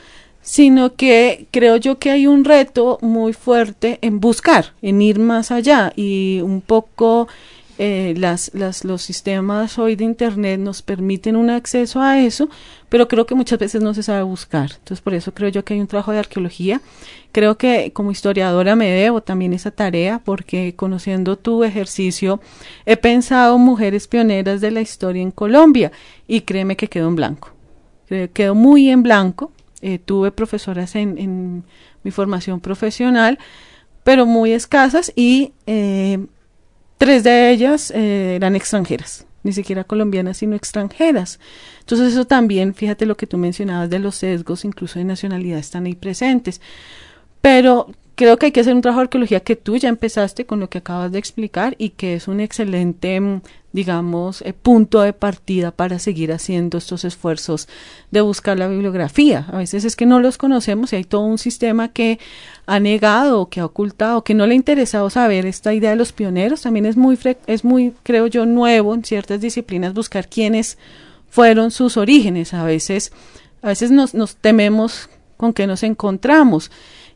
sino 0.42 0.94
que 0.96 1.46
creo 1.50 1.76
yo 1.76 1.98
que 1.98 2.10
hay 2.10 2.26
un 2.26 2.44
reto 2.44 2.98
muy 3.00 3.32
fuerte 3.32 3.98
en 4.02 4.20
buscar, 4.20 4.74
en 4.82 5.00
ir 5.00 5.18
más 5.18 5.50
allá 5.50 5.92
y 5.96 6.40
un 6.42 6.60
poco 6.60 7.28
eh, 7.78 8.14
las, 8.18 8.50
las, 8.52 8.84
los 8.84 9.02
sistemas 9.02 9.78
hoy 9.78 9.96
de 9.96 10.04
Internet 10.04 10.60
nos 10.60 10.82
permiten 10.82 11.36
un 11.36 11.48
acceso 11.48 12.02
a 12.02 12.20
eso, 12.20 12.48
pero 12.88 13.08
creo 13.08 13.24
que 13.24 13.34
muchas 13.34 13.58
veces 13.58 13.82
no 13.82 13.94
se 13.94 14.02
sabe 14.02 14.22
buscar. 14.22 14.72
Entonces, 14.72 15.00
por 15.00 15.14
eso 15.14 15.32
creo 15.32 15.48
yo 15.48 15.64
que 15.64 15.74
hay 15.74 15.80
un 15.80 15.86
trabajo 15.86 16.12
de 16.12 16.18
arqueología. 16.18 16.82
Creo 17.32 17.56
que 17.56 17.92
como 17.92 18.10
historiadora 18.10 18.76
me 18.76 18.90
debo 18.90 19.22
también 19.22 19.54
esa 19.54 19.70
tarea, 19.70 20.20
porque 20.22 20.74
conociendo 20.76 21.38
tu 21.38 21.64
ejercicio, 21.64 22.40
he 22.84 22.96
pensado 22.96 23.56
mujeres 23.58 24.06
pioneras 24.06 24.60
de 24.60 24.70
la 24.70 24.82
historia 24.82 25.22
en 25.22 25.30
Colombia 25.30 25.92
y 26.28 26.42
créeme 26.42 26.76
que 26.76 26.88
quedó 26.88 27.08
en 27.08 27.16
blanco. 27.16 27.52
Quedó 28.34 28.54
muy 28.54 28.90
en 28.90 29.02
blanco 29.02 29.50
eh, 29.82 29.98
tuve 29.98 30.30
profesoras 30.30 30.94
en, 30.94 31.64
mi 32.04 32.10
formación 32.10 32.60
profesional, 32.60 33.38
pero 34.04 34.26
muy 34.26 34.52
escasas 34.52 35.12
y 35.14 35.52
eh, 35.66 36.24
tres 36.98 37.24
de 37.24 37.50
ellas 37.50 37.90
eh, 37.90 38.36
eran 38.36 38.56
extranjeras, 38.56 39.26
ni 39.42 39.52
siquiera 39.52 39.84
colombianas, 39.84 40.38
sino 40.38 40.56
extranjeras. 40.56 41.40
Entonces 41.80 42.12
eso 42.12 42.24
también, 42.26 42.74
fíjate 42.74 43.06
lo 43.06 43.16
que 43.16 43.26
tú 43.26 43.38
mencionabas 43.38 43.90
de 43.90 43.98
los 43.98 44.16
sesgos, 44.16 44.64
incluso 44.64 44.98
de 44.98 45.04
nacionalidad, 45.04 45.58
están 45.58 45.86
ahí 45.86 45.94
presentes. 45.94 46.60
Pero 47.40 47.88
creo 48.14 48.36
que 48.36 48.46
hay 48.46 48.52
que 48.52 48.60
hacer 48.60 48.74
un 48.74 48.82
trabajo 48.82 49.00
de 49.00 49.04
arqueología 49.06 49.40
que 49.40 49.56
tú 49.56 49.76
ya 49.76 49.88
empezaste 49.88 50.46
con 50.46 50.60
lo 50.60 50.70
que 50.70 50.78
acabas 50.78 51.10
de 51.12 51.18
explicar 51.18 51.74
y 51.78 51.90
que 51.90 52.14
es 52.14 52.28
un 52.28 52.40
excelente, 52.40 53.20
digamos, 53.72 54.42
eh, 54.42 54.52
punto 54.52 55.00
de 55.00 55.12
partida 55.12 55.70
para 55.70 55.98
seguir 55.98 56.32
haciendo 56.32 56.78
estos 56.78 57.04
esfuerzos 57.04 57.68
de 58.10 58.20
buscar 58.20 58.58
la 58.58 58.68
bibliografía. 58.68 59.46
A 59.50 59.58
veces 59.58 59.84
es 59.84 59.96
que 59.96 60.06
no 60.06 60.20
los 60.20 60.38
conocemos 60.38 60.92
y 60.92 60.96
hay 60.96 61.04
todo 61.04 61.22
un 61.22 61.38
sistema 61.38 61.88
que 61.88 62.18
ha 62.66 62.80
negado, 62.80 63.48
que 63.48 63.60
ha 63.60 63.64
ocultado, 63.64 64.24
que 64.24 64.34
no 64.34 64.46
le 64.46 64.52
ha 64.52 64.56
interesado 64.56 65.08
saber 65.10 65.46
esta 65.46 65.72
idea 65.72 65.90
de 65.90 65.96
los 65.96 66.12
pioneros. 66.12 66.62
También 66.62 66.86
es 66.86 66.96
muy, 66.96 67.18
es 67.46 67.64
muy, 67.64 67.94
creo 68.02 68.26
yo, 68.26 68.46
nuevo 68.46 68.94
en 68.94 69.04
ciertas 69.04 69.40
disciplinas 69.40 69.94
buscar 69.94 70.28
quiénes 70.28 70.76
fueron 71.30 71.70
sus 71.70 71.96
orígenes. 71.96 72.52
A 72.52 72.64
veces, 72.64 73.12
a 73.62 73.68
veces 73.68 73.90
nos, 73.90 74.12
nos 74.12 74.36
tememos 74.36 75.08
con 75.38 75.52
qué 75.54 75.66
nos 75.66 75.82
encontramos. 75.82 76.70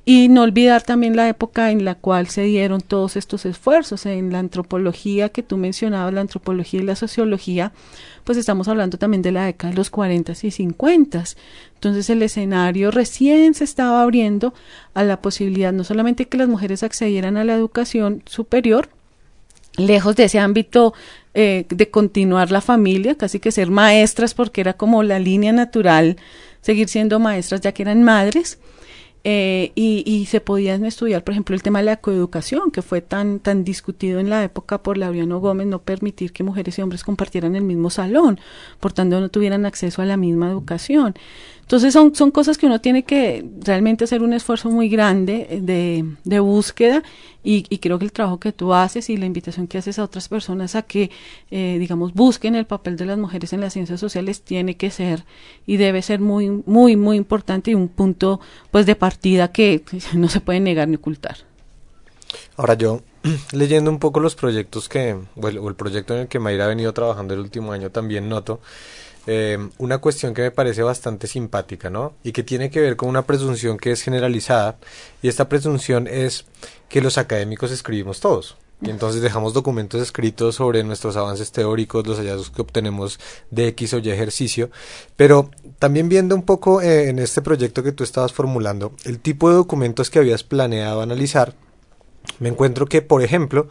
Y 0.08 0.28
no 0.28 0.42
olvidar 0.42 0.82
también 0.82 1.16
la 1.16 1.28
época 1.28 1.72
en 1.72 1.84
la 1.84 1.96
cual 1.96 2.28
se 2.28 2.42
dieron 2.42 2.80
todos 2.80 3.16
estos 3.16 3.44
esfuerzos. 3.44 4.06
En 4.06 4.30
la 4.30 4.38
antropología 4.38 5.30
que 5.30 5.42
tú 5.42 5.56
mencionabas, 5.56 6.14
la 6.14 6.20
antropología 6.20 6.80
y 6.80 6.84
la 6.84 6.94
sociología, 6.94 7.72
pues 8.22 8.38
estamos 8.38 8.68
hablando 8.68 8.98
también 8.98 9.22
de 9.22 9.32
la 9.32 9.46
década 9.46 9.72
de 9.72 9.76
los 9.76 9.90
40 9.90 10.32
y 10.40 10.52
50. 10.52 11.24
Entonces 11.74 12.08
el 12.08 12.22
escenario 12.22 12.92
recién 12.92 13.54
se 13.54 13.64
estaba 13.64 14.00
abriendo 14.00 14.54
a 14.94 15.02
la 15.02 15.20
posibilidad 15.20 15.72
no 15.72 15.82
solamente 15.82 16.28
que 16.28 16.38
las 16.38 16.48
mujeres 16.48 16.84
accedieran 16.84 17.36
a 17.36 17.42
la 17.42 17.54
educación 17.54 18.22
superior, 18.26 18.88
lejos 19.76 20.14
de 20.14 20.24
ese 20.24 20.38
ámbito 20.38 20.94
eh, 21.34 21.66
de 21.68 21.90
continuar 21.90 22.52
la 22.52 22.60
familia, 22.60 23.16
casi 23.16 23.40
que 23.40 23.50
ser 23.50 23.72
maestras 23.72 24.34
porque 24.34 24.60
era 24.60 24.74
como 24.74 25.02
la 25.02 25.18
línea 25.18 25.52
natural 25.52 26.16
seguir 26.60 26.88
siendo 26.88 27.18
maestras 27.18 27.60
ya 27.60 27.72
que 27.72 27.82
eran 27.82 28.02
madres, 28.02 28.58
eh, 29.28 29.72
y, 29.74 30.04
y, 30.06 30.26
se 30.26 30.40
podían 30.40 30.84
estudiar, 30.84 31.24
por 31.24 31.32
ejemplo, 31.32 31.56
el 31.56 31.62
tema 31.64 31.80
de 31.80 31.86
la 31.86 31.96
coeducación, 31.96 32.70
que 32.70 32.80
fue 32.80 33.00
tan, 33.00 33.40
tan 33.40 33.64
discutido 33.64 34.20
en 34.20 34.30
la 34.30 34.44
época 34.44 34.84
por 34.84 34.96
Laureano 34.96 35.40
Gómez, 35.40 35.66
no 35.66 35.82
permitir 35.82 36.32
que 36.32 36.44
mujeres 36.44 36.78
y 36.78 36.82
hombres 36.82 37.02
compartieran 37.02 37.56
el 37.56 37.64
mismo 37.64 37.90
salón, 37.90 38.38
por 38.78 38.92
tanto 38.92 39.20
no 39.20 39.28
tuvieran 39.28 39.66
acceso 39.66 40.00
a 40.00 40.04
la 40.04 40.16
misma 40.16 40.48
educación. 40.48 41.16
Entonces 41.66 41.92
son, 41.92 42.14
son 42.14 42.30
cosas 42.30 42.58
que 42.58 42.66
uno 42.66 42.80
tiene 42.80 43.02
que 43.02 43.44
realmente 43.58 44.04
hacer 44.04 44.22
un 44.22 44.32
esfuerzo 44.32 44.70
muy 44.70 44.88
grande 44.88 45.58
de, 45.62 46.04
de 46.22 46.38
búsqueda 46.38 47.02
y, 47.42 47.66
y, 47.68 47.78
creo 47.78 47.98
que 47.98 48.04
el 48.04 48.12
trabajo 48.12 48.38
que 48.38 48.52
tú 48.52 48.72
haces 48.72 49.10
y 49.10 49.16
la 49.16 49.26
invitación 49.26 49.66
que 49.66 49.78
haces 49.78 49.98
a 49.98 50.04
otras 50.04 50.28
personas 50.28 50.76
a 50.76 50.82
que, 50.82 51.10
eh, 51.50 51.76
digamos, 51.80 52.14
busquen 52.14 52.54
el 52.54 52.66
papel 52.66 52.96
de 52.96 53.06
las 53.06 53.18
mujeres 53.18 53.52
en 53.52 53.60
las 53.60 53.72
ciencias 53.72 53.98
sociales 53.98 54.42
tiene 54.42 54.76
que 54.76 54.92
ser 54.92 55.24
y 55.66 55.76
debe 55.76 56.02
ser 56.02 56.20
muy, 56.20 56.50
muy, 56.66 56.94
muy 56.94 57.16
importante 57.16 57.72
y 57.72 57.74
un 57.74 57.88
punto 57.88 58.38
pues 58.70 58.86
de 58.86 58.94
partida 58.94 59.50
que 59.50 59.82
no 60.14 60.28
se 60.28 60.40
puede 60.40 60.60
negar 60.60 60.86
ni 60.86 60.94
ocultar. 60.94 61.38
Ahora 62.56 62.74
yo, 62.74 63.00
leyendo 63.52 63.90
un 63.90 63.98
poco 63.98 64.20
los 64.20 64.36
proyectos 64.36 64.88
que, 64.88 65.16
o 65.34 65.48
el, 65.48 65.58
o 65.58 65.68
el 65.68 65.74
proyecto 65.74 66.14
en 66.14 66.20
el 66.20 66.28
que 66.28 66.38
Mayra 66.38 66.66
ha 66.66 66.68
venido 66.68 66.92
trabajando 66.92 67.34
el 67.34 67.40
último 67.40 67.72
año, 67.72 67.90
también 67.90 68.28
noto 68.28 68.60
eh, 69.26 69.58
una 69.78 69.98
cuestión 69.98 70.34
que 70.34 70.42
me 70.42 70.50
parece 70.50 70.82
bastante 70.82 71.26
simpática, 71.26 71.90
¿no? 71.90 72.14
Y 72.22 72.32
que 72.32 72.42
tiene 72.42 72.70
que 72.70 72.80
ver 72.80 72.96
con 72.96 73.08
una 73.08 73.26
presunción 73.26 73.78
que 73.78 73.92
es 73.92 74.02
generalizada, 74.02 74.78
y 75.22 75.28
esta 75.28 75.48
presunción 75.48 76.06
es 76.06 76.46
que 76.88 77.00
los 77.00 77.18
académicos 77.18 77.70
escribimos 77.70 78.20
todos. 78.20 78.56
Y 78.82 78.90
entonces 78.90 79.22
dejamos 79.22 79.54
documentos 79.54 80.02
escritos 80.02 80.56
sobre 80.56 80.84
nuestros 80.84 81.16
avances 81.16 81.50
teóricos, 81.50 82.06
los 82.06 82.18
hallazgos 82.18 82.50
que 82.50 82.60
obtenemos 82.60 83.18
de 83.50 83.68
X 83.68 83.94
o 83.94 83.98
Y 83.98 84.10
ejercicio, 84.10 84.70
pero 85.16 85.50
también 85.78 86.10
viendo 86.10 86.34
un 86.34 86.42
poco 86.42 86.82
eh, 86.82 87.08
en 87.08 87.18
este 87.18 87.40
proyecto 87.40 87.82
que 87.82 87.92
tú 87.92 88.04
estabas 88.04 88.34
formulando, 88.34 88.92
el 89.04 89.18
tipo 89.18 89.48
de 89.48 89.56
documentos 89.56 90.10
que 90.10 90.18
habías 90.18 90.44
planeado 90.44 91.00
analizar, 91.00 91.54
me 92.38 92.48
encuentro 92.48 92.86
que, 92.86 93.02
por 93.02 93.22
ejemplo, 93.22 93.68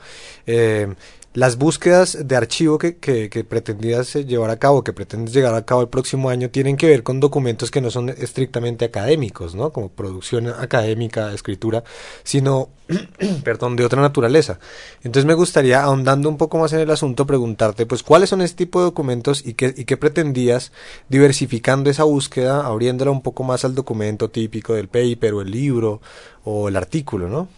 eh, 0.47 0.95
las 1.35 1.57
búsquedas 1.57 2.17
de 2.25 2.35
archivo 2.37 2.77
que, 2.77 2.97
que, 2.97 3.43
pretendías 3.43 4.15
eh, 4.15 4.25
llevar 4.25 4.49
a 4.49 4.57
cabo, 4.57 4.85
que 4.85 4.93
pretendes 4.93 5.33
llegar 5.33 5.53
a 5.53 5.65
cabo 5.65 5.81
el 5.81 5.89
próximo 5.89 6.29
año, 6.29 6.49
tienen 6.49 6.77
que 6.77 6.87
ver 6.87 7.03
con 7.03 7.19
documentos 7.19 7.71
que 7.71 7.81
no 7.81 7.91
son 7.91 8.09
estrictamente 8.09 8.85
académicos, 8.85 9.53
¿no? 9.53 9.71
Como 9.71 9.89
producción 9.89 10.47
académica, 10.47 11.33
escritura, 11.33 11.83
sino, 12.23 12.69
perdón, 13.43 13.75
de 13.75 13.83
otra 13.83 14.01
naturaleza. 14.01 14.59
Entonces 15.03 15.25
me 15.25 15.33
gustaría, 15.33 15.83
ahondando 15.83 16.29
un 16.29 16.37
poco 16.37 16.57
más 16.57 16.71
en 16.71 16.79
el 16.79 16.89
asunto, 16.89 17.27
preguntarte, 17.27 17.85
pues, 17.85 18.01
¿cuáles 18.01 18.29
son 18.29 18.41
este 18.41 18.65
tipo 18.65 18.79
de 18.79 18.85
documentos 18.85 19.45
y 19.45 19.55
qué, 19.55 19.73
y 19.75 19.83
qué 19.83 19.97
pretendías 19.97 20.71
diversificando 21.09 21.89
esa 21.89 22.05
búsqueda, 22.05 22.65
abriéndola 22.65 23.11
un 23.11 23.21
poco 23.21 23.43
más 23.43 23.65
al 23.65 23.75
documento 23.75 24.29
típico 24.29 24.73
del 24.73 24.87
paper 24.87 25.33
o 25.33 25.41
el 25.41 25.51
libro 25.51 25.99
o 26.45 26.69
el 26.69 26.77
artículo, 26.77 27.27
¿no? 27.27 27.49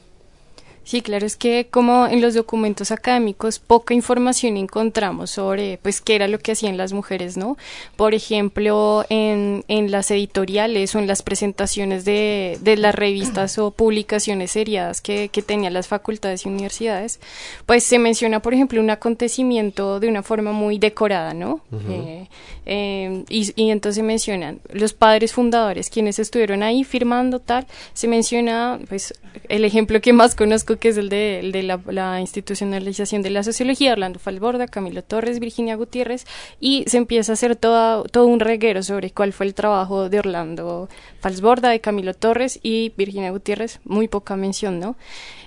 Sí, 0.88 1.01
claro, 1.01 1.25
es 1.25 1.35
que 1.35 1.67
como 1.69 2.07
en 2.07 2.21
los 2.21 2.33
documentos 2.33 2.91
académicos 2.91 3.59
poca 3.59 3.93
información 3.93 4.55
encontramos 4.55 5.31
sobre 5.31 5.79
pues 5.83 5.99
qué 5.99 6.15
era 6.15 6.29
lo 6.29 6.39
que 6.39 6.53
hacían 6.53 6.77
las 6.77 6.93
mujeres, 6.93 7.35
¿no? 7.35 7.57
Por 7.97 8.13
ejemplo, 8.13 9.03
en, 9.09 9.65
en 9.67 9.91
las 9.91 10.11
editoriales 10.11 10.95
o 10.95 10.99
en 10.99 11.07
las 11.07 11.23
presentaciones 11.23 12.05
de, 12.05 12.57
de 12.61 12.77
las 12.77 12.95
revistas 12.95 13.57
o 13.57 13.71
publicaciones 13.71 14.51
seriadas 14.51 15.01
que, 15.01 15.27
que 15.27 15.41
tenían 15.41 15.73
las 15.73 15.89
facultades 15.89 16.45
y 16.45 16.47
universidades, 16.47 17.19
pues 17.65 17.83
se 17.83 17.99
menciona, 17.99 18.41
por 18.41 18.53
ejemplo, 18.53 18.79
un 18.79 18.89
acontecimiento 18.89 19.99
de 19.99 20.07
una 20.07 20.23
forma 20.23 20.53
muy 20.53 20.79
decorada, 20.79 21.33
¿no? 21.33 21.59
eh, 21.89 22.29
eh, 22.65 23.25
y, 23.27 23.51
y 23.61 23.71
entonces 23.71 24.05
mencionan 24.05 24.61
los 24.71 24.93
padres 24.93 25.33
fundadores, 25.33 25.89
quienes 25.89 26.17
estuvieron 26.17 26.63
ahí 26.63 26.85
firmando 26.85 27.39
tal, 27.39 27.67
se 27.93 28.07
menciona, 28.07 28.79
pues 28.88 29.13
el 29.49 29.65
ejemplo 29.65 29.99
que 29.99 30.13
más 30.13 30.33
conozco 30.33 30.76
que 30.78 30.89
es 30.89 30.97
el 30.97 31.09
de, 31.09 31.63
la, 31.63 32.19
institucionalización 32.19 33.21
de 33.21 33.30
la 33.30 33.43
sociología, 33.43 33.93
Orlando 33.93 34.19
Falborda, 34.19 34.67
Camilo 34.67 35.03
Torres, 35.03 35.39
Virginia 35.39 35.75
Gutiérrez, 35.75 36.25
y 36.59 36.84
se 36.88 36.97
empieza 36.97 37.32
a 37.32 37.34
hacer 37.34 37.55
todo 37.55 38.25
un 38.25 38.39
reguero 38.39 38.84
sobre 38.84 39.11
cuál 39.11 39.34
fue 39.34 39.45
el 39.45 39.53
trabajo 39.53 40.09
de 40.09 40.19
Orlando 40.19 40.89
Falsborda, 41.19 41.69
de 41.69 41.82
Camilo 41.82 42.13
Torres 42.13 42.59
y 42.63 42.93
Virginia 42.97 43.32
Gutiérrez, 43.32 43.80
muy 43.84 44.07
poca 44.07 44.36
mención, 44.36 44.80
¿no? 44.80 44.95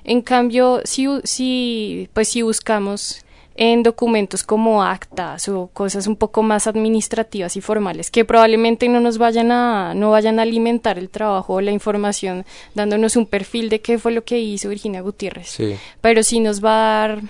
En 0.05 0.23
cambio, 0.23 0.81
si, 0.85 1.07
si, 1.25 2.09
pues 2.13 2.29
si 2.29 2.43
buscamos 2.43 3.25
en 3.61 3.83
documentos 3.83 4.43
como 4.43 4.83
actas 4.83 5.47
o 5.51 5.69
cosas 5.75 6.07
un 6.07 6.17
poco 6.17 6.43
más 6.43 6.67
administrativas 6.67 7.57
y 7.57 7.61
formales 7.61 8.11
que 8.11 8.25
probablemente 8.25 8.89
no 8.89 9.01
nos 9.01 9.19
vayan 9.19 9.53
a 9.53 9.93
no 9.95 10.11
vayan 10.11 10.39
a 10.39 10.43
alimentar 10.43 10.99
el 10.99 11.11
trabajo 11.11 11.55
o 11.55 11.61
la 11.61 11.71
información 11.71 12.47
dándonos 12.75 13.17
un 13.17 13.27
perfil 13.27 13.69
de 13.69 13.83
qué 13.83 13.99
fue 13.99 14.13
lo 14.13 14.25
que 14.25 14.41
hizo 14.41 14.71
Virginia 14.71 15.03
Gutiérrez 15.03 15.51
sí. 15.51 15.77
pero 16.01 16.23
sí 16.23 16.41
nos 16.41 16.65
va 16.65 16.71
a 16.71 17.09
dar 17.09 17.23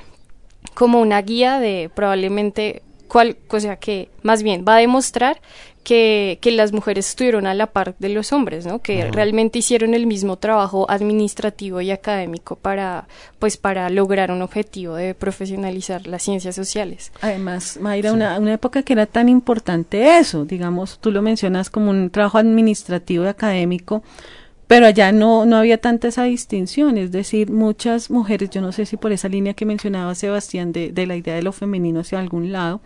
como 0.75 1.01
una 1.01 1.21
guía 1.21 1.59
de 1.59 1.91
probablemente 1.93 2.83
cuál 3.11 3.37
o 3.49 3.61
sea 3.61 3.77
que 3.77 4.09
más 4.23 4.43
bien 4.43 4.65
va 4.67 4.77
a 4.77 4.79
demostrar 4.79 5.41
que, 5.83 6.39
que, 6.43 6.51
las 6.51 6.73
mujeres 6.73 7.09
estuvieron 7.09 7.47
a 7.47 7.55
la 7.55 7.67
par 7.69 7.95
de 7.99 8.11
los 8.11 8.33
hombres, 8.33 8.67
¿no? 8.67 8.81
Que 8.81 8.99
uh 8.99 9.01
-huh. 9.07 9.13
realmente 9.13 9.59
hicieron 9.59 9.95
el 9.95 10.07
mismo 10.07 10.37
trabajo 10.37 10.87
administrativo 10.91 11.81
y 11.81 11.91
académico 11.91 12.57
para, 12.57 13.09
pues, 13.39 13.57
para 13.57 13.89
lograr 13.89 14.31
un 14.31 14.43
objetivo 14.43 14.95
de 14.95 15.15
profesionalizar 15.15 16.07
las 16.07 16.23
ciencias 16.23 16.55
sociales. 16.55 17.13
Además, 17.23 17.79
Mayra, 17.81 18.11
sí. 18.11 18.15
una, 18.15 18.39
una 18.39 18.53
época 18.53 18.83
que 18.83 18.93
era 18.93 19.07
tan 19.07 19.31
importante 19.31 20.19
eso, 20.19 20.45
digamos, 20.45 20.99
tú 21.01 21.11
lo 21.11 21.23
mencionas 21.23 21.71
como 21.71 21.91
un 21.91 22.11
trabajo 22.11 22.37
administrativo 22.37 23.25
y 23.25 23.29
académico, 23.29 24.03
pero 24.71 24.87
allá 24.87 25.11
no, 25.11 25.47
no 25.47 25.57
había 25.57 25.79
tanta 25.79 26.07
esa 26.07 26.23
distinción, 26.23 26.97
es 26.97 27.11
decir, 27.11 27.51
muchas 27.51 28.09
mujeres, 28.09 28.51
yo 28.51 28.61
no 28.61 28.71
sé 28.71 28.87
si 28.87 28.97
por 28.97 29.11
esa 29.11 29.29
línea 29.29 29.53
que 29.53 29.67
mencionaba 29.67 30.15
Sebastián 30.15 30.71
de, 30.71 30.93
de 30.93 31.09
la 31.09 31.17
idea 31.17 31.35
de 31.35 31.43
lo 31.43 31.51
femenino 31.51 31.99
hacia 31.99 32.21
algún 32.21 32.53
lado, 32.53 32.81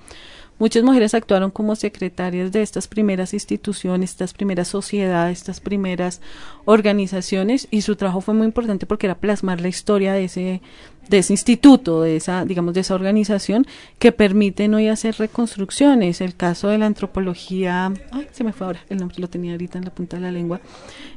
Muchas 0.58 0.84
mujeres 0.84 1.14
actuaron 1.14 1.50
como 1.50 1.74
secretarias 1.74 2.52
de 2.52 2.62
estas 2.62 2.86
primeras 2.86 3.34
instituciones, 3.34 4.10
estas 4.10 4.32
primeras 4.32 4.68
sociedades, 4.68 5.38
estas 5.38 5.60
primeras 5.60 6.20
organizaciones 6.64 7.66
y 7.72 7.82
su 7.82 7.96
trabajo 7.96 8.20
fue 8.20 8.34
muy 8.34 8.46
importante 8.46 8.86
porque 8.86 9.06
era 9.06 9.16
plasmar 9.16 9.60
la 9.60 9.68
historia 9.68 10.12
de 10.12 10.24
ese 10.24 10.62
de 11.08 11.18
ese 11.18 11.34
instituto, 11.34 12.00
de 12.00 12.16
esa 12.16 12.46
digamos 12.46 12.72
de 12.72 12.80
esa 12.80 12.94
organización 12.94 13.66
que 13.98 14.12
permiten 14.12 14.72
hoy 14.74 14.88
hacer 14.88 15.16
reconstrucciones. 15.18 16.20
El 16.20 16.34
caso 16.34 16.68
de 16.68 16.78
la 16.78 16.86
antropología, 16.86 17.92
ay, 18.12 18.26
se 18.32 18.44
me 18.44 18.52
fue 18.52 18.66
ahora, 18.66 18.80
el 18.88 18.98
nombre 18.98 19.16
lo 19.18 19.28
tenía 19.28 19.52
ahorita 19.52 19.78
en 19.78 19.84
la 19.84 19.90
punta 19.90 20.16
de 20.16 20.22
la 20.22 20.30
lengua. 20.30 20.60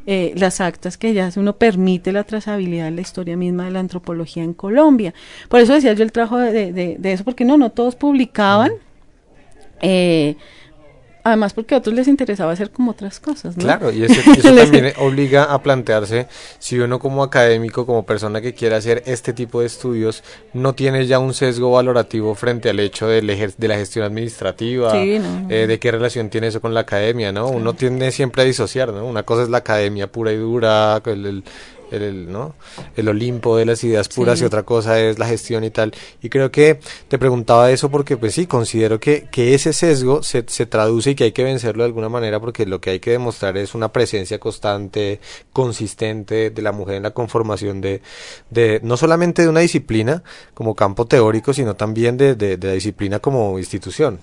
Eh, 0.06 0.34
las 0.36 0.62
actas 0.62 0.98
que 0.98 1.14
ya 1.14 1.30
uno 1.38 1.58
permite 1.58 2.12
la 2.12 2.24
trazabilidad 2.24 2.86
de 2.86 2.92
la 2.92 3.02
historia 3.02 3.38
misma 3.38 3.66
de 3.66 3.72
la 3.72 3.80
antropología 3.80 4.44
en 4.44 4.54
Colombia. 4.54 5.14
Por 5.48 5.62
eso 5.62 5.74
decía 5.74 5.94
yo 5.94 6.04
el 6.04 6.12
trabajo 6.12 6.38
de, 6.38 6.74
de, 6.74 6.98
de 6.98 7.14
eso 7.14 7.24
porque 7.24 7.46
no 7.46 7.58
no 7.58 7.72
todos 7.72 7.96
publicaban. 7.96 8.72
Eh, 9.82 10.36
además 11.28 11.54
porque 11.54 11.76
a 11.76 11.80
otros 11.80 11.94
les 11.94 12.08
interesaba 12.08 12.54
hacer 12.54 12.72
como 12.72 12.92
otras 12.92 13.20
cosas, 13.20 13.58
¿no? 13.58 13.64
Claro, 13.64 13.92
y 13.92 14.04
eso, 14.04 14.32
eso 14.38 14.56
también 14.56 14.94
obliga 14.98 15.44
a 15.44 15.62
plantearse 15.62 16.28
si 16.58 16.80
uno 16.80 17.00
como 17.00 17.22
académico, 17.22 17.86
como 17.86 18.06
persona 18.06 18.40
que 18.40 18.54
quiere 18.54 18.76
hacer 18.76 19.04
este 19.06 19.34
tipo 19.34 19.60
de 19.60 19.68
estudios, 19.68 20.24
no 20.54 20.74
tiene 20.74 21.06
ya 21.06 21.20
un 21.20 21.34
sesgo 21.34 21.72
valorativo 21.72 22.34
frente 22.36 22.70
al 22.70 22.80
hecho 22.80 23.08
de, 23.08 23.22
de 23.22 23.68
la 23.68 23.76
gestión 23.76 24.06
administrativa, 24.06 24.92
sí, 24.92 25.20
no, 25.20 25.42
no. 25.42 25.50
Eh, 25.50 25.68
de 25.68 25.80
qué 25.80 25.92
relación 25.92 26.30
tiene 26.30 26.48
eso 26.48 26.62
con 26.62 26.74
la 26.74 26.82
academia, 26.82 27.32
¿no? 27.32 27.48
Uno 27.48 27.74
tiende 27.74 28.12
siempre 28.12 28.44
a 28.44 28.46
disociar, 28.46 28.94
¿no? 28.94 29.06
Una 29.06 29.24
cosa 29.24 29.44
es 29.44 29.50
la 29.50 29.58
academia 29.60 30.08
pura 30.08 30.32
y 30.32 30.38
dura, 30.38 31.02
el, 31.06 31.26
el 31.26 31.44
el, 31.92 32.04
el, 32.04 32.32
¿no? 32.32 32.56
el 32.96 33.08
Olimpo 33.10 33.58
de 33.58 33.66
las 33.66 33.84
ideas 33.84 34.10
puras 34.10 34.40
sí. 34.40 34.44
y 34.44 34.48
otra 34.48 34.64
cosa 34.64 35.00
es 35.00 35.20
la 35.20 35.28
gestión 35.28 35.64
y 35.64 35.70
tal. 35.70 35.94
Y 36.22 36.30
creo 36.30 36.52
que 36.52 36.80
te 37.08 37.18
preguntaba 37.18 37.72
eso 37.72 37.90
porque 37.90 38.18
pues 38.18 38.34
sí, 38.34 38.48
considero 38.48 39.00
que, 39.00 39.28
que 39.32 39.54
ese 39.54 39.74
sesgo 39.74 40.24
se, 40.24 40.44
se 40.48 40.66
traduce 40.66 41.12
y 41.12 41.16
que 41.16 41.26
hay 41.26 41.32
que 41.32 41.44
vencerlo 41.44 41.84
de 41.84 41.88
alguna 41.88 42.10
manera 42.10 42.40
porque 42.40 42.66
lo 42.66 42.82
que 42.82 42.92
hay 42.92 43.00
que 43.00 43.12
demostrar 43.12 43.58
es 43.58 43.76
una 43.76 43.92
presencia 43.92 44.40
constante, 44.40 45.20
consistente 45.54 46.50
de 46.50 46.62
la 46.62 46.72
mujer 46.72 46.96
en 46.96 47.04
la 47.04 47.12
conformación 47.12 47.82
de, 47.82 48.02
de 48.50 48.80
no 48.84 48.98
solamente 48.98 49.42
de 49.42 49.50
una 49.50 49.62
disciplina 49.62 50.24
como 50.54 50.76
campo 50.76 51.06
teórico, 51.06 51.54
sino 51.54 51.76
también 51.76 52.18
de, 52.18 52.36
de, 52.36 52.58
de 52.58 52.68
la 52.68 52.74
disciplina 52.74 53.20
como 53.20 53.58
institución. 53.60 54.20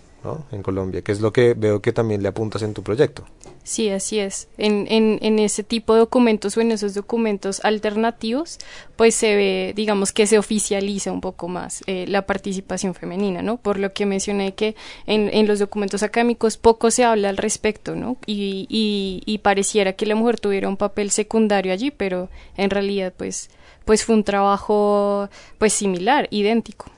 En 0.53 0.62
Colombia, 0.62 1.03
que 1.03 1.12
es 1.12 1.20
lo 1.20 1.33
que 1.33 1.55
veo 1.55 1.81
que 1.81 1.93
también 1.93 2.22
le 2.22 2.29
apuntas 2.29 2.62
en 2.62 2.75
tu 2.75 2.83
proyecto. 2.83 3.25
Sí, 3.62 3.89
así 3.89 4.18
es. 4.18 4.49
En, 4.59 4.87
en, 4.91 5.18
en 5.22 5.39
ese 5.39 5.62
tipo 5.64 5.95
de 5.95 6.01
documentos 6.01 6.57
o 6.57 6.61
en 6.61 6.70
esos 6.70 6.93
documentos 6.93 7.64
alternativos, 7.64 8.59
pues 8.97 9.14
se 9.14 9.35
ve, 9.35 9.72
digamos, 9.75 10.12
que 10.12 10.27
se 10.27 10.39
oficializa 10.39 11.11
un 11.11 11.22
poco 11.22 11.49
más 11.49 11.83
eh, 11.87 12.05
la 12.07 12.27
participación 12.27 12.95
femenina, 12.95 13.41
¿no? 13.41 13.57
Por 13.57 13.79
lo 13.79 13.93
que 13.95 14.05
mencioné 14.05 14.55
que 14.55 14.77
en, 15.07 15.31
en 15.33 15.47
los 15.47 15.59
documentos 15.61 16.03
académicos 16.03 16.59
poco 16.59 16.91
se 16.91 17.05
habla 17.05 17.31
al 17.31 17.39
respecto, 17.39 17.95
¿no? 17.95 18.18
Y, 18.27 18.66
y, 18.68 19.22
y 19.25 19.39
pareciera 19.39 19.95
que 19.95 20.05
la 20.05 20.14
mujer 20.14 20.41
tuviera 20.41 20.68
un 20.68 20.77
papel 20.77 21.11
secundario 21.11 21.72
allí, 21.72 21.91
pero 21.91 22.29
en 22.59 22.68
realidad, 22.68 23.14
pues, 23.16 23.49
pues 23.87 24.05
fue 24.05 24.14
un 24.14 24.25
trabajo, 24.25 25.31
pues, 25.59 25.72
similar, 25.72 26.29
idéntico. 26.31 26.91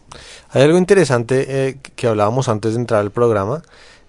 Hay 0.51 0.63
algo 0.63 0.79
interesante 0.79 1.47
eh, 1.49 1.79
que 1.95 2.07
hablábamos 2.07 2.49
antes 2.49 2.75
de 2.75 2.81
entrar 2.81 3.01
al 3.01 3.11
programa. 3.11 3.63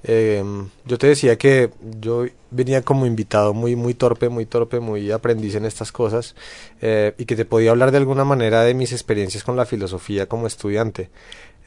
Eh, 0.03 0.43
yo 0.85 0.97
te 0.97 1.07
decía 1.07 1.37
que 1.37 1.71
yo 1.99 2.25
venía 2.51 2.81
como 2.83 3.05
invitado 3.05 3.53
muy 3.53 3.75
muy 3.75 3.93
torpe, 3.93 4.29
muy 4.29 4.45
torpe, 4.45 4.79
muy 4.79 5.11
aprendiz 5.11 5.55
en 5.55 5.65
estas 5.65 5.91
cosas 5.91 6.35
eh, 6.81 7.13
y 7.17 7.25
que 7.25 7.35
te 7.35 7.45
podía 7.45 7.71
hablar 7.71 7.91
de 7.91 7.97
alguna 7.97 8.23
manera 8.23 8.61
de 8.63 8.73
mis 8.73 8.91
experiencias 8.91 9.43
con 9.43 9.57
la 9.57 9.65
filosofía 9.65 10.27
como 10.27 10.45
estudiante 10.47 11.09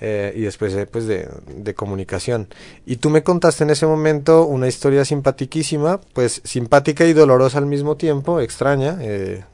eh, 0.00 0.32
y 0.34 0.40
después 0.42 0.74
pues 0.90 1.06
de, 1.06 1.28
de, 1.54 1.74
comunicación. 1.74 2.48
Y 2.86 2.96
tú 2.96 3.10
me 3.10 3.22
contaste 3.22 3.64
en 3.64 3.70
ese 3.70 3.84
momento 3.86 4.46
una 4.46 4.68
historia 4.68 5.04
simpatiquísima, 5.04 6.00
pues 6.14 6.40
simpática 6.44 7.04
y 7.04 7.12
dolorosa 7.12 7.58
al 7.58 7.66
mismo 7.66 7.96
tiempo, 7.96 8.40
extraña, 8.40 8.98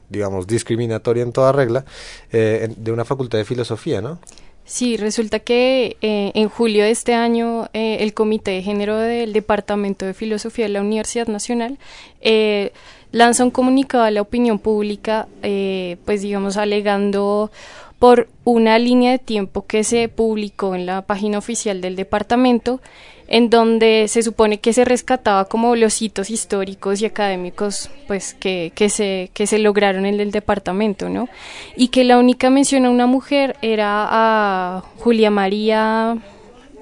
digamos 0.07 0.47
discriminatoria 0.47 1.23
en 1.23 1.33
toda 1.33 1.51
regla, 1.51 1.83
de 2.31 2.91
una 2.93 3.03
facultad 3.03 3.39
de 3.39 3.43
filosofía, 3.43 3.99
¿no? 4.01 4.19
Sí, 4.67 4.97
resulta 4.97 5.39
que 5.39 5.95
eh, 6.01 6.33
en 6.35 6.49
julio 6.49 6.83
de 6.83 6.91
este 6.91 7.13
año 7.13 7.69
eh, 7.71 7.99
el 8.01 8.13
Comité 8.13 8.51
de 8.51 8.63
Género 8.63 8.97
del 8.97 9.31
Departamento 9.31 10.05
de 10.05 10.13
Filosofía 10.13 10.65
de 10.65 10.73
la 10.73 10.81
Universidad 10.81 11.27
Nacional 11.27 11.77
eh, 12.19 12.73
lanza 13.13 13.45
un 13.45 13.51
comunicado 13.51 14.03
a 14.03 14.11
la 14.11 14.21
opinión 14.21 14.59
pública, 14.59 15.29
pues 15.41 16.21
digamos 16.21 16.57
alegando 16.57 17.49
por 17.97 18.27
una 18.43 18.77
línea 18.77 19.11
de 19.11 19.19
tiempo 19.19 19.65
que 19.65 19.85
se 19.85 20.09
publicó 20.09 20.75
en 20.75 20.85
la 20.85 21.01
página 21.03 21.37
oficial 21.37 21.79
del 21.79 21.95
departamento 21.95 22.81
en 23.27 23.49
donde 23.49 24.07
se 24.07 24.23
supone 24.23 24.59
que 24.59 24.73
se 24.73 24.85
rescataba 24.85 25.45
como 25.45 25.75
los 25.75 26.01
hitos 26.01 26.29
históricos 26.29 27.01
y 27.01 27.05
académicos 27.05 27.89
pues 28.07 28.33
que, 28.33 28.71
que 28.75 28.89
se 28.89 29.29
que 29.33 29.47
se 29.47 29.59
lograron 29.59 30.05
en 30.05 30.19
el 30.19 30.31
departamento 30.31 31.09
no 31.09 31.27
y 31.75 31.89
que 31.89 32.03
la 32.03 32.17
única 32.17 32.49
mención 32.49 32.85
a 32.85 32.89
una 32.89 33.05
mujer 33.05 33.57
era 33.61 34.07
a 34.09 34.83
Julia 34.99 35.29
María 35.29 36.17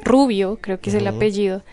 Rubio 0.03 0.57
creo 0.61 0.79
que 0.79 0.89
es 0.89 0.95
uh 0.95 0.99
-huh. 0.99 1.01
el 1.01 1.07
apellido 1.07 1.63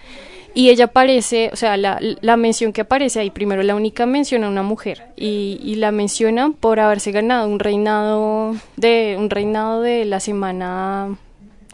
y 0.54 0.68
ella 0.68 0.86
aparece, 0.86 1.48
o 1.52 1.56
sea, 1.56 1.76
la, 1.76 1.98
la 2.20 2.36
mención 2.36 2.72
que 2.72 2.82
aparece 2.82 3.20
ahí, 3.20 3.30
primero 3.30 3.62
la 3.62 3.74
única 3.74 4.04
mención 4.04 4.44
a 4.44 4.48
una 4.48 4.62
mujer 4.62 5.04
y, 5.16 5.58
y 5.62 5.76
la 5.76 5.92
mencionan 5.92 6.52
por 6.52 6.78
haberse 6.78 7.10
ganado 7.10 7.48
un 7.48 7.58
reinado 7.58 8.54
de 8.76 9.16
un 9.18 9.30
reinado 9.30 9.80
de 9.80 10.04
la 10.04 10.20
semana 10.20 11.16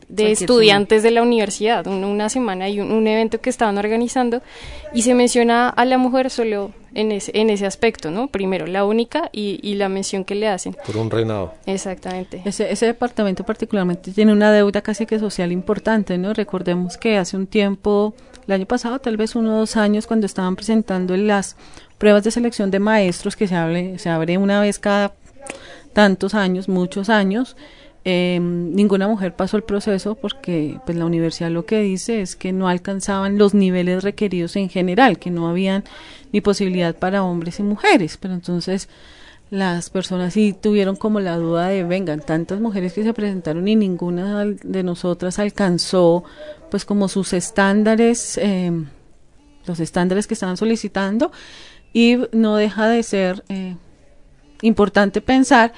de 0.08 0.32
estudiantes 0.32 1.02
de 1.02 1.10
la 1.10 1.22
universidad, 1.22 1.86
una 1.86 2.28
semana 2.28 2.68
y 2.68 2.80
un, 2.80 3.06
evento 3.06 3.40
que 3.40 3.50
estaban 3.50 3.76
organizando 3.78 4.42
y 4.92 5.02
se 5.02 5.14
menciona 5.14 5.68
a 5.68 5.84
la 5.84 5.98
mujer 5.98 6.30
solo 6.30 6.72
en 6.94 7.12
ese, 7.12 7.30
en 7.34 7.50
ese 7.50 7.66
aspecto, 7.66 8.10
¿no? 8.10 8.28
Primero, 8.28 8.66
la 8.66 8.84
única 8.84 9.28
y, 9.32 9.60
y 9.62 9.74
la 9.74 9.88
mención 9.88 10.24
que 10.24 10.34
le 10.34 10.48
hacen. 10.48 10.76
Por 10.86 10.96
un 10.96 11.10
reinado. 11.10 11.54
Exactamente. 11.66 12.42
Ese, 12.44 12.70
ese 12.72 12.86
departamento 12.86 13.44
particularmente 13.44 14.12
tiene 14.12 14.32
una 14.32 14.50
deuda 14.50 14.80
casi 14.80 15.04
que 15.04 15.18
social 15.18 15.52
importante, 15.52 16.16
¿no? 16.16 16.32
Recordemos 16.32 16.96
que 16.96 17.18
hace 17.18 17.36
un 17.36 17.46
tiempo, 17.46 18.14
el 18.46 18.54
año 18.54 18.66
pasado, 18.66 18.98
tal 18.98 19.16
vez 19.16 19.36
uno 19.36 19.56
o 19.56 19.58
dos 19.60 19.76
años, 19.76 20.06
cuando 20.06 20.26
estaban 20.26 20.56
presentando 20.56 21.16
las 21.16 21.56
pruebas 21.98 22.24
de 22.24 22.30
selección 22.30 22.70
de 22.70 22.78
maestros 22.78 23.36
que 23.36 23.46
se, 23.46 23.54
abre, 23.54 23.98
se 23.98 24.08
abre 24.08 24.38
una 24.38 24.60
vez 24.60 24.78
cada 24.78 25.12
tantos 25.92 26.34
años, 26.34 26.68
muchos 26.68 27.08
años, 27.08 27.56
eh, 28.04 28.38
ninguna 28.40 29.08
mujer 29.08 29.34
pasó 29.34 29.56
el 29.56 29.64
proceso 29.64 30.14
porque 30.14 30.78
pues 30.86 30.96
la 30.96 31.04
universidad 31.04 31.50
lo 31.50 31.66
que 31.66 31.80
dice 31.80 32.20
es 32.20 32.36
que 32.36 32.52
no 32.52 32.68
alcanzaban 32.68 33.38
los 33.38 33.54
niveles 33.54 34.02
requeridos 34.02 34.56
en 34.56 34.68
general, 34.68 35.18
que 35.18 35.30
no 35.30 35.48
habían 35.48 35.84
ni 36.32 36.40
posibilidad 36.40 36.94
para 36.94 37.22
hombres 37.22 37.58
y 37.58 37.62
mujeres, 37.62 38.16
pero 38.16 38.34
entonces 38.34 38.88
las 39.50 39.88
personas 39.90 40.34
sí 40.34 40.54
tuvieron 40.58 40.96
como 40.96 41.20
la 41.20 41.36
duda 41.36 41.68
de 41.68 41.82
vengan 41.84 42.20
tantas 42.20 42.60
mujeres 42.60 42.92
que 42.92 43.02
se 43.02 43.14
presentaron 43.14 43.66
y 43.66 43.76
ninguna 43.76 44.44
de 44.44 44.82
nosotras 44.82 45.38
alcanzó 45.38 46.24
pues 46.70 46.84
como 46.84 47.08
sus 47.08 47.32
estándares 47.32 48.38
eh, 48.38 48.72
los 49.66 49.80
estándares 49.80 50.26
que 50.26 50.34
estaban 50.34 50.56
solicitando 50.56 51.32
y 51.92 52.18
no 52.32 52.56
deja 52.56 52.88
de 52.88 53.02
ser 53.02 53.44
eh, 53.48 53.76
importante 54.62 55.20
pensar 55.20 55.72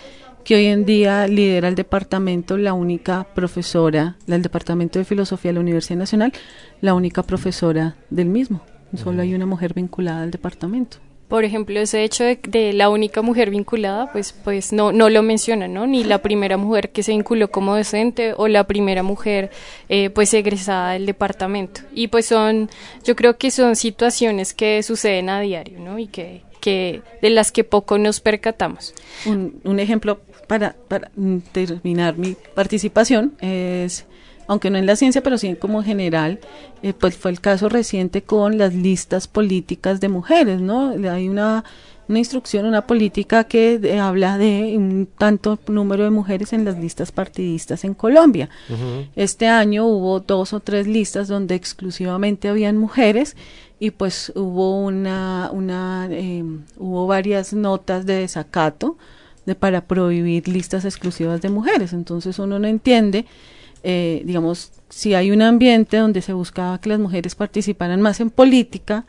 que 0.44 0.54
hoy 0.54 0.66
en 0.66 0.84
día 0.84 1.26
lidera 1.26 1.68
el 1.68 1.74
departamento 1.74 2.56
la 2.56 2.72
única 2.72 3.26
profesora, 3.34 4.16
del 4.26 4.42
departamento 4.42 4.98
de 4.98 5.04
filosofía 5.04 5.50
de 5.50 5.54
la 5.54 5.60
Universidad 5.60 5.98
Nacional, 5.98 6.32
la 6.80 6.94
única 6.94 7.22
profesora 7.22 7.96
del 8.10 8.28
mismo. 8.28 8.62
Solo 8.96 9.22
hay 9.22 9.34
una 9.34 9.46
mujer 9.46 9.74
vinculada 9.74 10.22
al 10.22 10.30
departamento. 10.30 10.98
Por 11.28 11.44
ejemplo, 11.44 11.78
ese 11.78 12.02
hecho 12.02 12.24
de, 12.24 12.72
la 12.72 12.88
única 12.88 13.22
mujer 13.22 13.50
vinculada, 13.50 14.10
pues, 14.10 14.32
pues 14.32 14.72
no, 14.72 14.90
no 14.90 15.08
lo 15.10 15.22
menciona, 15.22 15.68
¿no? 15.68 15.86
Ni 15.86 16.02
la 16.02 16.22
primera 16.22 16.56
mujer 16.56 16.90
que 16.90 17.04
se 17.04 17.12
vinculó 17.12 17.52
como 17.52 17.76
docente 17.76 18.34
o 18.36 18.48
la 18.48 18.64
primera 18.64 19.04
mujer, 19.04 19.52
eh, 19.88 20.10
pues, 20.10 20.34
egresada 20.34 20.94
del 20.94 21.06
departamento. 21.06 21.82
Y 21.94 22.08
pues 22.08 22.26
son, 22.26 22.68
yo 23.04 23.14
creo 23.14 23.38
que 23.38 23.52
son 23.52 23.76
situaciones 23.76 24.54
que 24.54 24.82
suceden 24.82 25.28
a 25.28 25.40
diario, 25.40 25.78
¿no? 25.78 26.00
Y 26.00 26.08
que, 26.08 26.42
que 26.60 27.02
de 27.22 27.30
las 27.30 27.52
que 27.52 27.62
poco 27.62 27.96
nos 27.96 28.18
percatamos. 28.18 28.92
Un, 29.24 29.60
un 29.62 29.78
ejemplo 29.78 30.18
para, 30.50 30.74
para 30.88 31.12
terminar 31.52 32.18
mi 32.18 32.36
participación 32.56 33.34
es 33.40 34.04
aunque 34.48 34.68
no 34.68 34.78
en 34.78 34.86
la 34.86 34.96
ciencia, 34.96 35.22
pero 35.22 35.38
sí 35.38 35.54
como 35.54 35.84
general, 35.84 36.40
eh, 36.82 36.92
pues 36.92 37.16
fue 37.16 37.30
el 37.30 37.40
caso 37.40 37.68
reciente 37.68 38.22
con 38.22 38.58
las 38.58 38.74
listas 38.74 39.28
políticas 39.28 40.00
de 40.00 40.08
mujeres, 40.08 40.60
¿no? 40.60 40.90
Hay 41.08 41.28
una, 41.28 41.62
una 42.08 42.18
instrucción, 42.18 42.66
una 42.66 42.84
política 42.84 43.44
que 43.44 43.96
habla 44.02 44.38
de 44.38 44.74
un 44.76 45.06
tanto 45.16 45.60
número 45.68 46.02
de 46.02 46.10
mujeres 46.10 46.52
en 46.52 46.64
las 46.64 46.76
listas 46.76 47.12
partidistas 47.12 47.84
en 47.84 47.94
Colombia. 47.94 48.48
Este 49.14 49.46
año 49.46 49.86
hubo 49.86 50.18
dos 50.18 50.52
o 50.52 50.58
tres 50.58 50.88
listas 50.88 51.28
donde 51.28 51.54
exclusivamente 51.54 52.48
habían 52.48 52.76
mujeres 52.76 53.36
y 53.78 53.92
pues 53.92 54.32
hubo 54.34 54.80
una, 54.80 55.50
una 55.52 56.08
eh, 56.10 56.42
hubo 56.76 57.06
varias 57.06 57.52
notas 57.52 58.04
de 58.04 58.14
desacato 58.14 58.96
de, 59.46 59.54
para 59.54 59.82
prohibir 59.82 60.48
listas 60.48 60.84
exclusivas 60.84 61.40
de 61.40 61.48
mujeres. 61.48 61.92
Entonces 61.92 62.38
uno 62.38 62.58
no 62.58 62.68
entiende 62.68 63.26
eh, 63.82 64.22
digamos, 64.24 64.72
si 64.88 65.14
hay 65.14 65.30
un 65.30 65.42
ambiente 65.42 65.96
donde 65.96 66.20
se 66.22 66.32
buscaba 66.32 66.80
que 66.80 66.90
las 66.90 66.98
mujeres 66.98 67.34
participaran 67.34 68.00
más 68.02 68.20
en 68.20 68.30
política, 68.30 69.06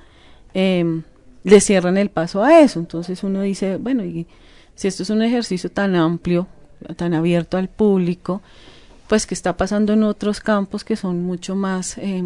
eh, 0.53 1.01
le 1.43 1.61
cierran 1.61 1.97
el 1.97 2.09
paso 2.09 2.43
a 2.43 2.59
eso. 2.61 2.79
Entonces 2.79 3.23
uno 3.23 3.41
dice, 3.41 3.77
bueno, 3.77 4.03
y 4.05 4.27
si 4.75 4.87
esto 4.87 5.03
es 5.03 5.09
un 5.09 5.21
ejercicio 5.21 5.69
tan 5.69 5.95
amplio, 5.95 6.47
tan 6.95 7.13
abierto 7.13 7.57
al 7.57 7.67
público, 7.67 8.41
pues 9.07 9.27
que 9.27 9.33
está 9.33 9.57
pasando 9.57 9.93
en 9.93 10.03
otros 10.03 10.39
campos 10.39 10.83
que 10.83 10.95
son 10.95 11.21
mucho 11.23 11.55
más 11.55 11.97
eh, 11.97 12.23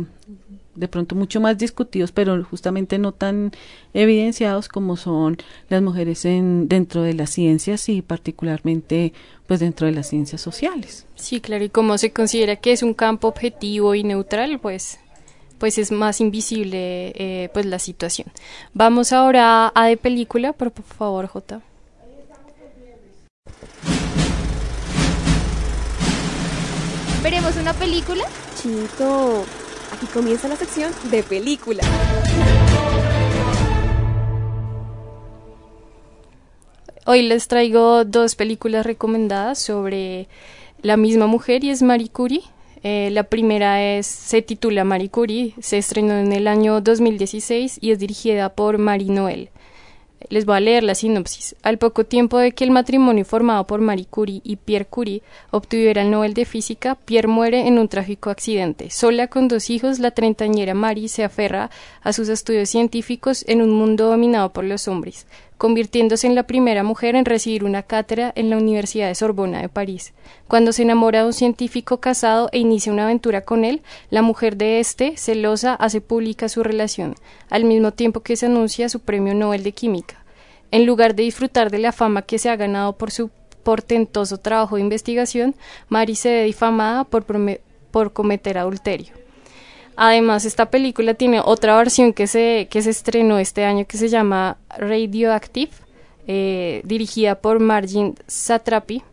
de 0.76 0.88
pronto 0.88 1.16
mucho 1.16 1.40
más 1.40 1.58
discutidos, 1.58 2.12
pero 2.12 2.44
justamente 2.44 2.98
no 2.98 3.12
tan 3.12 3.52
evidenciados 3.94 4.68
como 4.68 4.98
son 4.98 5.38
las 5.70 5.82
mujeres 5.82 6.26
en, 6.26 6.68
dentro 6.68 7.02
de 7.02 7.14
las 7.14 7.30
ciencias 7.30 7.90
y 7.90 8.02
particularmente 8.02 9.14
pues 9.48 9.60
dentro 9.60 9.88
de 9.88 9.94
las 9.94 10.10
ciencias 10.10 10.42
sociales. 10.42 11.06
Sí, 11.16 11.40
claro, 11.40 11.64
y 11.64 11.70
como 11.70 11.98
se 11.98 12.12
considera 12.12 12.56
que 12.56 12.72
es 12.72 12.84
un 12.84 12.94
campo 12.94 13.28
objetivo 13.28 13.96
y 13.96 14.04
neutral, 14.04 14.60
pues 14.60 15.00
pues 15.58 15.78
es 15.78 15.92
más 15.92 16.20
invisible 16.20 17.14
eh, 17.16 17.50
pues 17.54 17.66
la 17.66 17.80
situación. 17.80 18.28
Vamos 18.74 19.14
ahora 19.14 19.72
a 19.74 19.88
de 19.88 19.98
película, 19.98 20.54
por, 20.54 20.72
por 20.72 20.86
favor, 20.86 21.28
J. 21.28 21.62
¿Veremos 27.24 27.56
una 27.56 27.74
película? 27.74 28.24
Chito, 28.62 29.46
Aquí 29.96 30.08
comienza 30.08 30.50
la 30.50 30.58
sección 30.58 30.92
de 31.10 31.24
película. 31.24 31.82
Hoy 37.06 37.22
les 37.22 37.48
traigo 37.48 38.04
dos 38.04 38.36
películas 38.36 38.86
recomendadas 38.86 39.58
sobre 39.58 40.28
la 40.82 40.98
misma 40.98 41.28
mujer 41.28 41.64
y 41.64 41.70
es 41.70 41.82
Marie 41.82 42.10
Curie. 42.10 42.42
Eh, 42.84 43.08
la 43.14 43.24
primera 43.24 43.82
es, 43.82 44.06
se 44.06 44.42
titula 44.42 44.84
Marie 44.84 45.10
Curie, 45.10 45.54
se 45.62 45.78
estrenó 45.78 46.16
en 46.16 46.34
el 46.34 46.50
año 46.50 46.82
2016 46.82 47.78
y 47.80 47.92
es 47.92 48.00
dirigida 48.00 48.50
por 48.50 48.78
Marie 48.80 49.14
Noël. 49.14 49.50
Les 50.30 50.46
voy 50.46 50.58
a 50.58 50.60
leer 50.60 50.84
la 50.84 50.96
sinopsis. 50.96 51.56
Al 51.64 51.78
poco 51.78 52.06
tiempo 52.06 52.38
de 52.38 52.52
que 52.52 52.64
el 52.64 52.72
matrimonio 52.72 53.26
formado 53.26 53.66
por 53.68 53.82
Marie 53.82 54.06
Curie 54.06 54.42
y 54.44 54.56
Pierre 54.56 54.86
Curie 54.86 55.22
obtuviera 55.52 56.02
el 56.02 56.12
Nobel 56.12 56.34
de 56.34 56.46
Física, 56.46 56.96
Pierre 56.96 57.28
muere 57.28 57.68
en 57.68 57.80
un 57.80 57.88
trágico 57.88 58.30
accidente. 58.30 58.90
Sola 58.90 59.28
con 59.28 59.48
dos 59.48 59.70
hijos, 59.70 60.00
la 60.00 60.12
treintañera 60.12 60.74
Marie 60.74 61.10
se 61.10 61.24
aferra 61.24 61.70
a 62.02 62.14
sus 62.14 62.30
estudios 62.30 62.70
científicos 62.70 63.46
en 63.48 63.62
un 63.62 63.72
mundo 63.72 64.08
dominado 64.08 64.52
por 64.52 64.64
los 64.64 64.88
hombres 64.88 65.28
convirtiéndose 65.58 66.28
en 66.28 66.36
la 66.36 66.44
primera 66.44 66.84
mujer 66.84 67.16
en 67.16 67.26
recibir 67.26 67.64
una 67.64 67.84
cátedra 67.84 68.32
en 68.36 68.50
la 68.50 68.58
Universidad 68.58 69.08
de 69.08 69.16
Sorbona 69.16 69.62
de 69.62 69.70
París. 69.70 70.14
Cuando 70.48 70.72
se 70.72 70.84
enamora 70.84 71.22
de 71.22 71.28
un 71.28 71.34
científico 71.34 72.00
casado 72.00 72.50
e 72.52 72.60
inicia 72.60 72.92
una 72.92 73.06
aventura 73.06 73.42
con 73.42 73.66
él, 73.66 73.82
la 74.10 74.22
mujer 74.22 74.58
de 74.58 74.80
este, 74.80 75.18
celosa, 75.18 75.74
hace 75.76 76.02
pública 76.02 76.50
su 76.50 76.64
relación, 76.64 77.16
al 77.50 77.64
mismo 77.64 77.92
tiempo 77.92 78.22
que 78.22 78.36
se 78.36 78.48
anuncia 78.48 78.90
su 78.90 79.00
premio 79.00 79.34
Nobel 79.34 79.64
de 79.64 79.72
Química. 79.72 80.24
En 80.72 80.86
lugar 80.86 81.16
de 81.16 81.24
disfrutar 81.24 81.72
de 81.72 81.80
la 81.80 81.92
fama 81.92 82.24
que 82.24 82.40
se 82.40 82.50
ha 82.50 82.56
ganado 82.56 82.98
por 82.98 83.12
su 83.12 83.30
portentoso 83.64 84.38
trabajo 84.38 84.76
de 84.76 84.82
investigación, 84.82 85.56
Mary 85.90 86.16
se 86.16 86.30
ve 86.30 86.44
difamada 86.44 87.04
por, 87.06 87.26
por 87.92 88.14
cometer 88.14 88.58
adulterio. 88.58 89.25
Además, 89.98 90.46
esta 90.46 90.70
película 90.70 91.14
tiene 91.14 91.40
otra 91.40 91.78
versión 91.78 92.14
que 92.14 92.28
se, 92.28 92.68
que 92.70 92.82
se 92.82 92.90
estrenó 92.90 93.40
este 93.40 93.64
año 93.64 93.86
que 93.86 93.98
se 93.98 94.10
llama 94.10 94.58
Radioactive, 94.78 95.72
eh, 96.28 96.82
dirigida 96.84 97.36
por 97.36 97.60
Margin 97.60 98.16
Satrapi, 98.28 99.04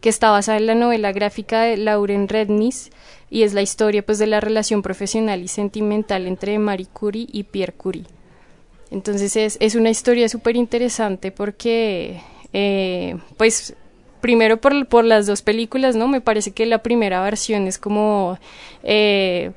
que 0.00 0.08
está 0.08 0.30
basada 0.30 0.58
en 0.58 0.66
la 0.66 0.74
novela 0.74 1.12
gráfica 1.12 1.62
de 1.62 1.76
Lauren 1.76 2.28
Rednis 2.28 2.90
y 3.30 3.42
es 3.42 3.54
la 3.54 3.62
historia 3.62 4.04
pues 4.04 4.18
de 4.18 4.26
la 4.26 4.40
relación 4.40 4.82
profesional 4.82 5.42
y 5.42 5.48
sentimental 5.48 6.26
entre 6.26 6.58
Marie 6.58 6.86
Curie 6.92 7.26
y 7.32 7.44
Pierre 7.44 7.72
Curie. 7.72 8.04
Entonces 8.90 9.36
es, 9.36 9.56
es 9.60 9.74
una 9.74 9.90
historia 9.90 10.28
súper 10.28 10.56
interesante 10.56 11.32
porque 11.32 12.20
eh, 12.52 13.16
pues 13.36 13.74
primero 14.20 14.58
por, 14.58 14.86
por 14.86 15.04
las 15.04 15.26
dos 15.26 15.42
películas, 15.42 15.96
¿no? 15.96 16.08
Me 16.08 16.20
parece 16.20 16.52
que 16.52 16.66
la 16.66 16.78
primera 16.78 17.22
versión 17.22 17.66
es 17.66 17.78
como 17.78 18.38
eh, 18.82 19.50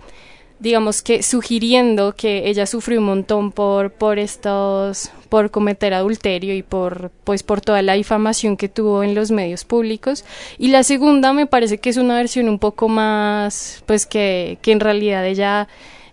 digamos 0.59 1.01
que 1.01 1.23
sugiriendo 1.23 2.15
que 2.15 2.49
ella 2.49 2.65
sufrió 2.65 2.99
un 2.99 3.05
montón 3.05 3.51
por 3.51 3.91
por 3.91 4.19
estos 4.19 5.09
por 5.29 5.51
cometer 5.51 5.93
adulterio 5.93 6.53
y 6.53 6.63
por 6.63 7.11
pues 7.23 7.43
por 7.43 7.61
toda 7.61 7.81
la 7.81 7.93
difamación 7.93 8.57
que 8.57 8.67
tuvo 8.67 9.03
en 9.03 9.15
los 9.15 9.31
medios 9.31 9.63
públicos. 9.63 10.25
Y 10.57 10.69
la 10.69 10.83
segunda 10.83 11.33
me 11.33 11.47
parece 11.47 11.77
que 11.77 11.89
es 11.89 11.97
una 11.97 12.15
versión 12.15 12.49
un 12.49 12.59
poco 12.59 12.89
más 12.89 13.83
pues 13.85 14.05
que, 14.05 14.57
que 14.61 14.71
en 14.71 14.79
realidad 14.81 15.25
ella 15.25 15.67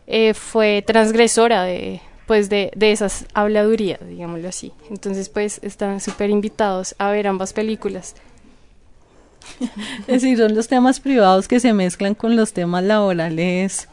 eh, 0.07 0.35
fue 0.35 0.83
transgresora 0.87 1.65
de 1.65 2.01
pues 2.27 2.49
de, 2.49 2.73
de 2.75 2.93
esas 2.93 3.27
habladurías 3.35 4.01
digámoslo 4.09 4.49
así. 4.49 4.73
Entonces 4.91 5.29
pues 5.29 5.59
están 5.63 6.01
súper 6.01 6.31
invitados 6.31 6.95
a 6.99 7.11
ver 7.11 7.27
ambas 7.27 7.53
películas. 7.53 8.15
Es 10.07 10.23
decir, 10.23 10.39
son 10.39 10.55
los 10.55 10.69
temas 10.69 11.01
privados 11.01 11.49
que 11.49 11.61
se 11.61 11.73
mezclan 11.73 12.15
con 12.15 12.37
los 12.37 12.53
temas 12.53 12.83
laborales 12.85 13.89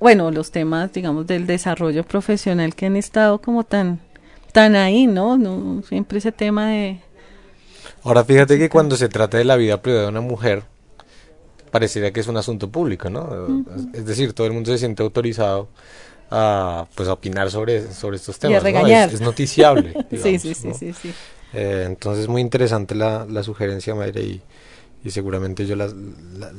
bueno, 0.00 0.30
los 0.30 0.50
temas, 0.50 0.92
digamos, 0.92 1.26
del 1.26 1.46
desarrollo 1.46 2.04
profesional 2.04 2.74
que 2.74 2.86
han 2.86 2.96
estado 2.96 3.40
como 3.40 3.64
tan, 3.64 4.00
tan 4.52 4.76
ahí, 4.76 5.06
¿no? 5.06 5.36
no 5.36 5.82
siempre 5.82 6.18
ese 6.18 6.32
tema 6.32 6.68
de... 6.68 7.00
Ahora 8.04 8.24
fíjate 8.24 8.58
que 8.58 8.68
cuando 8.68 8.96
se 8.96 9.08
trata 9.08 9.38
de 9.38 9.44
la 9.44 9.56
vida 9.56 9.82
privada 9.82 10.04
de 10.04 10.10
una 10.10 10.20
mujer, 10.20 10.62
parecería 11.70 12.12
que 12.12 12.20
es 12.20 12.28
un 12.28 12.36
asunto 12.36 12.70
público, 12.70 13.10
¿no? 13.10 13.64
Es 13.92 14.06
decir, 14.06 14.32
todo 14.32 14.46
el 14.46 14.52
mundo 14.52 14.70
se 14.70 14.78
siente 14.78 15.02
autorizado 15.02 15.68
a 16.30 16.86
pues 16.94 17.08
a 17.08 17.14
opinar 17.14 17.50
sobre, 17.50 17.92
sobre 17.92 18.16
estos 18.16 18.38
temas. 18.38 18.64
Es, 18.64 19.20
noticiable. 19.20 19.94
sí, 20.10 20.38
sí, 20.38 20.54
sí, 20.54 20.74
sí, 20.74 20.92
sí. 20.92 21.14
Eh, 21.52 21.84
entonces 21.86 22.28
muy 22.28 22.40
interesante 22.40 22.94
la, 22.94 23.26
la 23.28 23.42
sugerencia, 23.42 23.94
Mayra, 23.94 24.20
y, 24.20 24.40
y 25.04 25.10
seguramente 25.10 25.64
yo 25.66 25.76
las, 25.76 25.94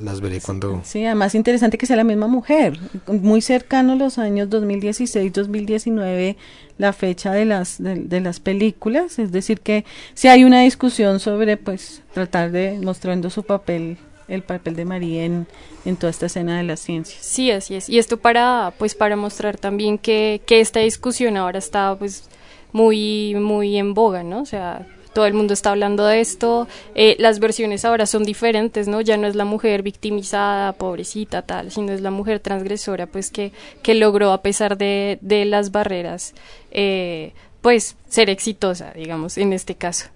las, 0.02 0.22
veré 0.22 0.40
cuando... 0.40 0.82
Sí, 0.86 1.04
además 1.04 1.36
interesante 1.36 1.78
que 1.78 1.86
sea 1.86 1.98
la 1.98 2.06
misma 2.06 2.28
mujer. 2.28 2.80
Muy 3.08 3.42
cercano 3.42 3.94
a 3.94 3.96
los 3.96 4.18
años 4.18 4.50
2016-2019, 4.50 6.38
la 6.78 6.94
fecha 6.94 7.34
de 7.34 7.44
las, 7.44 7.78
de, 7.80 8.22
las 8.22 8.40
películas. 8.40 9.20
Es 9.20 9.34
decir, 9.34 9.60
que 9.60 9.84
si 10.14 10.30
hay 10.30 10.46
una 10.46 10.62
discusión 10.62 11.20
sobre 11.20 11.58
pues 11.58 12.02
tratar 12.14 12.52
de 12.52 12.80
mostrando 12.82 13.30
su 13.30 13.44
papel 13.44 13.98
el 14.30 14.44
papel 14.44 14.76
de 14.76 14.86
María 14.86 15.26
en, 15.26 15.48
en, 15.86 15.96
toda 15.98 16.12
esta 16.12 16.28
escena 16.28 16.58
de 16.58 16.64
la 16.64 16.78
ciencia. 16.78 17.18
Sí, 17.20 17.50
así 17.50 17.76
es. 17.76 17.90
Y 17.90 17.98
esto 17.98 18.18
para, 18.18 18.72
pues, 18.78 18.94
para 18.94 19.16
mostrar 19.16 19.58
también 19.58 19.98
que, 19.98 20.42
que 20.46 20.60
esta 20.60 20.82
discusión 20.82 21.36
ahora 21.36 21.58
está, 21.58 21.96
pues, 21.98 22.30
muy, 22.72 23.34
muy 23.34 23.76
en 23.78 23.96
boga, 23.96 24.22
¿no? 24.22 24.42
O 24.42 24.46
sea, 24.46 24.86
todo 25.14 25.26
el 25.26 25.34
mundo 25.34 25.54
está 25.54 25.72
hablando 25.72 26.06
de 26.06 26.22
esto, 26.22 26.68
eh, 26.96 27.16
las 27.20 27.40
versiones 27.40 27.86
ahora 27.86 28.06
son 28.06 28.24
diferentes, 28.24 28.88
¿no? 28.88 29.02
Ya 29.02 29.18
no 29.18 29.28
es 29.28 29.36
la 29.36 29.46
mujer 29.46 29.82
victimizada, 29.84 30.74
pobrecita, 30.74 31.42
tal, 31.42 31.72
sino 31.72 31.92
es 31.92 32.02
la 32.02 32.12
mujer 32.12 32.40
transgresora, 32.40 33.08
pues 33.08 33.32
que, 33.32 33.52
que 33.82 33.96
logró 33.96 34.32
a 34.32 34.42
pesar 34.42 34.78
de, 34.78 35.18
de 35.22 35.46
las 35.46 35.72
barreras, 35.72 36.34
eh, 36.72 37.34
pues 37.62 37.96
ser 38.08 38.30
exitosa, 38.30 38.92
digamos, 38.96 39.38
en 39.38 39.54
este 39.54 39.76
caso. 39.76 40.08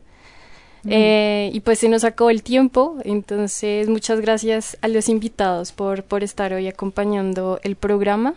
Eh, 0.85 1.49
y 1.53 1.61
pues 1.61 1.79
se 1.79 1.87
nos 1.87 2.03
acabó 2.03 2.29
el 2.29 2.43
tiempo, 2.43 2.97
entonces 3.05 3.87
muchas 3.87 4.19
gracias 4.19 4.77
a 4.81 4.89
los 4.89 5.07
invitados 5.07 5.71
por, 5.71 6.03
por 6.03 6.23
estar 6.23 6.53
hoy 6.53 6.67
acompañando 6.67 7.59
el 7.63 7.77
programa. 7.77 8.35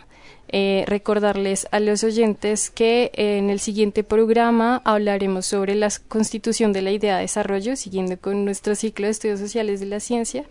Eh, 0.49 0.85
recordarles 0.87 1.67
a 1.71 1.79
los 1.81 2.03
oyentes 2.05 2.69
que 2.69 3.11
en 3.15 3.49
el 3.49 3.59
siguiente 3.59 4.03
programa 4.03 4.81
hablaremos 4.85 5.45
sobre 5.45 5.75
la 5.75 5.89
constitución 6.07 6.71
de 6.71 6.81
la 6.81 6.91
idea 6.91 7.15
de 7.17 7.23
desarrollo, 7.23 7.75
siguiendo 7.75 8.17
con 8.17 8.45
nuestro 8.45 8.75
ciclo 8.75 9.07
de 9.07 9.11
estudios 9.11 9.39
sociales 9.39 9.81
de 9.81 9.87
la 9.87 9.99
ciencia. 9.99 10.45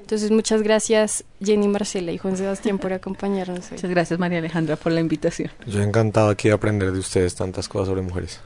Entonces, 0.00 0.30
muchas 0.30 0.62
gracias 0.62 1.24
Jenny 1.42 1.68
Marcela 1.68 2.12
y 2.12 2.18
Juan 2.18 2.36
Sebastián 2.36 2.78
por 2.78 2.92
acompañarnos. 2.92 3.70
Muchas 3.70 3.90
gracias 3.90 4.18
María 4.18 4.38
Alejandra 4.38 4.76
por 4.76 4.92
la 4.92 5.00
invitación. 5.00 5.50
Yo 5.66 5.82
encantado 5.82 6.28
aquí 6.28 6.48
de 6.48 6.54
aprender 6.54 6.92
de 6.92 6.98
ustedes 6.98 7.34
tantas 7.34 7.68
cosas 7.68 7.88
sobre 7.88 8.02
mujeres. 8.02 8.40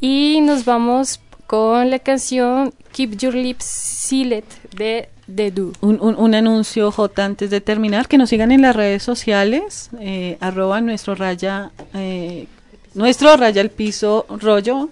Y 0.00 0.40
nos 0.42 0.64
vamos 0.64 1.20
con 1.46 1.90
la 1.90 1.98
canción 1.98 2.72
Keep 2.92 3.16
Your 3.16 3.34
Lips 3.34 3.64
Sealed 3.64 4.44
de 4.76 5.08
The 5.34 5.50
Do. 5.50 5.72
Un, 5.80 6.00
un, 6.00 6.34
anuncio, 6.34 6.92
J, 6.92 7.24
antes 7.24 7.50
de 7.50 7.60
terminar, 7.60 8.08
que 8.08 8.18
nos 8.18 8.30
sigan 8.30 8.52
en 8.52 8.62
las 8.62 8.76
redes 8.76 9.02
sociales, 9.02 9.90
eh, 10.00 10.36
arroba 10.40 10.80
nuestro 10.80 11.14
raya, 11.14 11.72
eh, 11.94 12.46
nuestro 12.94 13.36
raya 13.36 13.60
al 13.60 13.70
piso 13.70 14.26
rollo, 14.28 14.88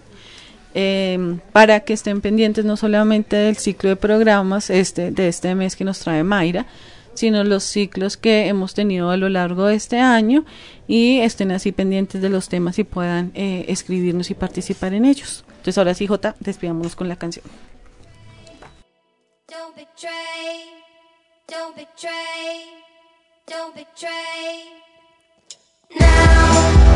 eh, 0.74 1.38
para 1.52 1.80
que 1.80 1.92
estén 1.92 2.20
pendientes 2.20 2.64
no 2.64 2.76
solamente 2.76 3.36
del 3.36 3.56
ciclo 3.56 3.90
de 3.90 3.96
programas 3.96 4.70
este, 4.70 5.12
de 5.12 5.28
este 5.28 5.54
mes 5.54 5.76
que 5.76 5.84
nos 5.84 6.00
trae 6.00 6.24
Mayra, 6.24 6.66
sino 7.14 7.44
los 7.44 7.62
ciclos 7.62 8.16
que 8.16 8.48
hemos 8.48 8.74
tenido 8.74 9.10
a 9.10 9.16
lo 9.16 9.28
largo 9.28 9.66
de 9.66 9.76
este 9.76 10.00
año 10.00 10.44
y 10.88 11.18
estén 11.20 11.52
así 11.52 11.70
pendientes 11.70 12.20
de 12.20 12.28
los 12.28 12.48
temas 12.48 12.78
y 12.80 12.84
puedan 12.84 13.30
eh, 13.34 13.66
escribirnos 13.68 14.30
y 14.30 14.34
participar 14.34 14.94
en 14.94 15.04
ellos. 15.04 15.44
Entonces 15.48 15.78
ahora 15.78 15.94
sí, 15.94 16.08
Jota, 16.08 16.34
despidámonos 16.40 16.96
con 16.96 17.08
la 17.08 17.16
canción. 17.16 17.44
Don't 19.56 19.76
betray, 19.76 20.64
don't 21.46 21.76
betray, 21.76 22.64
don't 23.46 23.72
betray. 23.72 24.64
Now 25.96 26.93